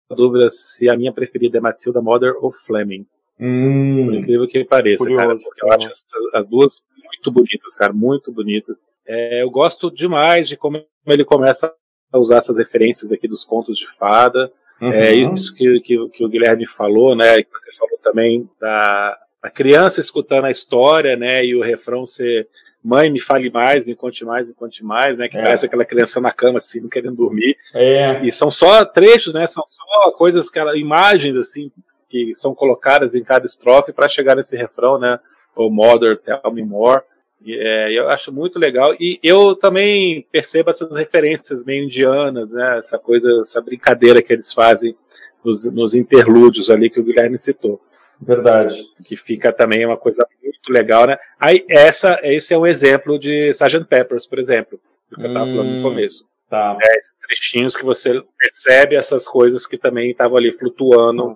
dúvida 0.10 0.49
se 0.49 0.89
a 0.89 0.95
minha 0.95 1.14
preferida 1.14 1.58
é 1.58 1.62
Matilda 1.62 2.01
Mother 2.01 2.34
ou 2.41 2.51
Fleming. 2.51 3.05
Hum, 3.39 4.05
por 4.05 4.15
incrível 4.15 4.47
que 4.47 4.63
pareça, 4.63 5.03
curioso, 5.03 5.21
cara, 5.21 5.35
porque 5.35 5.63
eu 5.63 5.71
acho 5.71 5.89
as 6.33 6.47
duas 6.47 6.81
muito 7.03 7.31
bonitas, 7.31 7.75
cara, 7.75 7.93
muito 7.93 8.31
bonitas. 8.31 8.88
É, 9.05 9.43
eu 9.43 9.49
gosto 9.49 9.91
demais 9.91 10.47
de 10.47 10.57
como 10.57 10.83
ele 11.05 11.23
começa 11.23 11.71
a 12.11 12.17
usar 12.17 12.38
essas 12.38 12.57
referências 12.57 13.11
aqui 13.11 13.27
dos 13.27 13.43
contos 13.43 13.77
de 13.77 13.88
fada. 13.97 14.51
Uhum. 14.81 14.91
É 14.91 15.11
isso 15.13 15.53
que, 15.55 15.79
que, 15.81 16.09
que, 16.09 16.23
o 16.23 16.29
Guilherme 16.29 16.67
falou, 16.67 17.15
né? 17.15 17.41
Que 17.41 17.49
você 17.51 17.73
falou 17.75 17.97
também 18.03 18.49
da, 18.59 19.17
da 19.41 19.49
criança 19.49 19.99
escutando 19.99 20.45
a 20.45 20.51
história, 20.51 21.15
né? 21.15 21.45
E 21.45 21.55
o 21.55 21.63
refrão 21.63 22.05
ser 22.05 22.47
mãe, 22.83 23.09
me 23.09 23.19
fale 23.19 23.49
mais, 23.49 23.85
me 23.85 23.95
conte 23.95 24.23
mais, 24.23 24.47
me 24.47 24.53
conte 24.53 24.83
mais, 24.83 25.17
né? 25.17 25.27
Que 25.27 25.38
é. 25.38 25.41
parece 25.41 25.65
aquela 25.65 25.83
criança 25.83 26.21
na 26.21 26.31
cama, 26.31 26.59
assim, 26.59 26.79
não 26.79 26.89
querendo 26.89 27.15
dormir. 27.15 27.57
É. 27.73 28.25
E 28.25 28.31
são 28.31 28.49
só 28.49 28.85
trechos, 28.85 29.33
né? 29.33 29.45
São 29.45 29.63
só 29.67 30.11
coisas, 30.11 30.49
que 30.49 30.59
imagens, 30.75 31.35
assim, 31.35 31.71
que 32.10 32.34
são 32.34 32.55
colocadas 32.55 33.16
em 33.16 33.24
cada 33.24 33.45
estrofe 33.45 33.91
para 33.91 34.10
chegar 34.10 34.36
nesse 34.36 34.55
refrão, 34.55 34.97
né? 34.97 35.20
O 35.55 35.70
Mother, 35.70 36.18
Tell 36.18 36.51
Me 36.51 36.64
More. 36.64 37.01
E, 37.41 37.55
é, 37.55 37.91
eu 37.91 38.10
acho 38.10 38.32
muito 38.32 38.58
legal. 38.58 38.95
E 38.99 39.20
eu 39.22 39.55
também 39.55 40.26
percebo 40.32 40.70
essas 40.70 40.95
referências 40.95 41.64
meio 41.64 41.86
indianas, 41.86 42.53
né? 42.53 42.78
Essa 42.78 42.97
coisa, 42.97 43.41
essa 43.41 43.62
brincadeira 43.62 44.22
que 44.22 44.34
eles 44.34 44.53
fazem 44.53 44.95
nos, 45.43 45.66
nos 45.72 45.93
interlúdios 45.93 46.70
ali 46.70 46.89
que 46.89 46.99
o 46.99 47.03
Guilherme 47.03 47.38
citou. 47.38 47.82
Verdade. 48.20 48.76
Que 49.05 49.16
fica 49.16 49.53
também 49.53 49.86
uma 49.86 49.97
coisa 49.97 50.26
muito 50.43 50.72
legal, 50.72 51.08
né? 51.08 51.18
Aí, 51.39 51.64
essa, 51.70 52.20
esse 52.24 52.53
é 52.53 52.58
um 52.58 52.66
exemplo 52.66 53.20
de 53.20 53.49
Sgt. 53.49 53.86
Peppers, 53.86 54.26
por 54.26 54.39
exemplo, 54.39 54.80
que 55.14 55.22
eu 55.22 55.28
estava 55.28 55.45
hum, 55.45 55.51
falando 55.51 55.76
no 55.76 55.84
começo. 55.84 56.26
Tá. 56.49 56.78
É, 56.82 56.97
esses 56.97 57.18
trechinhos 57.18 57.76
que 57.76 57.84
você 57.84 58.22
percebe 58.38 58.95
essas 58.95 59.28
coisas 59.28 59.68
que 59.68 59.78
também 59.78 60.12
estavam 60.12 60.38
ali 60.38 60.53
flutuando 60.53 61.34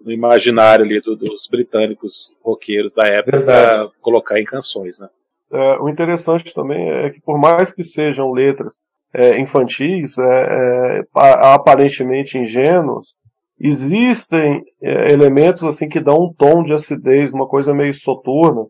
no 0.00 0.12
imaginário 0.12 0.84
ali 0.84 1.00
do, 1.00 1.16
dos 1.16 1.46
britânicos 1.50 2.36
roqueiros 2.42 2.94
da 2.94 3.06
época 3.06 3.40
para 3.42 3.88
colocar 4.00 4.40
em 4.40 4.44
canções, 4.44 4.98
né? 4.98 5.08
É, 5.52 5.78
o 5.78 5.88
interessante 5.88 6.52
também 6.52 6.90
é 6.90 7.10
que 7.10 7.20
por 7.20 7.38
mais 7.38 7.72
que 7.72 7.82
sejam 7.82 8.32
letras 8.32 8.74
é, 9.12 9.40
infantis, 9.40 10.18
é, 10.18 10.24
é 10.24 11.02
aparentemente 11.14 12.36
ingênuos, 12.36 13.16
existem 13.60 14.64
é, 14.82 15.12
elementos 15.12 15.62
assim 15.62 15.88
que 15.88 16.00
dão 16.00 16.24
um 16.24 16.32
tom 16.32 16.64
de 16.64 16.72
acidez, 16.72 17.32
uma 17.32 17.46
coisa 17.46 17.72
meio 17.72 17.94
soturna 17.94 18.66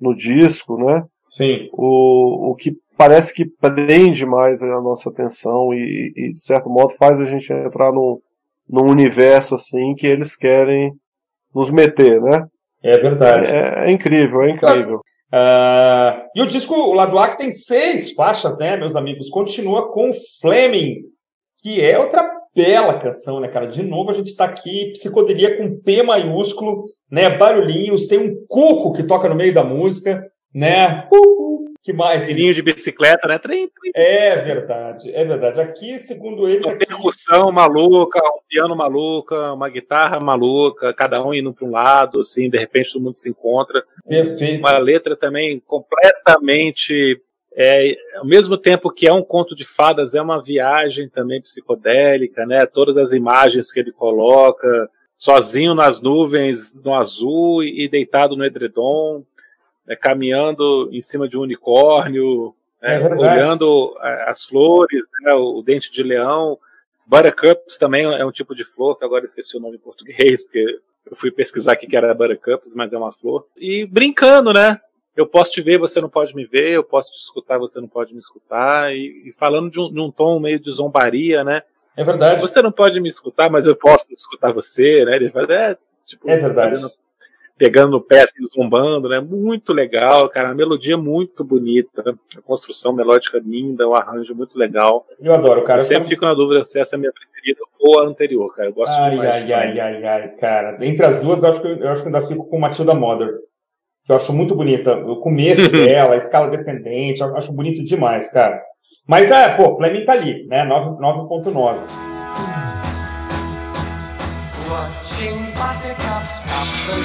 no 0.00 0.14
disco, 0.14 0.76
né? 0.76 1.04
Sim. 1.30 1.68
O, 1.72 2.50
o 2.50 2.54
que 2.54 2.76
parece 2.96 3.32
que 3.32 3.46
prende 3.46 4.26
mais 4.26 4.62
a 4.62 4.80
nossa 4.80 5.08
atenção 5.08 5.72
e, 5.72 6.12
e 6.16 6.32
de 6.32 6.40
certo 6.40 6.68
modo 6.68 6.94
faz 6.94 7.20
a 7.20 7.24
gente 7.24 7.52
entrar 7.52 7.92
num, 7.92 8.20
num 8.68 8.88
universo 8.88 9.54
assim 9.54 9.94
que 9.94 10.06
eles 10.06 10.36
querem 10.36 10.92
nos 11.54 11.70
meter, 11.70 12.20
né? 12.20 12.46
É 12.82 12.98
verdade. 12.98 13.50
É, 13.50 13.86
é 13.86 13.90
incrível, 13.90 14.42
é 14.42 14.50
incrível. 14.50 15.00
Uh, 15.32 16.24
e 16.34 16.42
o 16.42 16.46
disco, 16.46 16.74
o 16.74 16.94
lado 16.94 17.18
A, 17.18 17.28
que 17.28 17.38
tem 17.38 17.52
seis 17.52 18.12
faixas, 18.12 18.56
né, 18.56 18.76
meus 18.76 18.96
amigos, 18.96 19.28
continua 19.28 19.92
com 19.92 20.10
Fleming, 20.40 21.02
que 21.62 21.82
é 21.82 21.98
outra 21.98 22.26
bela 22.54 22.98
canção, 22.98 23.40
né, 23.40 23.48
cara? 23.48 23.66
De 23.66 23.82
novo, 23.82 24.10
a 24.10 24.14
gente 24.14 24.28
está 24.28 24.46
aqui, 24.46 24.90
psicodelia 24.92 25.56
com 25.56 25.78
P 25.80 26.02
maiúsculo, 26.02 26.84
né? 27.10 27.28
Barulhinhos, 27.36 28.06
tem 28.06 28.18
um 28.18 28.36
cuco 28.48 28.92
que 28.92 29.02
toca 29.02 29.28
no 29.28 29.34
meio 29.34 29.52
da 29.52 29.62
música, 29.62 30.24
né? 30.54 31.06
Uh, 31.12 31.67
que 31.82 31.92
mais? 31.92 32.24
Sininho 32.24 32.52
de 32.52 32.62
bicicleta, 32.62 33.28
né? 33.28 33.38
Trem, 33.38 33.68
trem. 33.68 33.92
É 33.94 34.36
verdade, 34.36 35.14
é 35.14 35.24
verdade. 35.24 35.60
Aqui, 35.60 35.98
segundo 35.98 36.48
eles. 36.48 36.64
Uma 36.64 36.74
aqui... 36.74 36.86
percussão 36.86 37.52
maluca, 37.52 38.18
um 38.18 38.40
piano 38.48 38.76
maluca, 38.76 39.52
uma 39.52 39.68
guitarra 39.68 40.18
maluca, 40.20 40.92
cada 40.92 41.24
um 41.24 41.32
indo 41.32 41.52
para 41.52 41.66
um 41.66 41.70
lado, 41.70 42.20
assim, 42.20 42.50
de 42.50 42.58
repente 42.58 42.92
todo 42.92 43.02
mundo 43.02 43.16
se 43.16 43.30
encontra. 43.30 43.82
Perfeito. 44.06 44.58
Uma 44.58 44.76
letra 44.78 45.16
também 45.16 45.60
completamente. 45.60 47.20
É, 47.60 47.96
ao 48.16 48.26
mesmo 48.26 48.56
tempo 48.56 48.90
que 48.90 49.08
é 49.08 49.12
um 49.12 49.22
conto 49.22 49.56
de 49.56 49.64
fadas, 49.64 50.14
é 50.14 50.22
uma 50.22 50.42
viagem 50.42 51.08
também 51.08 51.40
psicodélica, 51.40 52.44
né? 52.44 52.66
Todas 52.66 52.96
as 52.96 53.12
imagens 53.12 53.72
que 53.72 53.80
ele 53.80 53.90
coloca, 53.90 54.88
sozinho 55.16 55.74
nas 55.74 56.00
nuvens, 56.00 56.74
no 56.74 56.94
azul 56.94 57.64
e 57.64 57.88
deitado 57.88 58.36
no 58.36 58.44
edredom 58.44 59.24
né, 59.88 59.96
caminhando 59.96 60.90
em 60.92 61.00
cima 61.00 61.26
de 61.26 61.38
um 61.38 61.40
unicórnio, 61.40 62.54
né, 62.80 63.02
é 63.02 63.14
olhando 63.14 63.96
as 64.26 64.44
flores, 64.44 65.06
né, 65.22 65.34
o 65.34 65.62
dente 65.62 65.90
de 65.90 66.02
leão. 66.02 66.58
Buttercups 67.06 67.78
também 67.78 68.04
é 68.04 68.24
um 68.24 68.30
tipo 68.30 68.54
de 68.54 68.66
flor, 68.66 68.98
que 68.98 69.04
agora 69.04 69.24
esqueci 69.24 69.56
o 69.56 69.60
nome 69.60 69.76
em 69.76 69.80
português, 69.80 70.44
porque 70.44 70.78
eu 71.10 71.16
fui 71.16 71.30
pesquisar 71.30 71.72
aqui 71.72 71.86
que 71.86 71.96
era 71.96 72.12
Buttercups, 72.12 72.74
mas 72.74 72.92
é 72.92 72.98
uma 72.98 73.12
flor. 73.12 73.46
E 73.56 73.86
brincando, 73.86 74.52
né? 74.52 74.78
Eu 75.16 75.26
posso 75.26 75.50
te 75.50 75.62
ver, 75.62 75.78
você 75.78 76.00
não 76.00 76.08
pode 76.08 76.32
me 76.36 76.44
ver, 76.44 76.70
eu 76.70 76.84
posso 76.84 77.10
te 77.10 77.18
escutar, 77.18 77.58
você 77.58 77.80
não 77.80 77.88
pode 77.88 78.12
me 78.12 78.20
escutar, 78.20 78.94
e, 78.94 79.28
e 79.28 79.32
falando 79.32 79.70
de 79.70 79.80
um, 79.80 79.90
de 79.90 79.98
um, 79.98 80.12
tom 80.12 80.38
meio 80.38 80.60
de 80.60 80.70
zombaria, 80.70 81.42
né? 81.42 81.62
É 81.96 82.04
verdade. 82.04 82.40
Você 82.40 82.62
não 82.62 82.70
pode 82.70 83.00
me 83.00 83.08
escutar, 83.08 83.50
mas 83.50 83.66
eu 83.66 83.74
posso 83.74 84.06
escutar 84.12 84.52
você, 84.52 85.04
né? 85.04 85.16
Ele 85.16 85.30
fala, 85.30 85.52
é, 85.52 85.78
tipo, 86.06 86.30
é 86.30 86.36
verdade. 86.36 86.76
Fazendo, 86.76 86.92
pegando 87.58 87.90
no 87.90 88.00
pé, 88.00 88.22
assim, 88.22 88.40
zombando, 88.54 89.08
né? 89.08 89.18
Muito 89.18 89.72
legal, 89.72 90.28
cara. 90.28 90.50
A 90.50 90.54
melodia 90.54 90.94
é 90.94 90.96
muito 90.96 91.44
bonita, 91.44 92.16
a 92.36 92.40
construção 92.42 92.92
melódica 92.92 93.42
linda, 93.44 93.86
o 93.86 93.94
arranjo 93.94 94.34
muito 94.34 94.56
legal. 94.56 95.04
Eu 95.20 95.34
adoro, 95.34 95.64
cara. 95.64 95.80
Eu 95.80 95.84
sempre 95.84 96.04
eu... 96.04 96.08
fico 96.08 96.24
na 96.24 96.34
dúvida 96.34 96.64
se 96.64 96.78
essa 96.80 96.94
é 96.94 96.96
a 96.96 97.00
minha 97.00 97.12
preferida 97.12 97.60
ou 97.80 98.00
a 98.00 98.04
anterior, 98.04 98.54
cara. 98.54 98.68
Eu 98.68 98.74
gosto 98.74 98.92
ai, 98.92 99.10
demais. 99.10 99.28
Ai, 99.28 99.52
ai, 99.52 99.80
ai, 99.80 100.04
ai, 100.04 100.28
cara. 100.36 100.78
Entre 100.80 101.04
as 101.04 101.20
duas, 101.20 101.42
eu 101.42 101.50
acho 101.50 101.60
que 101.60 101.68
eu, 101.68 101.88
acho 101.88 102.02
que 102.02 102.08
ainda 102.08 102.26
fico 102.26 102.48
com 102.48 102.58
Matilda 102.58 102.94
Mother. 102.94 103.34
Que 104.06 104.12
eu 104.12 104.16
acho 104.16 104.32
muito 104.32 104.54
bonita. 104.54 104.96
O 104.96 105.16
começo 105.16 105.68
dela, 105.68 106.14
a 106.14 106.16
escala 106.18 106.48
descendente, 106.48 107.20
eu 107.20 107.36
acho 107.36 107.52
bonito 107.52 107.82
demais, 107.82 108.30
cara. 108.30 108.62
Mas 109.06 109.30
é, 109.30 109.56
pô, 109.56 109.76
Fleming 109.76 110.04
tá 110.04 110.12
ali, 110.12 110.46
né? 110.46 110.64
9.9. 110.64 111.78
Watching 114.70 115.52
the 116.88 116.96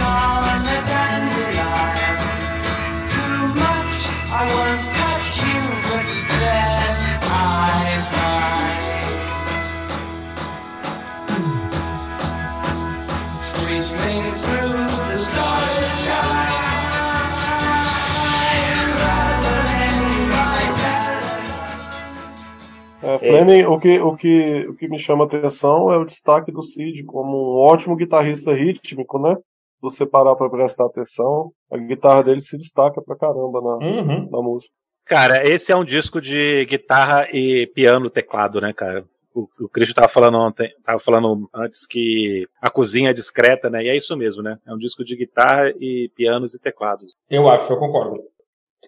on 0.00 0.60
a 0.64 0.80
dandelion. 0.88 2.16
Too 3.12 3.42
much, 3.60 4.00
I 4.30 4.44
won't 4.54 4.85
É, 23.16 23.28
Fleming, 23.28 23.60
é. 23.60 23.68
O, 23.68 23.78
que, 23.78 23.98
o, 24.00 24.16
que, 24.16 24.66
o 24.68 24.74
que 24.74 24.88
me 24.88 24.98
chama 24.98 25.24
atenção 25.24 25.92
é 25.92 25.98
o 25.98 26.04
destaque 26.04 26.52
do 26.52 26.62
Cid 26.62 27.04
como 27.04 27.54
um 27.54 27.58
ótimo 27.58 27.96
guitarrista 27.96 28.52
rítmico, 28.52 29.18
né? 29.18 29.34
Se 29.36 29.82
você 29.82 30.06
parar 30.06 30.34
para 30.36 30.50
prestar 30.50 30.86
atenção, 30.86 31.52
a 31.70 31.76
guitarra 31.76 32.24
dele 32.24 32.40
se 32.40 32.56
destaca 32.56 33.02
pra 33.02 33.16
caramba 33.16 33.60
na, 33.60 33.76
uhum. 33.76 34.30
na 34.30 34.42
música. 34.42 34.72
Cara, 35.04 35.46
esse 35.46 35.70
é 35.70 35.76
um 35.76 35.84
disco 35.84 36.20
de 36.20 36.64
guitarra 36.64 37.28
e 37.32 37.66
piano 37.68 38.10
teclado, 38.10 38.60
né, 38.60 38.72
cara? 38.72 39.04
o, 39.36 39.48
o 39.60 39.68
Cristo 39.68 39.90
estava 39.90 40.08
falando 40.08 40.38
ontem, 40.38 40.72
tava 40.82 40.98
falando 40.98 41.48
antes 41.54 41.86
que 41.86 42.48
a 42.60 42.70
cozinha 42.70 43.10
é 43.10 43.12
discreta, 43.12 43.68
né? 43.68 43.84
E 43.84 43.88
é 43.88 43.96
isso 43.96 44.16
mesmo, 44.16 44.42
né? 44.42 44.58
É 44.66 44.72
um 44.72 44.78
disco 44.78 45.04
de 45.04 45.14
guitarra 45.14 45.70
e 45.78 46.10
pianos 46.16 46.54
e 46.54 46.58
teclados. 46.58 47.14
Eu 47.28 47.48
acho, 47.48 47.70
eu 47.70 47.78
concordo. 47.78 48.22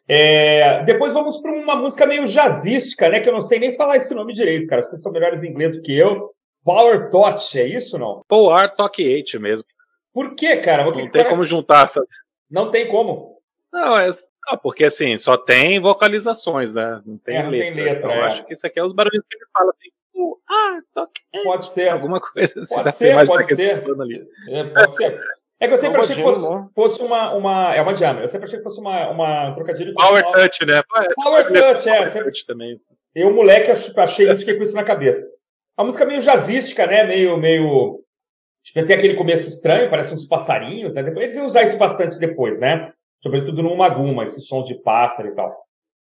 É, 0.08 0.82
depois 0.84 1.12
vamos 1.12 1.36
para 1.42 1.52
uma 1.52 1.76
música 1.76 2.06
meio 2.06 2.24
jazzística, 2.26 3.08
né? 3.10 3.20
Que 3.20 3.28
eu 3.28 3.32
não 3.32 3.42
sei 3.42 3.58
nem 3.58 3.74
falar 3.74 3.96
esse 3.96 4.14
nome 4.14 4.32
direito, 4.32 4.66
cara. 4.66 4.82
Vocês 4.82 5.02
são 5.02 5.12
melhores 5.12 5.42
em 5.42 5.48
inglês 5.48 5.72
do 5.76 5.82
que 5.82 5.96
eu. 5.96 6.30
Power 6.64 7.10
Touch, 7.10 7.58
é 7.58 7.66
isso 7.66 7.98
não? 7.98 8.22
Power 8.26 8.74
Talk 8.74 9.02
8 9.06 9.38
mesmo. 9.40 9.66
Por 10.12 10.34
quê, 10.34 10.56
cara? 10.56 10.84
não 10.84 11.08
tem 11.08 11.24
como 11.28 11.44
juntar 11.44 11.84
essas. 11.84 12.08
Não 12.50 12.70
tem 12.70 12.88
como. 12.88 13.38
Não, 13.72 13.98
é, 13.98 14.10
não, 14.46 14.56
porque 14.58 14.86
assim, 14.86 15.16
só 15.18 15.36
tem 15.36 15.78
vocalizações, 15.78 16.72
né? 16.74 17.02
Não 17.04 17.18
tem 17.18 17.36
É, 17.36 17.42
não 17.42 17.50
letra. 17.50 17.66
tem 17.66 17.74
letra, 17.84 17.98
Então, 17.98 18.10
é. 18.10 18.18
eu 18.18 18.24
acho 18.24 18.46
que 18.46 18.54
isso 18.54 18.66
aqui 18.66 18.80
é 18.80 18.84
os 18.84 18.94
barulhos 18.94 19.26
que 19.28 19.36
ele 19.36 19.44
fala 19.52 19.70
assim. 19.70 19.88
"Uh, 20.14 20.36
ah, 20.48 20.78
toque. 20.94 21.20
eh", 21.34 21.42
Pode 21.44 21.70
ser. 21.70 21.88
Alguma 21.90 22.18
coisa 22.20 22.60
assim. 22.60 22.74
Pode 22.74 22.96
ser, 22.96 23.26
pode 23.26 23.42
daquele 23.42 23.56
ser. 23.56 23.84
É, 24.48 24.64
pode 24.64 24.94
ser. 24.94 25.20
É 25.60 25.66
que 25.66 25.74
eu 25.74 25.78
sempre 25.78 25.96
É 25.96 25.98
uma 25.98 26.04
achei 26.04 26.16
que 26.16 26.22
fosse, 26.22 26.48
né? 26.54 26.68
fosse 26.74 27.02
uma, 27.02 27.34
uma. 27.34 27.74
É 27.74 27.82
uma 27.82 27.94
jam. 27.96 28.20
Eu 28.20 28.28
sempre 28.28 28.46
achei 28.46 28.58
que 28.58 28.62
fosse 28.64 28.80
uma, 28.80 29.10
uma 29.10 29.48
um 29.50 29.52
trocadilho 29.54 29.92
com 29.92 30.00
Power 30.02 30.22
Power, 30.22 30.36
Touch, 30.38 30.66
né? 30.66 30.80
Power 31.16 31.52
Touch, 31.52 31.88
é. 31.88 31.94
Power 31.96 32.08
Sempre, 32.08 32.24
Touch 32.30 32.46
também. 32.46 32.80
eu, 33.14 33.34
moleque, 33.34 33.70
ach- 33.70 33.92
achei 33.98 34.30
isso, 34.30 34.40
fiquei 34.40 34.54
com 34.56 34.62
isso 34.62 34.76
na 34.76 34.84
cabeça. 34.84 35.24
A 35.76 35.82
música 35.84 36.04
meio 36.04 36.20
jazzística, 36.20 36.86
né? 36.86 37.02
Meio. 37.04 37.36
meio 37.36 38.00
tipo, 38.64 38.86
tem 38.86 38.96
aquele 38.96 39.14
começo 39.14 39.48
estranho, 39.48 39.90
parece 39.90 40.14
uns 40.14 40.26
passarinhos, 40.26 40.94
né? 40.94 41.02
Depois, 41.02 41.24
eles 41.24 41.36
iam 41.36 41.46
usar 41.46 41.62
isso 41.62 41.76
bastante 41.78 42.18
depois, 42.20 42.60
né? 42.60 42.92
Sobretudo 43.22 43.62
no 43.62 43.76
Maguma, 43.76 44.22
esses 44.24 44.46
sons 44.46 44.66
de 44.68 44.80
pássaro 44.82 45.28
e 45.30 45.34
tal. 45.34 45.52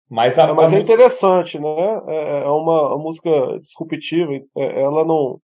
Mas 0.10 0.38
a, 0.40 0.44
É, 0.44 0.54
mas 0.54 0.72
a 0.72 0.76
é 0.76 0.80
música- 0.80 0.94
interessante, 0.94 1.60
né? 1.60 2.02
É 2.08 2.40
é 2.44 2.48
uma, 2.48 2.96
uma 2.96 2.98
música 2.98 3.30
disruptiva. 3.60 4.32
é, 4.58 4.82
Ela 4.82 5.06
não. 5.06 5.40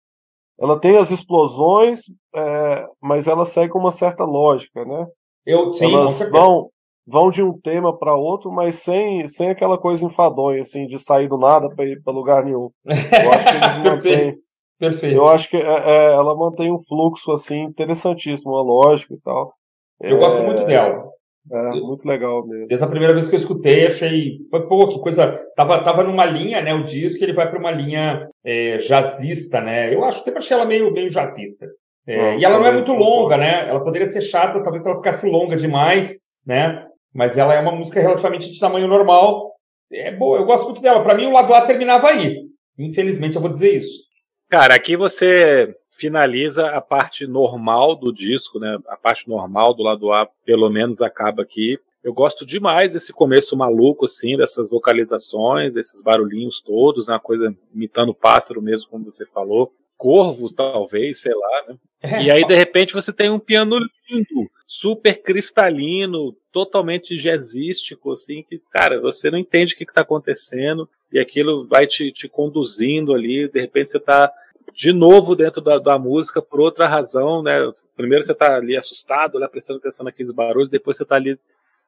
Ela 0.61 0.79
tem 0.79 0.97
as 0.97 1.11
explosões, 1.11 2.01
é, 2.35 2.87
mas 3.01 3.27
ela 3.27 3.47
segue 3.47 3.75
uma 3.75 3.93
certa 3.93 4.25
lógica, 4.25 4.85
né? 4.85 5.07
eu, 5.47 5.73
sim, 5.73 5.93
Elas 5.93 6.19
vão, 6.31 6.69
vão 7.07 7.31
de 7.31 7.43
um 7.43 7.59
tema 7.59 7.97
para 7.97 8.15
outro, 8.15 8.51
mas 8.53 8.77
sem, 8.77 9.27
sem 9.29 9.51
aquela 9.51 9.79
coisa 9.79 10.05
enfadonha, 10.05 10.61
assim, 10.61 10.87
de 10.87 10.99
sair 10.99 11.29
do 11.29 11.39
nada 11.39 11.69
para 11.69 11.87
ir 11.87 12.03
para 12.03 12.13
lugar 12.13 12.45
nenhum. 12.45 12.71
Eu 12.85 13.33
acho 13.33 13.45
que 13.45 13.57
eles 13.57 13.77
mantêm. 13.77 13.93
Perfeito. 14.03 14.49
Perfeito. 14.79 15.17
Eu 15.17 15.27
acho 15.27 15.49
que 15.51 15.57
é, 15.57 15.61
é, 15.61 16.13
ela 16.13 16.37
mantém 16.37 16.73
um 16.73 16.79
fluxo 16.79 17.33
assim 17.33 17.63
interessantíssimo, 17.63 18.53
uma 18.53 18.63
lógica 18.63 19.13
e 19.13 19.21
tal. 19.21 19.53
Eu 20.01 20.19
gosto 20.19 20.41
muito 20.43 20.65
dela. 20.65 21.11
É 21.51 21.81
muito 21.81 22.07
legal 22.07 22.47
mesmo. 22.47 22.67
Desde 22.67 22.85
a 22.85 22.89
primeira 22.89 23.13
vez 23.15 23.29
que 23.29 23.35
eu 23.35 23.39
escutei, 23.39 23.87
achei. 23.87 24.39
Foi, 24.51 24.67
pô, 24.67 24.87
que 24.89 24.99
coisa. 25.01 25.39
Tava, 25.57 25.83
tava 25.83 26.03
numa 26.03 26.25
linha, 26.25 26.61
né? 26.61 26.75
O 26.75 26.83
disco, 26.83 27.23
ele 27.23 27.33
vai 27.33 27.49
para 27.49 27.59
uma 27.59 27.71
linha 27.71 28.29
é, 28.45 28.77
jazzista, 28.79 29.61
né? 29.61 29.93
Eu 29.95 30.05
acho, 30.05 30.23
sempre 30.23 30.39
achei 30.41 30.57
ela 30.57 30.67
meio, 30.67 30.93
meio 30.93 31.09
jazzista. 31.09 31.67
É, 32.07 32.21
Ah, 32.21 32.37
e 32.37 32.45
ela 32.45 32.59
não 32.59 32.67
é 32.67 32.73
muito 32.73 32.93
longa, 32.93 33.37
né? 33.37 33.69
Ela 33.69 33.83
poderia 33.83 34.07
ser 34.07 34.23
chata, 34.23 34.63
talvez 34.63 34.83
se 34.83 34.89
ela 34.89 34.99
ficasse 34.99 35.29
longa 35.29 35.57
demais, 35.57 36.43
né? 36.47 36.85
Mas 37.15 37.37
ela 37.37 37.55
é 37.55 37.61
uma 37.61 37.73
música 37.73 38.01
relativamente 38.01 38.51
de 38.53 38.59
tamanho 38.59 38.87
normal. 38.87 39.55
É 39.93 40.11
boa, 40.11 40.39
eu 40.39 40.45
gosto 40.45 40.67
muito 40.67 40.83
dela. 40.83 41.03
Para 41.03 41.15
mim, 41.15 41.27
o 41.27 41.33
lado 41.33 41.53
A 41.55 41.63
terminava 41.63 42.09
aí. 42.09 42.37
Infelizmente, 42.79 43.37
eu 43.37 43.41
vou 43.41 43.51
dizer 43.51 43.75
isso. 43.79 44.03
Cara, 44.51 44.75
aqui 44.75 44.97
você 44.97 45.75
finaliza 45.99 46.69
a 46.71 46.81
parte 46.81 47.27
normal 47.27 47.97
do 47.97 48.13
disco, 48.13 48.59
né? 48.59 48.79
A 48.87 48.97
parte 48.97 49.29
normal 49.29 49.75
do 49.75 49.83
lado 49.83 50.13
A, 50.13 50.27
pelo 50.45 50.71
menos, 50.71 51.03
acaba 51.03 51.43
aqui. 51.43 51.79
Eu 52.03 52.15
gosto 52.15 52.47
demais 52.47 52.93
desse 52.93 53.13
começo 53.13 53.57
maluco, 53.57 54.05
assim, 54.05 54.37
dessas 54.37 54.71
vocalizações, 54.71 55.75
desses 55.75 56.01
barulhinhos 56.01 56.61
todos, 56.61 57.09
né? 57.09 57.15
uma 57.15 57.21
coisa 57.21 57.55
imitando 57.75 58.15
pássaro 58.15 58.63
mesmo, 58.63 58.89
como 58.89 59.05
você 59.05 59.27
falou. 59.27 59.73
Corvo, 59.97 60.53
talvez, 60.53 61.21
sei 61.21 61.35
lá, 61.35 61.65
né? 61.69 61.77
E 62.23 62.31
aí, 62.31 62.47
de 62.47 62.55
repente, 62.55 62.95
você 62.95 63.13
tem 63.13 63.29
um 63.29 63.41
piano 63.41 63.77
lindo, 64.09 64.49
super 64.65 65.21
cristalino, 65.21 66.37
totalmente 66.53 67.17
jazzístico, 67.17 68.13
assim, 68.13 68.45
que, 68.45 68.63
cara, 68.71 69.01
você 69.01 69.29
não 69.29 69.39
entende 69.39 69.75
o 69.75 69.77
que 69.77 69.83
está 69.83 70.03
acontecendo, 70.03 70.89
e 71.13 71.19
aquilo 71.19 71.67
vai 71.67 71.87
te, 71.87 72.13
te 72.13 72.29
conduzindo 72.29 73.13
ali, 73.13 73.49
de 73.49 73.61
repente 73.61 73.91
você 73.91 73.99
está 73.99 74.33
de 74.79 74.93
novo 74.93 75.35
dentro 75.35 75.61
da, 75.61 75.77
da 75.77 75.99
música 75.99 76.41
por 76.41 76.61
outra 76.61 76.87
razão, 76.87 77.43
né? 77.43 77.69
Primeiro 77.97 78.23
você 78.23 78.31
está 78.31 78.55
ali 78.55 78.77
assustado, 78.77 79.41
né, 79.41 79.49
prestando 79.49 79.81
atenção 79.81 80.05
naqueles 80.05 80.33
barulhos, 80.33 80.71
depois 80.71 80.97
você 80.97 81.03
está 81.03 81.17
ali 81.17 81.37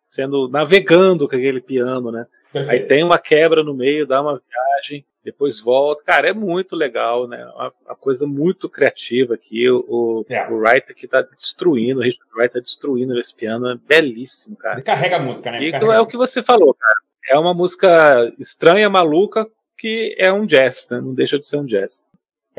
sendo 0.08 0.48
navegando 0.48 1.28
com 1.28 1.36
aquele 1.36 1.60
piano, 1.60 2.10
né? 2.10 2.26
Aí 2.46 2.52
Perfeito. 2.52 2.88
tem 2.88 3.04
uma 3.04 3.16
quebra 3.16 3.62
no 3.62 3.72
meio, 3.72 4.08
dá 4.08 4.20
uma 4.20 4.42
viagem, 4.50 5.04
depois 5.24 5.60
volta. 5.60 6.02
Cara, 6.04 6.30
é 6.30 6.32
muito 6.32 6.74
legal, 6.74 7.28
né? 7.28 7.46
Uma, 7.54 7.72
uma 7.86 7.94
coisa 7.94 8.26
muito 8.26 8.68
criativa 8.68 9.34
aqui. 9.34 9.70
O, 9.70 9.84
o, 9.88 10.26
É. 10.28 10.48
o 10.50 10.56
Wright 10.56 10.92
que 10.92 11.06
tá 11.06 11.22
destruindo, 11.22 12.00
o 12.00 12.02
Richard 12.02 12.28
Wright 12.34 12.54
tá 12.54 12.58
destruindo 12.58 13.16
esse 13.20 13.32
piano, 13.32 13.70
é 13.70 13.76
belíssimo, 13.76 14.56
cara. 14.56 14.74
Ele 14.74 14.82
carrega 14.82 15.14
a 15.14 15.20
música, 15.20 15.52
né? 15.52 15.62
E 15.62 15.70
Carrega. 15.70 15.94
é 15.94 16.00
o 16.00 16.06
que 16.08 16.16
você 16.16 16.42
falou, 16.42 16.74
cara. 16.74 16.94
É 17.30 17.38
uma 17.38 17.54
música 17.54 18.32
estranha, 18.36 18.90
maluca, 18.90 19.46
que 19.78 20.16
é 20.18 20.32
um 20.32 20.44
jazz, 20.44 20.88
né? 20.90 21.00
Não 21.00 21.14
deixa 21.14 21.38
de 21.38 21.46
ser 21.46 21.58
um 21.58 21.64
jazz. 21.64 22.04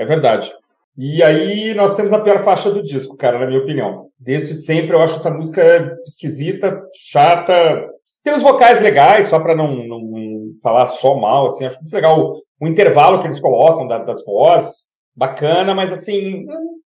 É 0.02 0.06
verdade. 0.06 0.52
E 0.98 1.22
aí 1.24 1.74
nós 1.76 1.96
temos 1.96 2.12
a 2.12 2.20
pior 2.22 2.40
faixa 2.40 2.72
do 2.72 2.82
disco, 2.82 3.16
cara, 3.16 3.38
na 3.38 3.46
minha 3.46 3.60
opinião. 3.60 4.08
Desde 4.20 4.56
sempre 4.56 4.96
eu 4.96 5.02
acho 5.02 5.16
essa 5.16 5.30
música 5.30 5.96
esquisita, 6.06 6.82
chata. 6.94 7.88
Tem 8.24 8.34
os 8.34 8.42
vocais 8.42 8.82
legais, 8.82 9.28
só 9.28 9.40
para 9.40 9.56
não, 9.56 9.88
não, 9.88 10.02
falar 10.62 10.88
só 10.88 11.16
mal, 11.18 11.46
assim, 11.46 11.66
acho 11.66 11.80
muito 11.82 11.94
legal 11.94 12.20
o, 12.20 12.42
o 12.60 12.68
intervalo 12.68 13.20
que 13.20 13.28
eles 13.28 13.40
colocam 13.40 13.88
da- 13.88 14.00
das 14.00 14.26
vozes, 14.26 14.98
bacana, 15.16 15.74
mas 15.74 15.92
assim, 15.92 16.46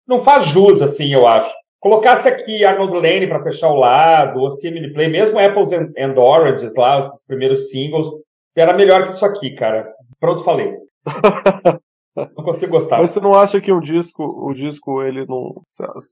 não- 0.07 0.23
faz 0.23 0.45
jus, 0.47 0.81
assim, 0.81 1.13
eu 1.13 1.25
acho. 1.27 1.51
Colocasse 1.79 2.27
aqui 2.27 2.65
Arnold 2.65 2.95
Lane 2.95 3.27
para 3.27 3.43
fechar 3.43 3.69
o 3.69 3.75
lado, 3.75 4.39
ou 4.39 4.49
Simile 4.49 4.93
Play, 4.93 5.07
mesmo 5.07 5.37
Apples 5.39 5.71
and, 5.71 5.91
and 5.97 6.19
Oranges 6.19 6.75
lá, 6.75 6.99
os 7.13 7.23
primeiros 7.23 7.69
singles, 7.69 8.07
era 8.55 8.73
melhor 8.73 9.03
que 9.03 9.09
isso 9.09 9.25
aqui, 9.25 9.51
cara. 9.51 9.87
Pronto, 10.19 10.43
falei. 10.43 10.73
não 12.15 12.43
consigo 12.43 12.71
gostar. 12.73 12.99
Mas 12.99 13.11
você 13.11 13.19
não 13.19 13.33
acha 13.33 13.59
que 13.59 13.71
o 13.71 13.79
disco, 13.79 14.23
o 14.23 14.53
disco 14.53 15.01
ele 15.03 15.25
não, 15.25 15.61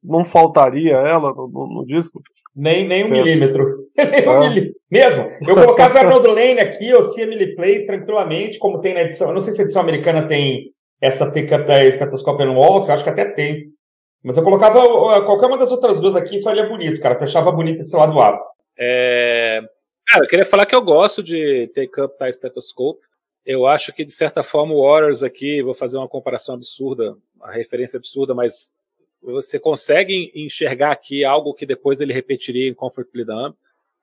não 0.04 0.26
faltaria 0.26 0.94
ela 0.96 1.34
no, 1.34 1.48
no- 1.48 1.68
no 1.76 1.86
disco? 1.86 2.22
Nem, 2.56 2.88
nem 2.88 3.04
um 3.04 3.08
É. 3.08 3.10
milímetro. 3.12 3.66
nem 3.98 4.28
um 4.28 4.32
Ah. 4.32 4.40
milímetro. 4.50 4.76
Mesmo. 4.92 5.24
Eu 5.48 5.56
colocava 5.56 5.96
o 5.96 5.98
Arnold 6.00 6.28
Lane 6.28 6.60
aqui, 6.60 6.94
ou 6.94 7.02
Emily 7.18 7.56
Play, 7.56 7.86
tranquilamente, 7.86 8.60
como 8.60 8.80
tem 8.82 8.94
na 8.94 9.02
edição. 9.02 9.30
Eu 9.30 9.34
não 9.34 9.42
sei 9.42 9.54
se 9.54 9.62
a 9.62 9.64
edição 9.64 9.82
americana 9.82 10.28
tem 10.28 10.66
essa 11.02 11.32
Take 11.34 11.54
Up 11.54 11.66
da 11.66 11.90
Stethoscope 11.92 12.44
and 12.44 12.52
Walk, 12.52 12.88
eu 12.88 12.94
acho 12.94 13.04
que 13.04 13.10
até 13.10 13.26
tem. 13.26 13.66
Mas 14.24 14.38
eu 14.38 14.44
colocava 14.44 14.80
qualquer 15.26 15.48
uma 15.48 15.58
das 15.58 15.72
outras 15.72 16.00
duas 16.00 16.16
aqui 16.16 16.38
e 16.38 16.44
faria 16.44 16.68
bonito, 16.68 17.02
cara. 17.02 17.18
Fechava 17.20 17.52
bonito 17.52 17.80
esse 17.80 17.94
lado 17.96 18.18
A. 18.22 18.40
É... 18.80 19.60
Cara, 20.08 20.24
eu 20.26 20.30
queria 20.30 20.46
falar 20.46 20.66
que 20.66 20.76
eu 20.76 20.82
gosto 20.82 21.22
de 21.24 21.70
Take 21.76 22.00
Up 22.02 22.18
Thy 22.18 22.32
Stethoscope. 22.32 23.00
Eu 23.46 23.66
acho 23.68 23.92
que, 23.94 24.06
de 24.06 24.12
certa 24.12 24.44
forma, 24.44 24.74
o 24.74 24.82
Waters 24.90 25.22
aqui, 25.24 25.62
vou 25.62 25.74
fazer 25.74 25.98
uma 25.98 26.08
comparação 26.08 26.56
absurda, 26.56 27.18
uma 27.36 27.52
referência 27.52 27.98
absurda, 27.98 28.34
mas 28.34 28.72
você 29.22 29.60
consegue 29.60 30.32
enxergar 30.36 30.92
aqui 30.92 31.24
algo 31.26 31.54
que 31.54 31.66
depois 31.66 32.00
ele 32.02 32.14
repetiria 32.14 32.70
em 32.70 32.74
Comfortably 32.74 33.26
Numb, 33.26 33.56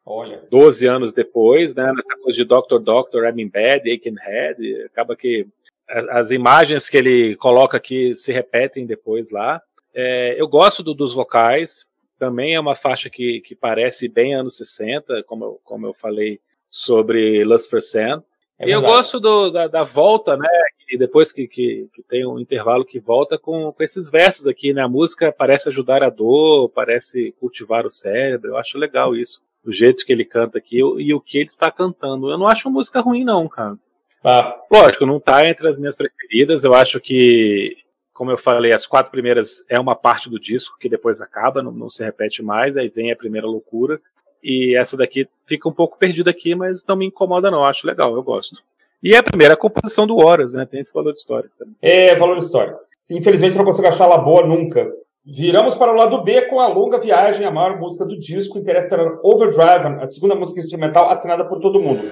Olha. 0.04 0.42
12 0.50 0.86
anos 0.86 1.12
depois, 1.12 1.74
né, 1.74 1.92
nessa 1.94 2.16
coisa 2.16 2.36
de 2.36 2.44
Dr. 2.44 2.78
Doctor, 2.82 3.24
I'm 3.28 3.40
in 3.42 3.48
bed, 3.48 3.90
aching 3.90 4.16
head, 4.18 4.82
acaba 4.84 5.14
que 5.14 5.46
as 5.88 6.30
imagens 6.30 6.88
que 6.88 6.96
ele 6.96 7.36
coloca 7.36 7.76
aqui 7.76 8.14
se 8.14 8.32
repetem 8.32 8.86
depois 8.86 9.30
lá. 9.30 9.60
É, 9.94 10.40
eu 10.40 10.46
gosto 10.48 10.82
do- 10.82 10.94
dos 10.94 11.12
vocais, 11.14 11.84
também 12.18 12.54
é 12.54 12.60
uma 12.60 12.74
faixa 12.76 13.10
que, 13.10 13.40
que 13.40 13.54
parece 13.54 14.06
bem 14.08 14.34
anos 14.34 14.56
60, 14.56 15.22
como 15.24 15.44
eu, 15.44 15.60
como 15.64 15.86
eu 15.86 15.92
falei 15.94 16.40
sobre 16.70 17.42
Lust 17.44 17.68
for 17.68 17.82
Sand. 17.82 18.22
É 18.60 18.68
e 18.68 18.72
eu 18.72 18.80
gosto 18.82 19.18
do- 19.18 19.50
da, 19.50 19.66
da 19.66 19.82
volta, 19.82 20.36
né? 20.36 20.48
E 20.88 20.98
depois 20.98 21.32
que, 21.32 21.46
que, 21.48 21.88
que 21.94 22.02
tem 22.02 22.26
um 22.26 22.38
intervalo 22.38 22.84
que 22.84 23.00
volta 23.00 23.38
com, 23.38 23.72
com 23.72 23.82
esses 23.82 24.10
versos 24.10 24.46
aqui, 24.46 24.72
né? 24.72 24.82
A 24.82 24.88
música 24.88 25.32
parece 25.32 25.68
ajudar 25.68 26.02
a 26.02 26.10
dor, 26.10 26.68
parece 26.68 27.32
cultivar 27.40 27.86
o 27.86 27.90
cérebro. 27.90 28.50
Eu 28.50 28.56
acho 28.58 28.76
legal 28.76 29.16
isso. 29.16 29.40
O 29.64 29.72
jeito 29.72 30.04
que 30.04 30.12
ele 30.12 30.24
canta 30.24 30.58
aqui 30.58 30.78
e 30.78 31.14
o 31.14 31.20
que 31.20 31.38
ele 31.38 31.46
está 31.46 31.70
cantando. 31.70 32.30
Eu 32.30 32.36
não 32.38 32.46
acho 32.46 32.70
música 32.70 33.00
ruim, 33.00 33.24
não, 33.24 33.48
cara. 33.48 33.76
Tá. 34.22 34.58
Lógico, 34.70 35.06
não 35.06 35.18
tá 35.20 35.46
entre 35.46 35.66
as 35.68 35.78
minhas 35.78 35.96
preferidas. 35.96 36.64
Eu 36.64 36.74
acho 36.74 37.00
que, 37.00 37.76
como 38.12 38.30
eu 38.30 38.36
falei, 38.38 38.72
as 38.74 38.86
quatro 38.86 39.10
primeiras 39.12 39.64
é 39.68 39.78
uma 39.80 39.94
parte 39.94 40.28
do 40.28 40.38
disco 40.40 40.76
que 40.78 40.88
depois 40.88 41.20
acaba, 41.22 41.62
não, 41.62 41.72
não 41.72 41.88
se 41.88 42.04
repete 42.04 42.42
mais, 42.42 42.76
aí 42.76 42.88
vem 42.88 43.10
a 43.12 43.16
primeira 43.16 43.46
loucura. 43.46 44.00
E 44.42 44.76
essa 44.76 44.96
daqui 44.96 45.28
fica 45.46 45.68
um 45.68 45.72
pouco 45.72 45.98
perdida 45.98 46.30
aqui, 46.30 46.54
mas 46.54 46.84
não 46.86 46.96
me 46.96 47.06
incomoda, 47.06 47.50
não. 47.50 47.64
Acho 47.64 47.86
legal, 47.86 48.14
eu 48.14 48.22
gosto. 48.22 48.62
E 49.02 49.14
é 49.14 49.18
a 49.18 49.22
primeira 49.22 49.56
composição 49.56 50.06
do 50.06 50.18
Horas, 50.18 50.52
né? 50.52 50.66
Tem 50.66 50.80
esse 50.80 50.92
valor 50.92 51.14
histórico 51.14 51.54
também. 51.58 51.74
É 51.80 52.14
valor 52.14 52.36
histórico. 52.36 52.78
Infelizmente 53.10 53.56
não 53.56 53.64
consigo 53.64 53.88
achar 53.88 54.04
ela 54.04 54.18
boa 54.18 54.46
nunca. 54.46 54.90
Viramos 55.24 55.74
para 55.74 55.92
o 55.92 55.96
lado 55.96 56.22
B 56.22 56.42
com 56.42 56.60
a 56.60 56.68
longa 56.68 56.98
viagem, 56.98 57.46
a 57.46 57.50
maior 57.50 57.78
música 57.78 58.04
do 58.04 58.18
disco, 58.18 58.58
Interstellar 58.58 59.18
Overdrive, 59.22 60.00
a 60.00 60.06
segunda 60.06 60.34
música 60.34 60.60
instrumental 60.60 61.08
assinada 61.10 61.44
por 61.44 61.60
todo 61.60 61.80
mundo. 61.80 62.10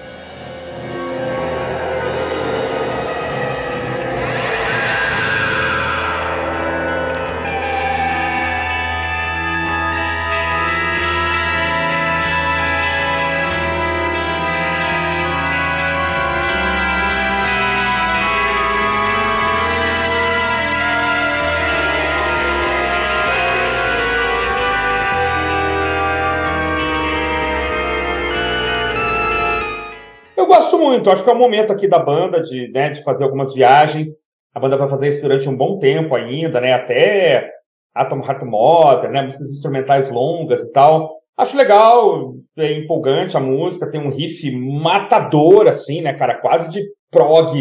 Muito, 30.89 31.09
acho 31.11 31.23
que 31.23 31.29
é 31.29 31.33
o 31.33 31.37
momento 31.37 31.71
aqui 31.71 31.87
da 31.87 31.99
banda 31.99 32.41
de, 32.41 32.71
né, 32.71 32.89
de 32.89 33.03
fazer 33.03 33.23
algumas 33.23 33.53
viagens. 33.53 34.09
A 34.53 34.59
banda 34.59 34.77
vai 34.77 34.89
fazer 34.89 35.07
isso 35.07 35.21
durante 35.21 35.47
um 35.47 35.55
bom 35.55 35.77
tempo 35.77 36.15
ainda, 36.15 36.59
né? 36.59 36.73
Até 36.73 37.49
Atom 37.93 38.19
Heart 38.19 38.43
Mother, 38.43 39.11
né? 39.11 39.21
Músicas 39.21 39.51
instrumentais 39.51 40.09
longas 40.09 40.63
e 40.63 40.71
tal. 40.71 41.17
Acho 41.37 41.55
legal, 41.55 42.33
é 42.57 42.73
empolgante 42.73 43.37
a 43.37 43.39
música, 43.39 43.89
tem 43.89 44.01
um 44.01 44.09
riff 44.09 44.51
matador, 44.51 45.67
assim, 45.67 46.01
né, 46.01 46.13
cara? 46.13 46.41
Quase 46.41 46.69
de 46.71 46.81
prog, 47.11 47.53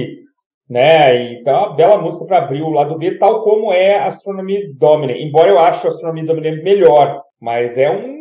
né? 0.68 1.35
Então, 1.35 1.55
é 1.55 1.59
uma 1.59 1.76
bela 1.76 1.99
música 1.99 2.24
para 2.26 2.39
abrir 2.39 2.62
o 2.62 2.70
lado 2.70 2.97
B, 2.97 3.18
tal 3.18 3.45
como 3.45 3.72
é 3.72 3.99
Astronomy 3.99 4.72
Domine. 4.74 5.22
Embora 5.22 5.51
eu 5.51 5.59
ache 5.59 5.87
Astronomy 5.87 6.24
Domine 6.24 6.62
melhor, 6.62 7.22
mas 7.41 7.76
é 7.76 7.91
um, 7.91 8.18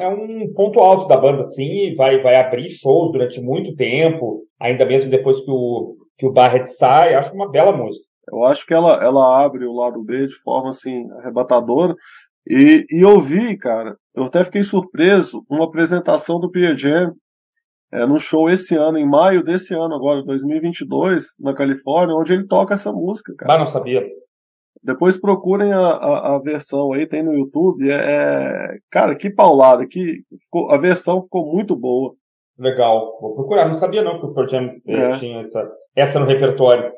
é 0.00 0.08
um 0.08 0.52
ponto 0.54 0.80
alto 0.80 1.06
da 1.06 1.16
banda, 1.16 1.42
sim, 1.42 1.94
vai, 1.94 2.20
vai 2.22 2.36
abrir 2.36 2.68
shows 2.68 3.12
durante 3.12 3.40
muito 3.40 3.74
tempo, 3.76 4.44
ainda 4.58 4.84
mesmo 4.84 5.10
depois 5.10 5.40
que 5.40 5.50
o, 5.50 5.96
que 6.18 6.26
o 6.26 6.32
Barrett 6.32 6.68
sai, 6.68 7.14
acho 7.14 7.34
uma 7.34 7.50
bela 7.50 7.72
música. 7.72 8.06
Eu 8.30 8.44
acho 8.44 8.66
que 8.66 8.74
ela, 8.74 9.02
ela 9.02 9.44
abre 9.44 9.64
o 9.64 9.72
lado 9.72 10.02
B 10.02 10.26
de 10.26 10.34
forma 10.42 10.70
assim 10.70 11.10
arrebatadora. 11.18 11.94
E, 12.46 12.84
e 12.90 13.00
eu 13.00 13.20
vi, 13.20 13.56
cara, 13.56 13.96
eu 14.14 14.24
até 14.24 14.44
fiquei 14.44 14.62
surpreso, 14.62 15.44
uma 15.48 15.64
apresentação 15.64 16.40
do 16.40 16.50
Pearl 16.50 16.76
Jam 16.76 17.14
é, 17.92 18.06
no 18.06 18.18
show 18.18 18.48
esse 18.48 18.76
ano, 18.76 18.98
em 18.98 19.08
maio 19.08 19.42
desse 19.42 19.74
ano, 19.74 19.94
agora, 19.94 20.22
2022, 20.22 21.34
na 21.40 21.54
Califórnia, 21.54 22.14
onde 22.14 22.32
ele 22.32 22.46
toca 22.46 22.74
essa 22.74 22.92
música, 22.92 23.34
cara. 23.36 23.54
Ah, 23.54 23.58
não 23.58 23.66
sabia. 23.66 24.06
Depois 24.82 25.20
procurem 25.20 25.72
a, 25.72 25.78
a, 25.78 26.36
a 26.36 26.38
versão 26.38 26.92
aí, 26.92 27.06
tem 27.06 27.22
no 27.22 27.34
YouTube. 27.34 27.90
É, 27.90 27.94
é 27.94 28.78
cara, 28.90 29.14
que 29.14 29.28
paulada, 29.28 29.86
que 29.86 30.22
ficou, 30.42 30.70
a 30.70 30.78
versão 30.78 31.20
ficou 31.20 31.52
muito 31.52 31.76
boa. 31.76 32.14
Legal, 32.58 33.18
vou 33.20 33.34
procurar. 33.34 33.66
Não 33.66 33.74
sabia 33.74 34.02
não 34.02 34.18
que 34.18 34.26
o 34.26 34.34
Pearl 34.34 34.48
Jam 34.48 34.76
eh, 34.86 34.96
é. 34.96 35.08
tinha 35.10 35.40
essa, 35.40 35.70
essa 35.96 36.20
no 36.20 36.26
repertório. 36.26 36.92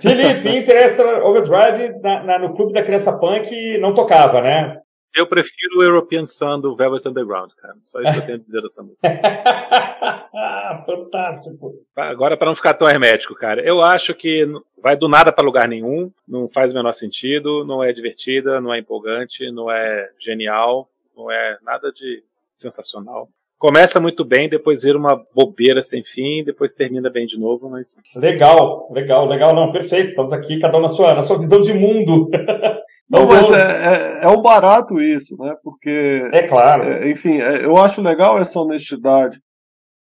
Felipe, 0.00 0.48
Interstellar 0.58 1.22
Overdrive 1.24 2.00
na, 2.00 2.22
na, 2.24 2.38
no 2.38 2.54
Clube 2.54 2.72
da 2.72 2.82
Criança 2.82 3.18
Punk 3.18 3.78
não 3.78 3.94
tocava, 3.94 4.40
né? 4.40 4.76
Eu 5.14 5.26
prefiro 5.26 5.78
o 5.78 5.82
European 5.82 6.24
Sun 6.24 6.60
do 6.60 6.76
Velvet 6.76 7.06
Underground, 7.08 7.50
cara. 7.54 7.74
Só 7.84 8.00
isso 8.00 8.12
que 8.12 8.18
eu 8.18 8.26
tenho 8.26 8.38
a 8.38 8.40
dizer 8.40 8.62
dessa 8.62 8.82
música. 8.82 9.08
Fantástico. 10.86 11.84
Agora, 11.96 12.36
para 12.36 12.46
não 12.48 12.54
ficar 12.54 12.74
tão 12.74 12.88
hermético, 12.88 13.34
cara, 13.34 13.60
eu 13.60 13.82
acho 13.82 14.14
que 14.14 14.46
vai 14.80 14.96
do 14.96 15.08
nada 15.08 15.32
para 15.32 15.44
lugar 15.44 15.68
nenhum, 15.68 16.12
não 16.26 16.48
faz 16.48 16.72
o 16.72 16.74
menor 16.74 16.92
sentido, 16.92 17.64
não 17.64 17.82
é 17.82 17.92
divertida, 17.92 18.60
não 18.60 18.72
é 18.72 18.78
empolgante, 18.78 19.50
não 19.50 19.70
é 19.70 20.10
genial, 20.18 20.88
não 21.16 21.30
é 21.30 21.58
nada 21.62 21.92
de 21.92 22.22
sensacional 22.56 23.28
começa 23.60 24.00
muito 24.00 24.24
bem, 24.24 24.48
depois 24.48 24.82
vira 24.82 24.96
uma 24.96 25.22
bobeira 25.34 25.82
sem 25.82 26.02
fim, 26.02 26.42
depois 26.42 26.72
termina 26.72 27.10
bem 27.10 27.26
de 27.26 27.38
novo, 27.38 27.68
mas... 27.68 27.94
Legal, 28.16 28.90
legal, 28.90 29.28
legal, 29.28 29.54
não, 29.54 29.70
perfeito, 29.70 30.08
estamos 30.08 30.32
aqui, 30.32 30.58
cada 30.58 30.78
um 30.78 30.80
na 30.80 30.88
sua, 30.88 31.14
na 31.14 31.22
sua 31.22 31.36
visão 31.36 31.60
de 31.60 31.74
mundo. 31.74 32.30
não, 33.08 33.26
mas 33.26 33.50
é, 33.52 34.22
é, 34.22 34.24
é 34.24 34.28
o 34.28 34.40
barato 34.40 34.98
isso, 34.98 35.36
né, 35.38 35.54
porque... 35.62 36.26
É 36.32 36.42
claro. 36.48 36.84
É, 36.84 37.10
enfim, 37.10 37.38
é, 37.38 37.62
eu 37.62 37.76
acho 37.76 38.00
legal 38.00 38.38
essa 38.38 38.58
honestidade 38.58 39.38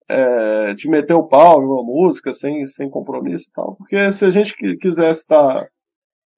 é, 0.07 0.75
de 0.75 0.87
meter 0.87 1.15
o 1.15 1.27
pau 1.27 1.63
em 1.63 1.65
uma 1.65 1.83
música 1.83 2.33
sem, 2.33 2.67
sem 2.67 2.91
compromisso 2.91 3.47
e 3.49 3.53
tal, 3.53 3.75
porque 3.75 4.13
se 4.13 4.23
a 4.23 4.29
gente 4.29 4.55
quisesse 4.77 5.21
estar 5.21 5.63
tá, 5.63 5.67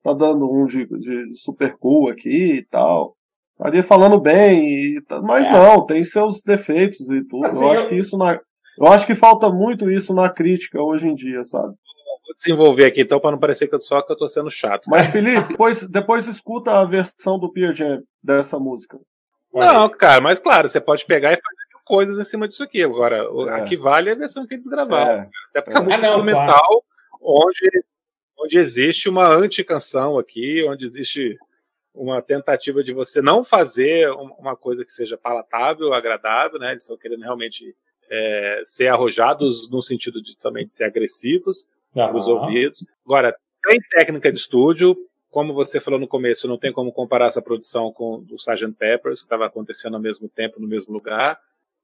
tá 0.03 0.13
dando 0.13 0.49
um 0.49 0.65
de, 0.65 0.85
de 0.85 1.33
super 1.33 1.75
cool 1.77 2.09
aqui 2.09 2.59
e 2.59 2.65
tal 2.65 3.13
estaria 3.63 3.83
falando 3.83 4.19
bem, 4.19 5.01
mas 5.23 5.47
é. 5.47 5.51
não, 5.51 5.85
tem 5.85 6.03
seus 6.03 6.41
defeitos 6.41 6.99
e 7.09 7.23
tudo. 7.23 7.45
Assim, 7.45 7.63
eu 7.63 7.71
acho 7.71 7.81
eu... 7.83 7.89
que 7.89 7.95
isso 7.95 8.17
na, 8.17 8.39
eu 8.77 8.87
acho 8.87 9.05
que 9.05 9.15
falta 9.15 9.49
muito 9.49 9.89
isso 9.89 10.13
na 10.13 10.29
crítica 10.29 10.81
hoje 10.81 11.07
em 11.07 11.15
dia, 11.15 11.43
sabe? 11.43 11.73
Vou 12.25 12.35
desenvolver 12.35 12.85
aqui 12.85 13.01
então 13.01 13.19
para 13.19 13.31
não 13.31 13.39
parecer 13.39 13.67
que 13.67 13.75
eu 13.75 13.81
só 13.81 14.01
que 14.01 14.11
eu 14.11 14.17
tô 14.17 14.27
sendo 14.27 14.49
chato. 14.49 14.89
Mas 14.89 15.07
Felipe, 15.07 15.49
depois, 15.49 15.87
depois 15.87 16.27
escuta 16.27 16.71
a 16.71 16.85
versão 16.85 17.37
do 17.37 17.51
Pierre 17.51 17.75
Jam 17.75 18.03
dessa 18.21 18.59
música. 18.59 18.97
Não, 19.53 19.89
cara, 19.89 20.19
mas 20.19 20.39
claro, 20.39 20.67
você 20.67 20.81
pode 20.81 21.05
pegar 21.05 21.31
e 21.31 21.35
fazer 21.35 21.63
coisas 21.85 22.17
em 22.17 22.23
cima 22.23 22.47
disso 22.47 22.63
aqui. 22.63 22.81
Agora, 22.81 23.17
é. 23.17 23.49
a 23.51 23.63
que 23.63 23.77
vale 23.77 24.09
é 24.09 24.13
a 24.13 24.17
versão 24.17 24.47
que 24.47 24.55
eles 24.55 24.65
gravaram. 24.65 25.11
É. 25.11 25.29
Até 25.49 25.61
porque 25.61 25.77
é. 25.77 25.81
a 25.81 25.83
música 25.83 26.05
é, 26.05 26.09
não, 26.09 26.09
instrumental, 26.09 26.47
claro. 26.47 26.83
onde, 27.21 27.83
onde 28.39 28.57
existe 28.57 29.09
uma 29.09 29.27
anti-canção 29.27 30.17
aqui, 30.17 30.65
onde 30.67 30.85
existe 30.85 31.37
uma 31.93 32.21
tentativa 32.21 32.83
de 32.83 32.91
você 32.93 33.21
não 33.21 33.43
fazer 33.43 34.09
uma 34.11 34.55
coisa 34.55 34.83
que 34.83 34.91
seja 34.91 35.17
palatável, 35.17 35.93
agradável, 35.93 36.59
né? 36.59 36.71
Eles 36.71 36.83
estão 36.83 36.97
querendo 36.97 37.21
realmente 37.21 37.75
é, 38.09 38.63
ser 38.65 38.87
arrojados 38.87 39.69
no 39.69 39.81
sentido 39.81 40.21
de 40.21 40.37
também 40.37 40.65
de 40.65 40.73
ser 40.73 40.85
agressivos 40.85 41.67
uhum. 41.95 42.07
para 42.07 42.17
os 42.17 42.27
ouvidos. 42.27 42.85
Agora, 43.05 43.35
tem 43.63 43.79
técnica 43.91 44.31
de 44.31 44.39
estúdio, 44.39 44.97
como 45.29 45.53
você 45.53 45.79
falou 45.79 45.99
no 45.99 46.07
começo, 46.07 46.47
não 46.47 46.57
tem 46.57 46.71
como 46.71 46.91
comparar 46.91 47.27
essa 47.27 47.41
produção 47.41 47.91
com 47.91 48.25
o 48.29 48.35
Sgt. 48.35 48.73
Peppers, 48.77 49.19
que 49.19 49.25
estava 49.25 49.45
acontecendo 49.45 49.95
ao 49.95 50.01
mesmo 50.01 50.29
tempo, 50.29 50.59
no 50.59 50.67
mesmo 50.67 50.93
lugar. 50.93 51.39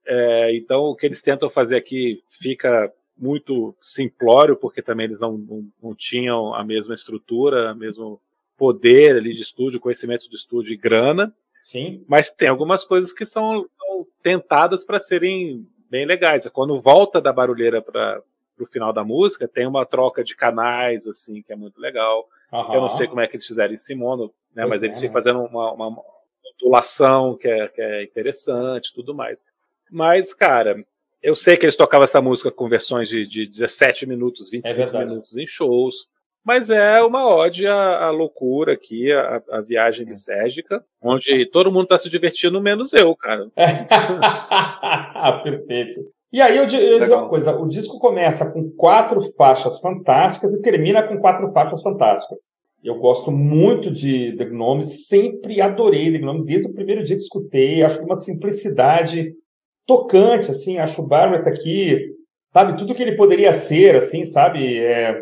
É, 0.05 0.55
então, 0.55 0.83
o 0.83 0.95
que 0.95 1.05
eles 1.05 1.21
tentam 1.21 1.49
fazer 1.49 1.77
aqui 1.77 2.21
fica 2.29 2.91
muito 3.17 3.75
simplório, 3.81 4.55
porque 4.55 4.81
também 4.81 5.05
eles 5.05 5.19
não, 5.19 5.37
não, 5.37 5.67
não 5.81 5.95
tinham 5.95 6.53
a 6.53 6.63
mesma 6.63 6.93
estrutura, 6.93 7.75
mesmo 7.75 8.21
poder 8.59 9.15
ali 9.15 9.33
de 9.33 9.41
estúdio, 9.41 9.79
conhecimento 9.79 10.29
de 10.29 10.35
estúdio 10.35 10.73
e 10.73 10.77
grana. 10.77 11.33
Sim. 11.63 12.03
Mas 12.07 12.29
tem 12.29 12.49
algumas 12.49 12.83
coisas 12.83 13.13
que 13.13 13.25
são, 13.25 13.65
são 13.77 14.05
tentadas 14.21 14.83
para 14.83 14.99
serem 14.99 15.65
bem 15.89 16.05
legais. 16.05 16.47
Quando 16.49 16.79
volta 16.79 17.21
da 17.21 17.31
barulheira 17.31 17.81
para 17.81 18.21
o 18.59 18.65
final 18.65 18.91
da 18.91 19.03
música, 19.03 19.47
tem 19.47 19.65
uma 19.65 19.85
troca 19.85 20.23
de 20.23 20.35
canais, 20.35 21.07
assim, 21.07 21.41
que 21.41 21.53
é 21.53 21.55
muito 21.55 21.79
legal. 21.79 22.27
Uhum. 22.51 22.73
Eu 22.73 22.81
não 22.81 22.89
sei 22.89 23.07
como 23.07 23.21
é 23.21 23.27
que 23.27 23.37
eles 23.37 23.47
fizeram 23.47 23.73
em 23.73 23.77
Simono, 23.77 24.33
né? 24.53 24.65
mas 24.65 24.83
é. 24.83 24.87
eles 24.87 24.99
ficam 24.99 25.13
fazendo 25.13 25.39
uma, 25.39 25.71
uma 25.71 26.03
modulação 26.43 27.37
que 27.37 27.47
é, 27.47 27.67
que 27.69 27.81
é 27.81 28.03
interessante 28.03 28.93
tudo 28.93 29.15
mais. 29.15 29.43
Mas, 29.89 30.33
cara, 30.33 30.83
eu 31.23 31.33
sei 31.33 31.55
que 31.55 31.65
eles 31.65 31.77
tocavam 31.77 32.03
essa 32.03 32.21
música 32.21 32.51
com 32.51 32.67
versões 32.67 33.07
de, 33.07 33.25
de 33.25 33.45
17 33.45 34.05
minutos, 34.05 34.51
25 34.51 34.97
é 34.97 35.05
minutos 35.05 35.37
em 35.37 35.47
shows. 35.47 36.07
Mas 36.43 36.69
é 36.69 37.01
uma 37.01 37.27
ode 37.35 37.67
à, 37.67 38.05
à 38.05 38.09
loucura 38.11 38.73
aqui, 38.73 39.11
à, 39.11 39.41
à 39.51 39.61
viagem 39.61 40.05
de 40.05 40.19
Sérgica, 40.19 40.83
onde 41.01 41.45
todo 41.47 41.71
mundo 41.71 41.83
está 41.83 41.97
se 41.97 42.09
divertindo, 42.09 42.61
menos 42.61 42.93
eu, 42.93 43.15
cara. 43.15 43.47
Perfeito. 45.43 45.99
E 46.31 46.41
aí 46.41 46.57
eu, 46.57 46.63
eu 46.63 46.99
dizer 46.99 47.15
uma 47.15 47.27
coisa, 47.27 47.57
o 47.57 47.67
disco 47.67 47.99
começa 47.99 48.53
com 48.53 48.69
quatro 48.71 49.21
faixas 49.33 49.79
fantásticas 49.79 50.53
e 50.53 50.61
termina 50.61 51.01
com 51.03 51.17
quatro 51.19 51.51
faixas 51.51 51.81
fantásticas. 51.81 52.39
Eu 52.83 52.95
gosto 52.95 53.31
muito 53.31 53.91
de 53.91 54.35
The 54.37 54.45
Gnome, 54.45 54.83
sempre 54.83 55.59
adorei 55.59 56.11
The 56.11 56.19
Gnome, 56.19 56.45
desde 56.45 56.67
o 56.67 56.73
primeiro 56.73 57.03
dia 57.03 57.15
que 57.15 57.23
escutei, 57.23 57.83
acho 57.83 58.01
uma 58.03 58.15
simplicidade 58.15 59.33
tocante, 59.85 60.51
assim, 60.51 60.77
acho 60.77 61.01
o 61.01 61.07
Barrett 61.07 61.49
aqui, 61.49 62.13
sabe, 62.53 62.77
tudo 62.77 62.93
que 62.93 63.01
ele 63.01 63.17
poderia 63.17 63.51
ser, 63.51 63.95
assim, 63.95 64.23
sabe, 64.23 64.77
é, 64.77 65.19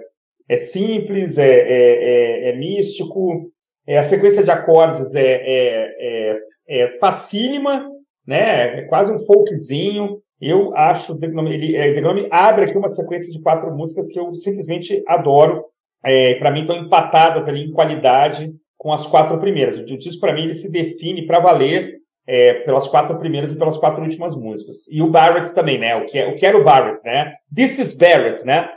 é 0.50 0.56
simples, 0.56 1.38
é, 1.38 1.50
é, 1.50 2.48
é, 2.48 2.50
é 2.50 2.56
místico, 2.58 3.52
é, 3.88 3.98
a 3.98 4.04
sequência 4.04 4.44
de 4.44 4.52
acordes 4.52 5.16
é, 5.16 5.22
é, 5.24 5.96
é, 6.00 6.40
é 6.68 6.92
facílima, 7.00 7.90
né? 8.28 8.80
É 8.80 8.82
quase 8.84 9.14
um 9.14 9.20
folkzinho. 9.20 10.20
Eu 10.40 10.76
acho 10.76 11.18
ele, 11.24 11.76
é, 11.76 11.94
The 11.94 12.02
Gnome 12.02 12.28
abre 12.30 12.66
aqui 12.66 12.78
uma 12.78 12.90
sequência 12.90 13.32
de 13.32 13.42
quatro 13.42 13.74
músicas 13.74 14.10
que 14.10 14.20
eu 14.20 14.36
simplesmente 14.36 15.02
adoro. 15.08 15.64
É, 16.04 16.36
para 16.36 16.52
mim 16.52 16.62
estão 16.62 16.78
empatadas 16.78 17.48
ali 17.48 17.62
em 17.62 17.72
qualidade 17.72 18.54
com 18.78 18.92
as 18.92 19.08
quatro 19.08 19.40
primeiras. 19.40 19.78
O 19.78 19.86
disco 19.86 20.20
para 20.20 20.34
mim 20.34 20.44
ele 20.44 20.54
se 20.54 20.72
define 20.72 21.26
para 21.26 21.40
valer 21.40 21.96
é, 22.28 22.56
pelas 22.66 22.88
quatro 22.88 23.18
primeiras 23.18 23.54
e 23.54 23.58
pelas 23.58 23.78
quatro 23.78 24.04
últimas 24.04 24.36
músicas. 24.36 24.86
E 24.92 25.02
o 25.02 25.10
Barrett 25.10 25.56
também, 25.56 25.80
né? 25.80 25.96
O 25.96 26.06
que, 26.06 26.20
é, 26.20 26.28
o 26.28 26.36
que 26.36 26.46
era 26.46 26.58
o 26.58 26.64
Barrett, 26.64 27.02
né? 27.04 27.34
This 27.56 27.80
is 27.80 27.98
Barrett, 27.98 28.46
né? 28.46 28.70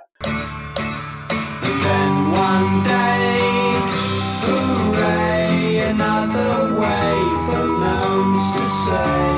Then 1.78 2.14
one 2.32 2.82
day, 2.82 3.38
hooray, 4.44 5.78
another 5.90 6.54
way 6.80 7.12
for 7.46 7.66
gnomes 7.80 8.46
to 8.58 8.66
say. 8.66 9.28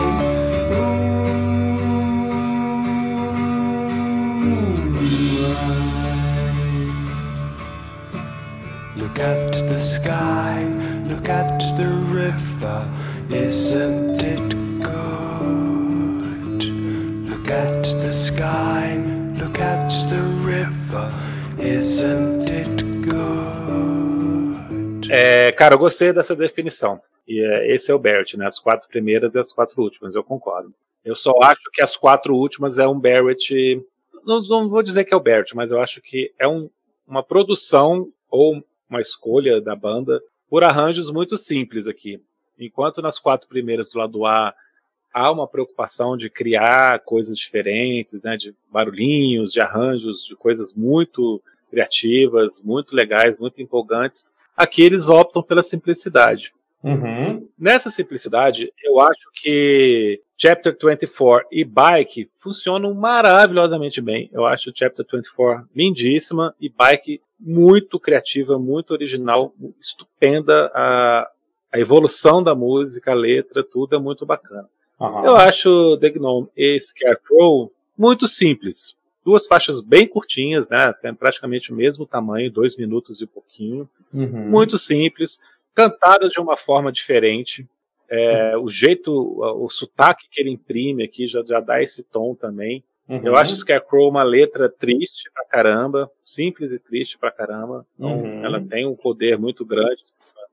Look 8.97 9.19
at 9.19 9.53
the 9.69 9.81
sky, 9.81 10.65
look 11.07 11.29
at 11.29 11.59
the 11.77 11.89
river, 12.21 12.89
isn't 13.29 14.23
it 14.23 14.49
good? 14.81 16.65
Look 17.31 17.51
at 17.51 17.83
the 17.85 18.13
sky, 18.13 18.97
look 19.37 19.59
at 19.59 19.91
the 20.09 20.23
river. 20.47 21.13
É, 25.11 25.53
cara, 25.53 25.75
eu 25.75 25.79
gostei 25.79 26.13
dessa 26.13 26.35
definição. 26.35 27.01
E 27.27 27.41
é, 27.41 27.75
esse 27.75 27.91
é 27.91 27.95
o 27.95 27.99
Barrett, 27.99 28.37
né? 28.37 28.47
As 28.47 28.59
quatro 28.59 28.89
primeiras 28.89 29.35
e 29.35 29.39
as 29.39 29.53
quatro 29.53 29.81
últimas, 29.83 30.15
eu 30.15 30.25
concordo. 30.25 30.75
Eu 31.05 31.15
só 31.17 31.33
acho 31.43 31.71
que 31.73 31.83
as 31.83 31.97
quatro 31.97 32.35
últimas 32.35 32.79
é 32.79 32.87
um 32.87 32.99
Barrett 32.99 33.83
não, 34.25 34.41
não, 34.43 34.69
vou 34.69 34.83
dizer 34.83 35.05
que 35.05 35.13
é 35.13 35.17
o 35.17 35.21
Bert, 35.21 35.53
mas 35.55 35.73
eu 35.73 35.81
acho 35.81 36.01
que 36.01 36.33
é 36.39 36.47
um, 36.47 36.71
uma 37.07 37.23
produção 37.23 38.09
ou 38.31 38.63
uma 38.89 39.01
escolha 39.01 39.61
da 39.61 39.75
banda 39.75 40.23
por 40.49 40.65
arranjos 40.65 41.11
muito 41.11 41.37
simples 41.37 41.89
aqui. 41.89 42.21
Enquanto 42.59 43.03
nas 43.03 43.19
quatro 43.19 43.49
primeiras 43.49 43.89
do 43.89 43.99
lado 43.99 44.25
A 44.25 44.55
há 45.13 45.31
uma 45.31 45.47
preocupação 45.47 46.17
de 46.17 46.31
criar 46.31 47.01
coisas 47.01 47.37
diferentes, 47.37 48.23
né, 48.23 48.37
de 48.37 48.55
barulhinhos, 48.71 49.53
de 49.53 49.61
arranjos, 49.61 50.25
de 50.25 50.35
coisas 50.37 50.73
muito 50.73 51.43
criativas, 51.73 52.63
muito 52.63 52.95
legais, 52.95 53.39
muito 53.39 53.63
empolgantes. 53.63 54.29
Aqui 54.55 54.83
eles 54.83 55.09
optam 55.09 55.43
pela 55.43 55.63
simplicidade. 55.63 56.53
Uhum. 56.85 57.49
Nessa 57.59 57.89
simplicidade, 57.89 58.71
eu 58.85 59.01
acho 59.01 59.31
que 59.35 60.21
Chapter 60.37 60.77
24 60.77 61.47
e 61.51 61.65
Bike 61.65 62.29
funcionam 62.41 62.93
maravilhosamente 62.93 64.01
bem. 64.01 64.29
Eu 64.33 64.45
acho 64.45 64.71
o 64.71 64.73
Chapter 64.75 65.07
24 65.11 65.67
lindíssima 65.75 66.55
e 66.61 66.69
Bike 66.69 67.23
muito 67.41 67.99
criativa, 67.99 68.59
muito 68.59 68.91
original, 68.93 69.55
estupenda. 69.81 70.71
A, 70.75 71.31
a 71.73 71.79
evolução 71.79 72.43
da 72.43 72.55
música, 72.55 73.13
a 73.13 73.15
letra, 73.15 73.65
tudo 73.65 73.97
é 73.97 73.99
muito 73.99 74.27
bacana. 74.27 74.69
Uhum. 75.01 75.25
Eu 75.25 75.37
acho 75.37 75.97
The 75.99 76.11
Gnome 76.11 76.49
e 76.57 76.79
Scarecrow 76.79 77.73
muito 77.97 78.27
simples. 78.27 78.97
Duas 79.25 79.47
faixas 79.47 79.81
bem 79.81 80.07
curtinhas, 80.07 80.69
né? 80.69 80.93
Tem 81.01 81.15
praticamente 81.15 81.73
o 81.73 81.77
mesmo 81.77 82.05
tamanho, 82.07 82.51
dois 82.51 82.77
minutos 82.77 83.21
e 83.21 83.27
pouquinho. 83.27 83.89
Uhum. 84.13 84.49
Muito 84.49 84.77
simples, 84.77 85.41
cantadas 85.75 86.33
de 86.33 86.41
uma 86.41 86.57
forma 86.57 86.91
diferente. 86.91 87.67
É, 88.09 88.57
uhum. 88.57 88.65
O 88.65 88.69
jeito, 88.69 89.11
o, 89.11 89.71
sotaque 89.71 90.29
que 90.31 90.41
ele 90.41 90.51
imprime 90.51 91.03
aqui 91.05 91.27
já, 91.27 91.43
já 91.43 91.61
dá 91.61 91.83
esse 91.83 92.03
tom 92.05 92.35
também. 92.35 92.83
Uhum. 93.09 93.21
Eu 93.25 93.37
acho 93.37 93.57
Scarecrow 93.57 94.09
uma 94.09 94.23
letra 94.23 94.69
triste 94.69 95.31
pra 95.33 95.45
caramba, 95.45 96.11
simples 96.21 96.73
e 96.73 96.79
triste 96.79 97.17
pra 97.17 97.31
caramba. 97.31 97.87
Então, 97.97 98.21
Uhum. 98.21 98.45
ela 98.45 98.61
tem 98.61 98.87
um 98.87 98.95
poder 98.95 99.39
muito 99.39 99.65
grande 99.65 100.03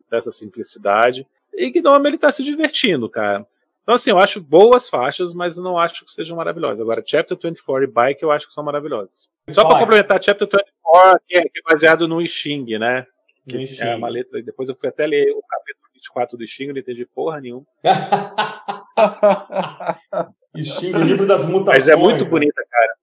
dessa 0.10 0.32
simplicidade. 0.32 1.28
E 1.54 1.70
Gnome 1.70 2.10
ele 2.10 2.18
tá 2.18 2.32
se 2.32 2.44
divertindo, 2.44 3.10
cara. 3.10 3.46
Então, 3.90 3.96
assim, 3.96 4.12
eu 4.12 4.20
acho 4.20 4.40
boas 4.40 4.88
faixas, 4.88 5.34
mas 5.34 5.58
não 5.58 5.76
acho 5.76 6.06
que 6.06 6.12
sejam 6.12 6.38
maravilhosas. 6.38 6.80
Agora, 6.80 7.02
Chapter 7.04 7.36
24 7.36 7.86
e 7.86 7.88
Bike 7.88 8.22
eu 8.22 8.32
acho 8.32 8.48
que 8.48 8.54
são 8.54 8.64
maravilhosas. 8.64 9.30
Só 9.50 9.68
para 9.68 9.80
complementar, 9.80 10.22
Chapter 10.22 10.48
24, 10.48 11.20
que 11.26 11.36
é, 11.36 11.42
que 11.42 11.58
é 11.58 11.62
baseado 11.68 12.08
no 12.08 12.24
Xing, 12.28 12.78
né? 12.78 13.08
Que 13.48 13.56
No 13.58 13.64
é 13.64 13.66
Xing. 13.66 13.96
uma 13.96 14.08
letra. 14.08 14.44
Depois 14.44 14.70
eu 14.70 14.76
fui 14.76 14.90
até 14.90 15.08
ler 15.08 15.32
o 15.32 15.42
capítulo 15.42 15.88
24 15.96 16.38
do 16.38 16.48
Xing, 16.48 16.68
não 16.68 16.78
entendi 16.78 17.04
porra 17.04 17.42
nenhuma. 17.42 17.66
e 20.56 20.64
xinga 20.64 21.00
o 21.00 21.04
livro 21.04 21.26
das 21.26 21.48
mutações. 21.48 21.88
Mas 21.88 21.90
é 21.90 21.96
muito 21.96 22.26
né? 22.26 22.30
bonita, 22.30 22.64
cara. 22.70 22.94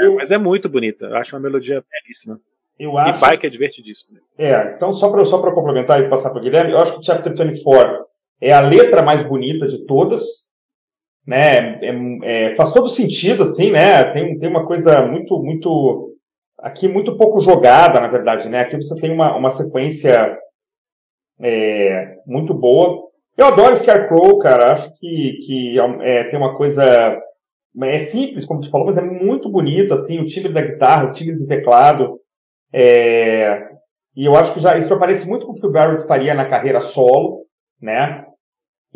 Eu, 0.00 0.14
Mas 0.14 0.30
é 0.30 0.38
muito 0.38 0.70
bonita. 0.70 1.04
Eu 1.04 1.16
acho 1.16 1.36
uma 1.36 1.42
melodia 1.42 1.84
belíssima. 2.02 2.40
eu 2.78 2.94
E 2.94 2.98
acho. 2.98 3.20
Bike 3.20 3.46
é 3.46 3.50
divertidíssimo. 3.50 4.18
É, 4.38 4.72
então 4.74 4.94
só 4.94 5.10
para 5.10 5.22
só 5.26 5.38
pra 5.38 5.52
complementar 5.52 6.00
e 6.00 6.08
passar 6.08 6.30
para 6.30 6.38
o 6.38 6.42
Guilherme, 6.42 6.72
eu 6.72 6.78
acho 6.78 6.94
que 6.94 7.00
o 7.00 7.04
Chapter 7.04 7.36
24 7.36 8.05
é 8.40 8.52
a 8.52 8.60
letra 8.60 9.02
mais 9.02 9.22
bonita 9.22 9.66
de 9.66 9.86
todas, 9.86 10.50
né? 11.26 11.80
É- 11.84 12.50
é- 12.52 12.54
faz 12.56 12.72
todo 12.72 12.88
sentido, 12.88 13.42
assim, 13.42 13.70
né? 13.72 14.04
Tem, 14.12 14.38
tem 14.38 14.48
uma 14.48 14.66
coisa 14.66 15.06
muito, 15.06 15.38
muito. 15.42 16.12
Aqui 16.58 16.88
muito 16.88 17.16
pouco 17.16 17.40
jogada, 17.40 18.00
na 18.00 18.08
verdade, 18.08 18.48
né? 18.48 18.60
Aqui 18.60 18.76
você 18.76 19.00
tem 19.00 19.12
uma, 19.12 19.36
uma 19.36 19.50
sequência 19.50 20.38
é, 21.40 22.16
muito 22.26 22.54
boa. 22.54 23.04
Eu 23.36 23.46
adoro 23.46 23.76
Scarecrow, 23.76 24.38
cara. 24.38 24.72
Acho 24.72 24.98
que, 24.98 25.38
que 25.46 25.76
é, 26.02 26.24
tem 26.24 26.38
uma 26.38 26.56
coisa. 26.56 27.20
É 27.82 27.98
simples, 27.98 28.46
como 28.46 28.62
tu 28.62 28.70
falou, 28.70 28.86
mas 28.86 28.96
é 28.96 29.02
muito 29.02 29.50
bonito, 29.50 29.92
assim, 29.92 30.18
o 30.18 30.24
timbre 30.26 30.50
da 30.52 30.62
guitarra, 30.62 31.06
o 31.08 31.12
timbre 31.12 31.36
do 31.36 31.46
teclado. 31.46 32.18
É, 32.72 33.68
e 34.16 34.24
eu 34.26 34.34
acho 34.36 34.54
que 34.54 34.60
já 34.60 34.78
isso 34.78 34.92
aparece 34.94 35.28
muito 35.28 35.46
com 35.46 35.52
o 35.52 35.56
que 35.56 35.66
o 35.66 35.72
Barrett 35.72 36.06
faria 36.06 36.34
na 36.34 36.48
carreira 36.48 36.80
solo, 36.80 37.46
né? 37.80 38.25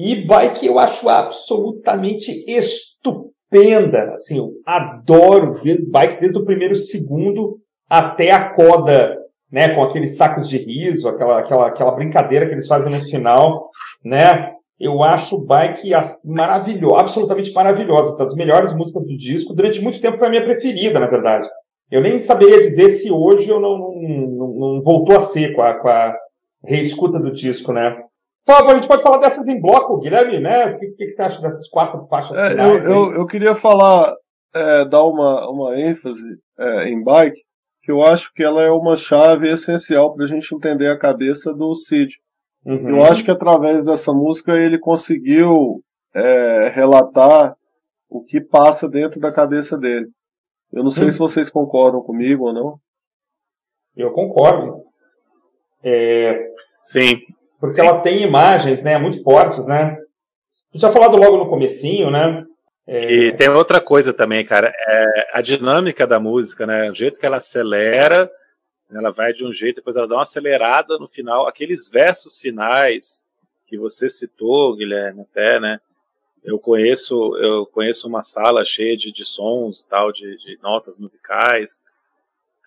E 0.03 0.25
Bike 0.25 0.67
eu 0.67 0.79
acho 0.79 1.11
absolutamente 1.11 2.31
estupenda. 2.51 4.13
Assim, 4.15 4.39
eu 4.39 4.53
adoro 4.65 5.61
Bike 5.91 6.19
desde 6.19 6.39
o 6.39 6.45
primeiro 6.47 6.75
segundo 6.75 7.59
até 7.87 8.31
a 8.31 8.49
coda, 8.55 9.19
né? 9.53 9.75
Com 9.75 9.83
aqueles 9.83 10.17
sacos 10.17 10.49
de 10.49 10.57
riso, 10.57 11.07
aquela, 11.07 11.41
aquela, 11.41 11.67
aquela 11.67 11.91
brincadeira 11.93 12.47
que 12.47 12.53
eles 12.53 12.67
fazem 12.67 12.91
no 12.91 13.05
final, 13.05 13.69
né? 14.03 14.55
Eu 14.79 15.03
acho 15.05 15.37
Bike 15.39 15.93
as- 15.93 16.23
maravilhosa, 16.25 17.01
absolutamente 17.01 17.53
maravilhosa. 17.53 18.13
Essa 18.15 18.25
das 18.25 18.35
melhores 18.35 18.75
músicas 18.75 19.03
do 19.07 19.15
disco. 19.19 19.55
Durante 19.55 19.83
muito 19.83 20.01
tempo 20.01 20.17
foi 20.17 20.29
a 20.29 20.31
minha 20.31 20.45
preferida, 20.45 20.99
na 20.99 21.09
verdade. 21.09 21.47
Eu 21.91 22.01
nem 22.01 22.19
saberia 22.19 22.59
dizer 22.59 22.89
se 22.89 23.13
hoje 23.13 23.51
eu 23.51 23.61
não, 23.61 23.77
não, 23.77 24.49
não 24.49 24.83
voltou 24.83 25.15
a 25.15 25.21
ser 25.21 25.53
com 25.55 25.61
a, 25.61 25.75
com 25.75 25.89
a 25.89 26.15
reescuta 26.65 27.19
do 27.19 27.31
disco, 27.31 27.71
né? 27.71 27.95
Fala, 28.47 28.73
a 28.73 28.75
gente 28.75 28.89
pode 28.89 29.03
falar 29.03 29.19
dessas 29.19 29.49
em 29.49 29.61
bloco, 29.61 29.99
Guilherme, 29.99 30.41
né? 30.41 30.67
O 30.67 30.79
que, 30.79 30.87
o 30.87 30.97
que 30.97 31.11
você 31.11 31.23
acha 31.23 31.41
dessas 31.41 31.69
quatro 31.69 32.07
faixas 32.09 32.37
É, 32.39 32.47
eu, 32.47 32.51
finais? 32.51 32.87
aí? 32.87 32.93
eu, 32.93 33.13
eu 33.13 33.27
queria 33.27 33.55
falar, 33.55 34.13
é, 34.55 34.85
dar 34.87 35.05
uma, 35.05 35.49
uma 35.51 35.79
ênfase 35.79 36.39
é, 36.59 36.89
em 36.89 37.03
Bike, 37.05 37.41
que 37.83 37.93
eu 37.93 38.03
acho 38.03 38.33
que 38.35 38.43
ela 38.43 38.63
é 38.63 38.71
uma 38.71 38.97
chave 38.97 39.49
essencial 39.49 40.15
para 40.15 40.25
a 40.25 40.27
gente 40.29 40.55
entender 40.55 40.89
a 40.89 40.99
cabeça 40.99 41.53
do 41.53 41.75
Cid. 41.75 42.17
Uhum. 42.65 42.89
Eu 42.97 43.05
acho 43.05 43.25
que 43.25 43.31
através 43.31 43.87
dessa 43.87 44.13
música 44.13 44.57
ele 44.59 44.79
conseguiu 44.79 45.83
é, 46.15 46.69
relatar 46.75 47.55
o 48.09 48.23
que 48.25 48.41
passa 48.41 48.89
dentro 48.89 49.21
da 49.21 49.31
cabeça 49.33 49.79
dele. 49.79 50.09
Eu 50.73 50.83
não 50.83 50.91
sei 50.91 51.09
Hum. 51.09 51.13
se 51.13 51.19
vocês 51.19 51.49
concordam 51.51 52.03
comigo 52.03 52.47
ou 52.47 52.53
não. 52.53 52.79
Eu 53.97 54.13
concordo. 54.13 54.83
É, 55.83 56.49
Sim. 56.83 57.15
Porque 57.61 57.81
ela 57.81 58.01
tem 58.01 58.23
imagens, 58.23 58.83
né, 58.83 58.97
muito 58.99 59.23
fortes, 59.23 59.67
né? 59.67 59.97
Já 60.75 60.91
falado 60.91 61.17
logo 61.17 61.37
no 61.37 61.49
comecinho, 61.49 62.11
né? 62.11 62.45
É, 62.87 63.13
E 63.13 63.33
tem 63.33 63.49
outra 63.49 63.81
coisa 63.81 64.13
também, 64.13 64.45
cara. 64.45 64.73
É 64.75 65.31
a 65.35 65.43
dinâmica 65.43 66.07
da 66.07 66.19
música, 66.19 66.67
né? 66.67 66.91
O 66.91 66.95
jeito 66.95 67.21
que 67.21 67.27
ela 67.27 67.37
acelera, 67.37 68.31
ela 68.91 69.11
vai 69.11 69.33
de 69.33 69.45
um 69.45 69.53
jeito, 69.53 69.77
depois 69.77 69.97
ela 69.97 70.09
dá 70.09 70.17
uma 70.17 70.23
acelerada 70.23 70.99
no 70.99 71.07
final. 71.07 71.47
Aqueles 71.47 71.89
versos 71.89 72.41
finais 72.41 73.25
que 73.67 73.77
você 73.79 74.09
citou, 74.09 74.75
Guilherme, 74.77 75.23
até, 75.23 75.61
né? 75.61 75.81
Eu 76.43 76.59
conheço, 76.59 77.37
eu 77.37 77.67
conheço 77.67 78.09
uma 78.09 78.23
sala 78.23 78.65
cheia 78.65 78.97
de, 78.97 79.13
de 79.13 79.27
sons 79.27 79.81
e 79.81 79.89
tal, 79.89 80.11
de, 80.11 80.37
de 80.39 80.59
notas 80.63 80.99
musicais, 80.99 81.85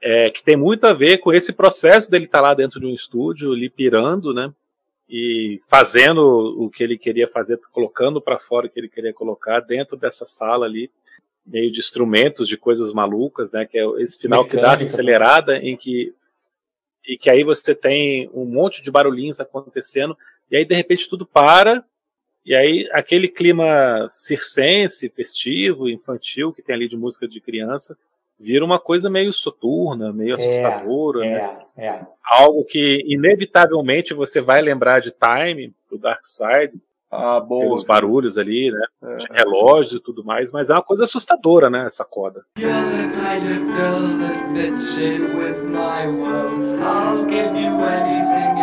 é, 0.02 0.30
que 0.30 0.44
tem 0.44 0.56
muito 0.56 0.86
a 0.86 0.94
ver 0.94 1.18
com 1.18 1.34
esse 1.34 1.52
processo 1.52 2.10
dele 2.10 2.26
estar 2.26 2.42
lá 2.42 2.54
dentro 2.54 2.80
de 2.80 2.86
um 2.86 2.94
estúdio, 2.94 3.52
ali 3.52 3.70
pirando, 3.70 4.34
né? 4.34 4.54
E 5.16 5.62
fazendo 5.68 6.20
o 6.58 6.72
que 6.72 6.84
ele 6.84 6.98
queria 6.98 7.28
fazer, 7.28 7.60
colocando 7.72 8.20
para 8.20 8.40
fora 8.40 8.66
o 8.66 8.70
que 8.70 8.80
ele 8.80 8.90
queria 8.90 9.14
colocar 9.14 9.60
dentro 9.60 9.96
dessa 9.96 10.26
sala 10.26 10.66
ali, 10.66 10.90
meio 11.46 11.72
de 11.72 11.80
instrumentos, 11.80 12.48
de 12.48 12.58
coisas 12.58 12.92
malucas, 12.92 13.52
né? 13.52 13.64
Que 13.64 13.78
é 13.78 13.86
esse 14.02 14.18
final 14.18 14.44
que 14.44 14.56
dá 14.56 14.62
essa 14.62 14.72
Mecânica, 14.72 14.92
acelerada 14.92 15.58
em 15.58 15.78
que 15.78 16.16
e 17.06 17.16
que 17.16 17.30
aí 17.30 17.44
você 17.44 17.76
tem 17.76 18.28
um 18.34 18.44
monte 18.44 18.82
de 18.82 18.90
barulhinhos 18.90 19.40
acontecendo 19.40 20.18
e 20.50 20.58
aí 20.58 20.66
de 20.66 20.74
repente 20.74 21.08
tudo 21.08 21.28
para 21.28 21.86
e 22.44 22.56
aí 22.56 22.90
aquele 22.92 23.28
clima 23.28 24.08
circense, 24.10 25.10
festivo, 25.10 25.90
infantil 25.90 26.52
que 26.52 26.64
tem 26.64 26.74
ali 26.74 26.88
de 26.88 26.98
música 26.98 27.28
de 27.28 27.40
criança 27.40 27.96
vira 28.44 28.66
uma 28.66 28.78
coisa 28.80 29.10
meio 29.10 29.32
soturna, 29.32 30.12
meio 30.12 30.36
assustadora, 30.36 31.20
né? 31.22 31.58
é, 31.78 31.88
é. 31.88 32.02
algo 32.30 32.66
que 32.66 33.02
inevitavelmente 33.08 34.14
você 34.14 34.42
vai 34.42 34.62
lembrar 34.62 35.00
de 35.00 35.12
Time, 35.12 35.74
do 35.90 35.98
Dark 35.98 36.20
Side, 36.26 36.78
Ah, 37.10 37.40
boa. 37.40 37.62
pelos 37.62 37.84
barulhos 37.84 38.38
ali, 38.38 38.72
né? 38.72 38.82
É, 39.04 39.16
De 39.18 39.28
relógio 39.32 39.98
e 39.98 40.02
tudo 40.02 40.24
mais, 40.26 40.52
mas 40.52 40.70
é 40.70 40.74
uma 40.74 40.82
coisa 40.84 41.04
assustadora, 41.04 41.70
né? 41.70 41.86
Essa 41.86 42.04
coda. 42.04 42.44
You're 42.58 42.74
the 42.74 43.04
kind 43.16 43.46
of 43.46 43.60
girl 43.78 44.18
that 44.20 44.54
fits 44.56 45.02
in 45.02 45.22
with 45.38 45.60
my 45.64 46.08
world. 46.08 46.80
I'll 46.82 47.24
give 47.26 47.56
you 47.56 47.74
anything, 47.84 48.63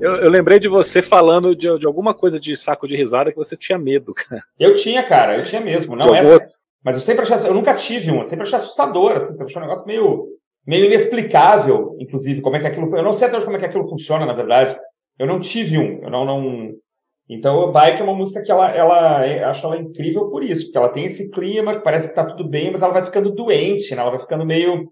Eu, 0.00 0.16
eu 0.16 0.30
lembrei 0.30 0.58
de 0.58 0.68
você 0.68 1.00
falando 1.00 1.56
de, 1.56 1.78
de 1.78 1.86
alguma 1.86 2.12
coisa 2.12 2.38
de 2.38 2.54
saco 2.54 2.86
de 2.86 2.96
risada 2.96 3.30
que 3.30 3.38
você 3.38 3.56
tinha 3.56 3.78
medo, 3.78 4.12
cara. 4.14 4.42
Eu 4.58 4.74
tinha, 4.74 5.02
cara, 5.02 5.38
eu 5.38 5.44
tinha 5.44 5.60
mesmo. 5.60 5.96
Não, 5.96 6.14
essa. 6.14 6.48
Mas 6.84 6.96
eu 6.96 7.02
sempre 7.02 7.22
achei, 7.22 7.48
eu 7.48 7.54
nunca 7.54 7.74
tive 7.74 8.10
uma, 8.10 8.20
eu 8.20 8.24
sempre 8.24 8.44
achei 8.44 8.56
assustador, 8.56 9.12
assim, 9.12 9.32
sempre 9.32 9.46
achei 9.46 9.58
um 9.58 9.64
negócio 9.64 9.86
meio, 9.86 10.28
meio 10.66 10.84
inexplicável, 10.84 11.96
inclusive, 11.98 12.40
como 12.40 12.56
é 12.56 12.60
que 12.60 12.66
aquilo. 12.66 12.94
Eu 12.94 13.02
não 13.02 13.12
sei 13.12 13.26
até 13.26 13.36
hoje 13.36 13.46
como 13.46 13.56
é 13.56 13.60
que 13.60 13.66
aquilo 13.66 13.88
funciona, 13.88 14.24
na 14.24 14.34
verdade. 14.34 14.76
Eu 15.18 15.26
não 15.26 15.40
tive 15.40 15.78
um, 15.78 16.02
eu 16.02 16.10
não, 16.10 16.24
não... 16.24 16.70
Então, 17.28 17.56
o 17.56 17.72
Bike 17.72 18.00
é 18.00 18.04
uma 18.04 18.14
música 18.14 18.42
que 18.42 18.52
ela, 18.52 18.70
ela 18.70 19.24
é, 19.24 19.42
acho 19.42 19.66
ela 19.66 19.78
incrível 19.78 20.28
por 20.30 20.44
isso, 20.44 20.66
porque 20.66 20.78
ela 20.78 20.90
tem 20.90 21.06
esse 21.06 21.30
clima 21.32 21.74
que 21.74 21.82
parece 21.82 22.08
que 22.08 22.14
tá 22.14 22.24
tudo 22.24 22.48
bem, 22.48 22.70
mas 22.70 22.82
ela 22.82 22.92
vai 22.92 23.02
ficando 23.02 23.34
doente, 23.34 23.92
né? 23.94 24.02
Ela 24.02 24.10
vai 24.10 24.20
ficando 24.20 24.46
meio, 24.46 24.88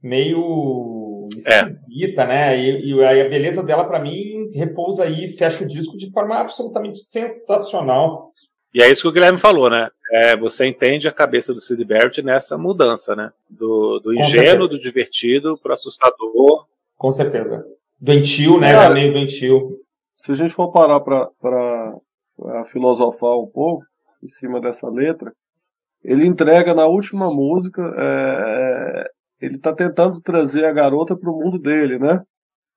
meio 0.00 1.01
esquisita, 1.38 2.22
é. 2.22 2.26
né? 2.26 2.58
E, 2.58 2.92
e 2.92 3.04
a 3.04 3.28
beleza 3.28 3.62
dela, 3.62 3.84
para 3.84 4.00
mim, 4.00 4.50
repousa 4.54 5.04
aí, 5.04 5.28
fecha 5.28 5.64
o 5.64 5.68
disco 5.68 5.96
de 5.96 6.10
forma 6.10 6.36
absolutamente 6.36 6.98
sensacional. 7.00 8.32
E 8.74 8.82
é 8.82 8.90
isso 8.90 9.02
que 9.02 9.08
o 9.08 9.12
Guilherme 9.12 9.38
falou, 9.38 9.68
né? 9.68 9.90
É, 10.12 10.36
você 10.36 10.66
entende 10.66 11.06
a 11.06 11.12
cabeça 11.12 11.52
do 11.52 11.60
Sid 11.60 11.84
Barrett 11.84 12.22
nessa 12.22 12.56
mudança, 12.56 13.14
né? 13.14 13.30
Do, 13.48 13.98
do 14.00 14.14
ingênuo, 14.14 14.68
do 14.68 14.80
divertido 14.80 15.58
para 15.58 15.74
assustador. 15.74 16.66
Com 16.96 17.12
certeza. 17.12 17.64
Doentio, 18.00 18.58
né? 18.58 18.72
Cara, 18.72 18.94
meio 18.94 19.12
doentio. 19.12 19.78
Se 20.14 20.32
a 20.32 20.34
gente 20.34 20.54
for 20.54 20.70
parar 20.70 21.00
para 21.00 21.94
filosofar 22.66 23.38
um 23.38 23.46
pouco 23.46 23.84
em 24.22 24.28
cima 24.28 24.60
dessa 24.60 24.88
letra, 24.88 25.32
ele 26.04 26.26
entrega 26.26 26.74
na 26.74 26.86
última 26.86 27.32
música, 27.32 27.82
é, 27.96 29.04
é 29.04 29.10
ele 29.42 29.56
está 29.56 29.74
tentando 29.74 30.20
trazer 30.20 30.64
a 30.64 30.72
garota 30.72 31.16
para 31.16 31.30
o 31.30 31.38
mundo 31.38 31.58
dele, 31.58 31.98
né? 31.98 32.22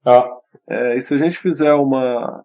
Ah. 0.04 0.28
É, 0.68 0.98
e 0.98 1.02
se 1.02 1.14
a 1.14 1.18
gente 1.18 1.38
fizer 1.38 1.74
uma 1.74 2.44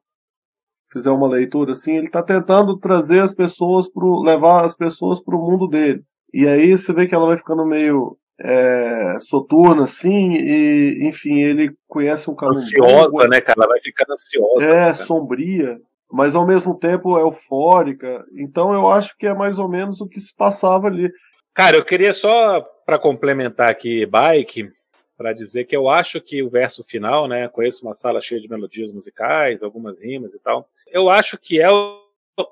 fizer 0.92 1.10
uma 1.10 1.28
leitura 1.28 1.72
assim, 1.72 1.96
ele 1.96 2.06
está 2.06 2.22
tentando 2.22 2.76
trazer 2.78 3.20
as 3.20 3.34
pessoas 3.34 3.88
pro, 3.88 4.22
levar 4.22 4.64
as 4.64 4.76
pessoas 4.76 5.22
para 5.22 5.36
o 5.36 5.40
mundo 5.40 5.68
dele. 5.68 6.02
E 6.34 6.46
aí 6.46 6.76
você 6.76 6.92
vê 6.92 7.06
que 7.06 7.14
ela 7.14 7.26
vai 7.26 7.36
ficando 7.36 7.64
meio 7.64 8.18
é, 8.42 9.16
soturna, 9.20 9.84
assim, 9.84 10.32
e, 10.32 11.06
enfim, 11.06 11.40
ele 11.40 11.72
conhece 11.86 12.28
um 12.28 12.34
caminho. 12.34 12.58
Ansiosa, 12.58 13.28
né, 13.28 13.40
cara? 13.40 13.54
Ela 13.58 13.68
vai 13.68 13.80
ficando 13.80 14.12
ansiosa. 14.12 14.64
É, 14.64 14.86
né, 14.86 14.94
sombria, 14.94 15.78
mas 16.10 16.34
ao 16.34 16.46
mesmo 16.46 16.76
tempo 16.76 17.18
eufórica. 17.18 18.24
Então 18.36 18.74
eu 18.74 18.88
acho 18.90 19.16
que 19.16 19.26
é 19.26 19.34
mais 19.34 19.58
ou 19.58 19.68
menos 19.68 20.00
o 20.00 20.08
que 20.08 20.18
se 20.18 20.34
passava 20.34 20.88
ali. 20.88 21.08
Cara, 21.54 21.76
eu 21.76 21.84
queria 21.84 22.12
só, 22.12 22.64
para 22.90 22.98
complementar 22.98 23.70
aqui, 23.70 24.04
Bike, 24.04 24.68
para 25.16 25.32
dizer 25.32 25.64
que 25.64 25.76
eu 25.76 25.88
acho 25.88 26.20
que 26.20 26.42
o 26.42 26.50
verso 26.50 26.82
final, 26.82 27.28
né, 27.28 27.46
conheço 27.46 27.86
uma 27.86 27.94
sala 27.94 28.20
cheia 28.20 28.40
de 28.40 28.50
melodias 28.50 28.92
musicais, 28.92 29.62
algumas 29.62 30.00
rimas 30.00 30.34
e 30.34 30.40
tal, 30.40 30.68
eu 30.88 31.08
acho 31.08 31.38
que 31.38 31.60
é 31.60 31.68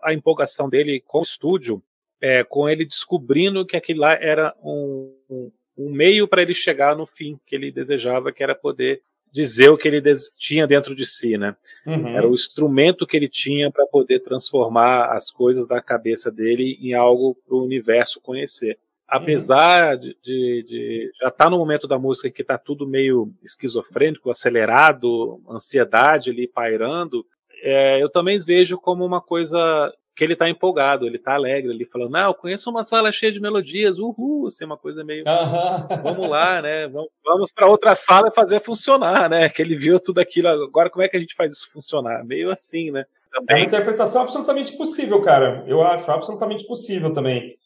a 0.01 0.14
empolgação 0.14 0.68
dele 0.68 1.03
com 1.05 1.18
o 1.18 1.24
estúdio, 1.24 1.82
é, 2.20 2.45
com 2.45 2.68
ele 2.68 2.84
descobrindo 2.84 3.66
que 3.66 3.76
aquilo 3.76 4.03
lá 4.03 4.12
era 4.12 4.55
um, 4.62 5.12
um, 5.28 5.51
um 5.76 5.91
meio 5.91 6.28
para 6.28 6.43
ele 6.43 6.55
chegar 6.55 6.95
no 6.95 7.05
fim 7.05 7.36
que 7.45 7.57
ele 7.57 7.72
desejava, 7.72 8.30
que 8.30 8.45
era 8.45 8.55
poder 8.55 9.03
dizer 9.32 9.70
o 9.70 9.76
que 9.76 9.89
ele 9.89 10.01
tinha 10.39 10.68
dentro 10.68 10.95
de 10.95 11.05
si, 11.05 11.36
né? 11.36 11.57
Uhum. 11.84 12.16
Era 12.16 12.28
o 12.28 12.34
instrumento 12.34 13.09
que 13.09 13.16
ele 13.16 13.28
tinha 13.28 13.72
para 13.72 13.86
poder 13.86 14.20
transformar 14.20 15.07
as 15.07 15.32
coisas 15.32 15.66
da 15.66 15.82
cabeça 15.82 16.30
dele 16.30 16.78
em 16.80 16.95
algo 16.95 17.34
para 17.45 17.57
o 17.57 17.64
universo 17.64 18.20
conhecer 18.20 18.78
apesar 19.09 19.96
de, 19.96 20.16
de, 20.22 20.64
de, 20.68 21.11
já 21.20 21.28
estar 21.28 21.44
tá 21.44 21.50
no 21.50 21.59
momento 21.59 21.88
da 21.88 21.98
música 21.98 22.30
que 22.30 22.42
está 22.42 22.59
tudo 22.59 22.86
meio 22.86 23.32
esquizofrênico, 23.42 24.30
acelerado, 24.30 25.40
ansiedade 25.48 26.30
ali 26.30 26.46
pairando, 26.46 27.24
é, 27.62 28.02
eu 28.02 28.11
também 28.11 28.38
vejo 28.38 28.76
como 28.78 29.04
uma 29.04 29.20
coisa 29.20 29.92
que 30.14 30.24
ele 30.24 30.32
está 30.32 30.48
empolgado, 30.48 31.06
ele 31.06 31.16
está 31.16 31.34
alegre, 31.34 31.70
ele 31.70 31.86
falando, 31.86 32.11
não, 32.11 32.26
eu 32.26 32.34
conheço 32.34 32.68
uma 32.68 32.82
sala 32.82 33.12
cheia 33.12 33.30
de 33.30 33.40
melodias, 33.40 34.00
uhul, 34.00 34.48
assim, 34.48 34.64
uma 34.64 34.76
coisa 34.76 35.04
meio, 35.04 35.24
uhum. 35.24 36.02
vamos 36.02 36.28
lá, 36.28 36.61
né, 36.61 36.88
vamos, 36.88 37.09
vamos 37.24 37.52
para 37.52 37.68
outra 37.68 37.94
sala 37.94 38.28
e 38.28 38.34
fazer 38.34 38.59
funcionar, 38.59 39.30
né, 39.30 39.48
que 39.48 39.62
ele 39.62 39.76
viu 39.76 40.00
tudo 40.00 40.18
aquilo, 40.18 40.48
agora 40.48 40.90
como 40.90 41.04
é 41.04 41.09
que 41.09 41.16
a 41.16 41.20
gente 41.20 41.36
faz 41.36 41.52
isso 41.52 41.70
funcionar? 41.70 42.24
Meio 42.24 42.50
assim, 42.50 42.90
né. 42.90 43.04
Também. 43.30 43.46
É 43.48 43.61
uma 43.61 43.66
interpretação 43.66 44.22
absolutamente 44.22 44.76
possível, 44.76 45.20
cara, 45.22 45.64
eu 45.68 45.80
acho 45.82 46.11
absolutamente 46.11 46.66
possível 46.66 47.12
também. 47.12 47.56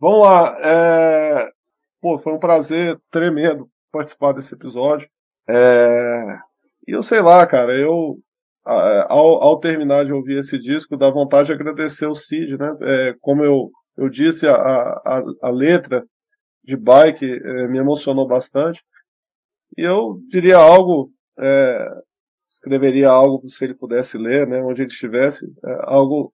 Vamos 0.00 0.22
lá. 0.22 0.56
É... 0.60 1.50
Pô, 2.00 2.18
foi 2.18 2.32
um 2.32 2.38
prazer 2.38 2.98
tremendo 3.10 3.68
participar 3.92 4.32
desse 4.32 4.54
episódio. 4.54 5.08
É... 5.48 6.38
E 6.88 6.92
eu 6.92 7.02
sei 7.02 7.20
lá, 7.20 7.46
cara, 7.46 7.74
eu 7.74 8.18
ao, 8.64 9.42
ao, 9.42 9.58
terminar 9.58 10.04
de 10.04 10.12
ouvir 10.12 10.38
esse 10.38 10.58
disco, 10.58 10.96
dá 10.96 11.10
vontade 11.10 11.46
de 11.46 11.52
agradecer 11.52 12.06
o 12.06 12.14
Cid, 12.14 12.56
né? 12.58 12.76
É, 12.82 13.14
como 13.20 13.42
eu, 13.44 13.70
eu 13.96 14.08
disse, 14.08 14.46
a, 14.46 14.54
a, 14.54 15.22
a 15.42 15.50
letra 15.50 16.04
de 16.62 16.76
Bike 16.76 17.24
é, 17.24 17.68
me 17.68 17.78
emocionou 17.78 18.26
bastante. 18.26 18.82
E 19.76 19.82
eu 19.82 20.20
diria 20.28 20.56
algo, 20.56 21.10
é, 21.38 21.88
escreveria 22.50 23.08
algo 23.08 23.48
se 23.48 23.64
ele 23.64 23.74
pudesse 23.74 24.18
ler, 24.18 24.46
né? 24.46 24.62
Onde 24.62 24.82
ele 24.82 24.90
estivesse, 24.90 25.46
é, 25.64 25.78
algo 25.84 26.32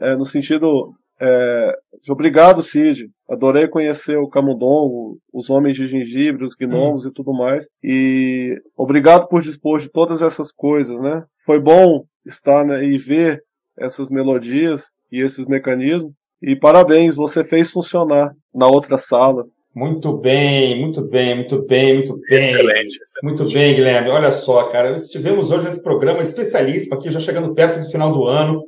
é, 0.00 0.16
no 0.16 0.26
sentido 0.26 0.94
é, 1.20 1.74
obrigado, 2.08 2.62
Cid. 2.62 3.08
Adorei 3.28 3.66
conhecer 3.66 4.16
o 4.16 4.28
Camundongo, 4.28 5.18
os 5.32 5.50
homens 5.50 5.76
de 5.76 5.86
gengibre, 5.86 6.44
os 6.44 6.54
gnomos 6.54 7.04
hum. 7.04 7.08
e 7.08 7.12
tudo 7.12 7.32
mais. 7.32 7.66
E 7.82 8.60
obrigado 8.76 9.26
por 9.28 9.42
dispor 9.42 9.80
de 9.80 9.88
todas 9.88 10.22
essas 10.22 10.52
coisas, 10.52 11.00
né? 11.00 11.24
Foi 11.44 11.58
bom 11.58 12.04
estar 12.24 12.64
né, 12.64 12.84
e 12.84 12.98
ver 12.98 13.42
essas 13.78 14.10
melodias 14.10 14.90
e 15.10 15.20
esses 15.20 15.46
mecanismos. 15.46 16.12
E 16.42 16.54
parabéns, 16.54 17.16
você 17.16 17.42
fez 17.44 17.70
funcionar 17.70 18.32
na 18.54 18.66
outra 18.66 18.98
sala. 18.98 19.44
Muito 19.74 20.16
bem, 20.16 20.80
muito 20.80 21.02
bem, 21.02 21.34
muito 21.34 21.62
bem, 21.66 21.96
muito 21.96 22.18
bem. 22.28 22.38
Excelente, 22.38 22.98
excelente. 23.02 23.22
Muito 23.22 23.52
bem, 23.52 23.74
Guilherme. 23.74 24.08
Olha 24.08 24.32
só, 24.32 24.70
cara, 24.70 24.94
estivemos 24.94 25.50
hoje 25.50 25.64
nesse 25.66 25.82
programa 25.82 26.22
especialíssimo 26.22 26.94
aqui, 26.94 27.10
já 27.10 27.20
chegando 27.20 27.54
perto 27.54 27.80
do 27.80 27.90
final 27.90 28.12
do 28.12 28.24
ano 28.24 28.62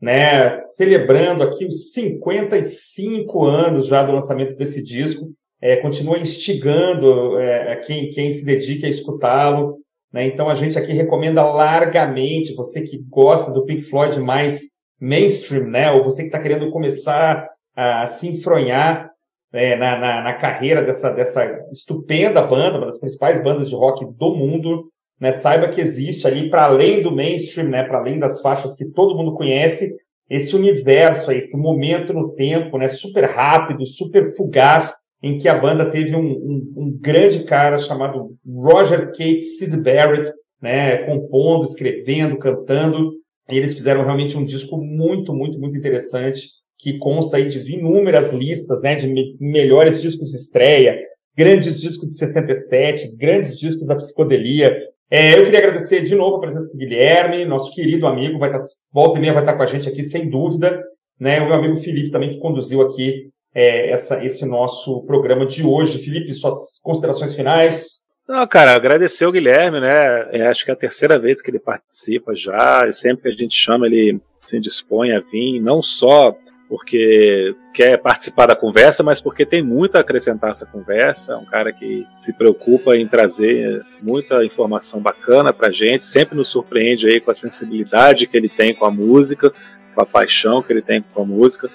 né, 0.00 0.62
celebrando 0.64 1.42
aqui 1.42 1.66
os 1.66 1.92
55 1.92 3.44
anos 3.44 3.86
já 3.86 4.02
do 4.02 4.12
lançamento 4.12 4.56
desse 4.56 4.82
disco, 4.84 5.32
é, 5.60 5.76
continua 5.76 6.18
instigando 6.18 7.38
é, 7.38 7.76
quem, 7.76 8.10
quem 8.10 8.30
se 8.30 8.44
dedica 8.44 8.86
a 8.86 8.90
escutá-lo. 8.90 9.78
Né? 10.12 10.26
Então 10.26 10.48
a 10.48 10.54
gente 10.54 10.78
aqui 10.78 10.92
recomenda 10.92 11.42
largamente, 11.42 12.54
você 12.54 12.82
que 12.82 12.98
gosta 13.08 13.50
do 13.50 13.64
Pink 13.64 13.82
Floyd 13.82 14.20
mais 14.20 14.74
mainstream, 15.00 15.68
né? 15.68 15.90
ou 15.90 16.04
você 16.04 16.22
que 16.22 16.28
está 16.28 16.38
querendo 16.38 16.70
começar 16.70 17.48
a 17.74 18.06
se 18.06 18.28
enfronhar 18.28 19.10
é, 19.52 19.76
na, 19.76 19.98
na, 19.98 20.22
na, 20.22 20.34
carreira 20.34 20.82
dessa, 20.82 21.10
dessa 21.10 21.44
estupenda 21.72 22.42
banda, 22.42 22.78
uma 22.78 22.86
das 22.86 22.98
principais 22.98 23.42
bandas 23.42 23.68
de 23.68 23.74
rock 23.74 24.04
do 24.04 24.34
mundo, 24.34 24.90
né, 25.24 25.32
saiba 25.32 25.68
que 25.68 25.80
existe 25.80 26.26
ali, 26.26 26.50
para 26.50 26.66
além 26.66 27.02
do 27.02 27.10
mainstream, 27.10 27.70
né, 27.70 27.82
para 27.82 27.96
além 27.96 28.18
das 28.18 28.42
faixas 28.42 28.76
que 28.76 28.90
todo 28.90 29.16
mundo 29.16 29.34
conhece, 29.34 29.96
esse 30.28 30.54
universo, 30.54 31.32
esse 31.32 31.56
momento 31.56 32.12
no 32.12 32.34
tempo, 32.34 32.76
né, 32.76 32.88
super 32.88 33.24
rápido, 33.24 33.86
super 33.86 34.26
fugaz, 34.36 34.92
em 35.22 35.38
que 35.38 35.48
a 35.48 35.58
banda 35.58 35.88
teve 35.88 36.14
um, 36.14 36.26
um, 36.26 36.72
um 36.76 36.98
grande 37.00 37.44
cara 37.44 37.78
chamado 37.78 38.36
Roger 38.46 39.06
Kate 39.06 39.40
Sid 39.40 39.80
Barrett, 39.80 40.30
né, 40.60 40.98
compondo, 41.06 41.64
escrevendo, 41.64 42.36
cantando, 42.36 43.12
e 43.50 43.56
eles 43.56 43.72
fizeram 43.72 44.04
realmente 44.04 44.36
um 44.36 44.44
disco 44.44 44.76
muito, 44.76 45.32
muito, 45.32 45.58
muito 45.58 45.74
interessante, 45.74 46.48
que 46.78 46.98
consta 46.98 47.38
aí 47.38 47.48
de 47.48 47.74
inúmeras 47.74 48.34
listas, 48.34 48.82
né, 48.82 48.94
de 48.94 49.08
me 49.08 49.38
melhores 49.40 50.02
discos 50.02 50.32
de 50.32 50.36
estreia, 50.36 50.98
grandes 51.34 51.80
discos 51.80 52.08
de 52.08 52.14
67, 52.14 53.16
grandes 53.16 53.58
discos 53.58 53.86
da 53.86 53.96
psicodelia, 53.96 54.92
é, 55.10 55.38
eu 55.38 55.44
queria 55.44 55.60
agradecer 55.60 56.02
de 56.02 56.14
novo 56.14 56.36
a 56.36 56.40
presença 56.40 56.72
do 56.72 56.78
Guilherme, 56.78 57.44
nosso 57.44 57.74
querido 57.74 58.06
amigo, 58.06 58.38
vai 58.38 58.50
estar, 58.50 58.58
tá, 58.58 58.64
volta 58.92 59.18
e 59.18 59.20
meia 59.20 59.32
vai 59.32 59.42
estar 59.42 59.52
tá 59.52 59.58
com 59.58 59.64
a 59.64 59.66
gente 59.66 59.88
aqui, 59.88 60.02
sem 60.02 60.28
dúvida. 60.28 60.82
Né? 61.18 61.40
O 61.40 61.46
meu 61.46 61.54
amigo 61.54 61.76
Felipe 61.76 62.10
também, 62.10 62.30
que 62.30 62.38
conduziu 62.38 62.82
aqui 62.82 63.28
é, 63.54 63.90
essa, 63.90 64.24
esse 64.24 64.46
nosso 64.46 65.06
programa 65.06 65.46
de 65.46 65.64
hoje. 65.64 65.98
Felipe, 65.98 66.34
suas 66.34 66.80
considerações 66.82 67.34
finais? 67.34 68.04
Não, 68.26 68.46
cara, 68.46 68.74
agradecer 68.74 69.26
o 69.26 69.32
Guilherme, 69.32 69.80
né? 69.80 70.28
É, 70.32 70.46
acho 70.46 70.64
que 70.64 70.70
é 70.70 70.74
a 70.74 70.76
terceira 70.76 71.18
vez 71.18 71.42
que 71.42 71.50
ele 71.50 71.58
participa 71.58 72.34
já, 72.34 72.86
e 72.88 72.92
sempre 72.92 73.22
que 73.22 73.28
a 73.28 73.32
gente 73.32 73.54
chama, 73.54 73.86
ele 73.86 74.18
se 74.40 74.58
dispõe 74.58 75.12
a 75.12 75.20
vir, 75.20 75.60
não 75.60 75.82
só 75.82 76.34
porque 76.68 77.54
quer 77.72 77.98
participar 77.98 78.46
da 78.46 78.56
conversa, 78.56 79.02
mas 79.02 79.20
porque 79.20 79.44
tem 79.44 79.62
muito 79.62 79.96
a 79.96 80.00
acrescentar 80.00 80.50
essa 80.50 80.66
conversa. 80.66 81.34
É 81.34 81.36
um 81.36 81.44
cara 81.44 81.72
que 81.72 82.06
se 82.20 82.32
preocupa 82.32 82.96
em 82.96 83.06
trazer 83.06 83.82
muita 84.02 84.44
informação 84.44 85.00
bacana 85.00 85.52
para 85.52 85.70
gente, 85.70 86.04
sempre 86.04 86.36
nos 86.36 86.48
surpreende 86.48 87.06
aí 87.06 87.20
com 87.20 87.30
a 87.30 87.34
sensibilidade 87.34 88.26
que 88.26 88.36
ele 88.36 88.48
tem 88.48 88.74
com 88.74 88.84
a 88.84 88.90
música, 88.90 89.52
com 89.94 90.00
a 90.00 90.06
paixão 90.06 90.62
que 90.62 90.72
ele 90.72 90.82
tem 90.82 91.04
com 91.12 91.22
a 91.22 91.26
música. 91.26 91.68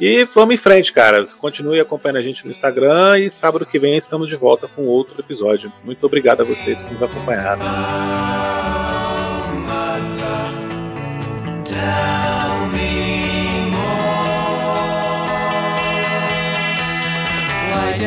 E 0.00 0.24
vamos 0.34 0.54
em 0.54 0.58
frente, 0.58 0.92
cara. 0.92 1.24
Continue 1.40 1.78
acompanhando 1.78 2.16
a 2.16 2.22
gente 2.22 2.44
no 2.44 2.50
Instagram 2.50 3.20
e 3.20 3.30
sábado 3.30 3.64
que 3.66 3.78
vem 3.78 3.96
estamos 3.96 4.28
de 4.28 4.34
volta 4.34 4.66
com 4.66 4.82
outro 4.82 5.20
episódio. 5.20 5.72
Muito 5.84 6.04
obrigado 6.04 6.40
a 6.40 6.44
vocês 6.44 6.82
que 6.82 6.92
nos 6.92 7.02
acompanharam. 7.02 7.62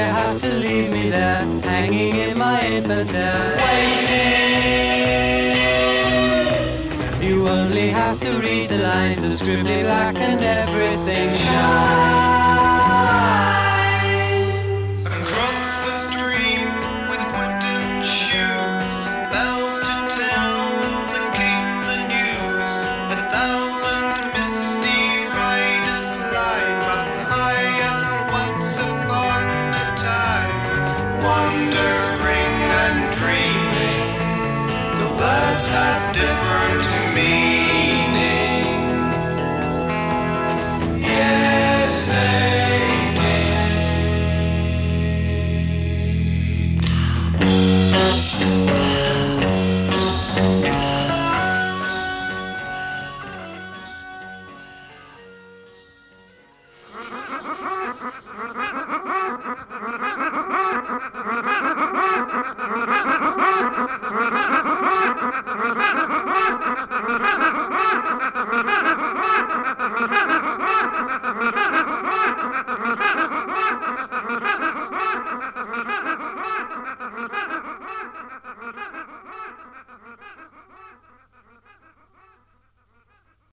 Have 0.05 0.41
to 0.41 0.53
leave 0.53 0.91
me 0.91 1.09
there, 1.09 1.45
hanging 1.61 2.15
in 2.15 2.37
my 2.37 2.65
infant 2.65 3.11
waiting. 3.61 4.45
You 7.23 7.47
only 7.47 7.87
have 7.89 8.19
to 8.21 8.39
read 8.39 8.69
the 8.69 8.77
lines 8.77 9.23
of 9.23 9.31
scribbly 9.33 9.83
black 9.83 10.15
and 10.15 10.41
everything 10.41 11.35
shines. 11.37 12.54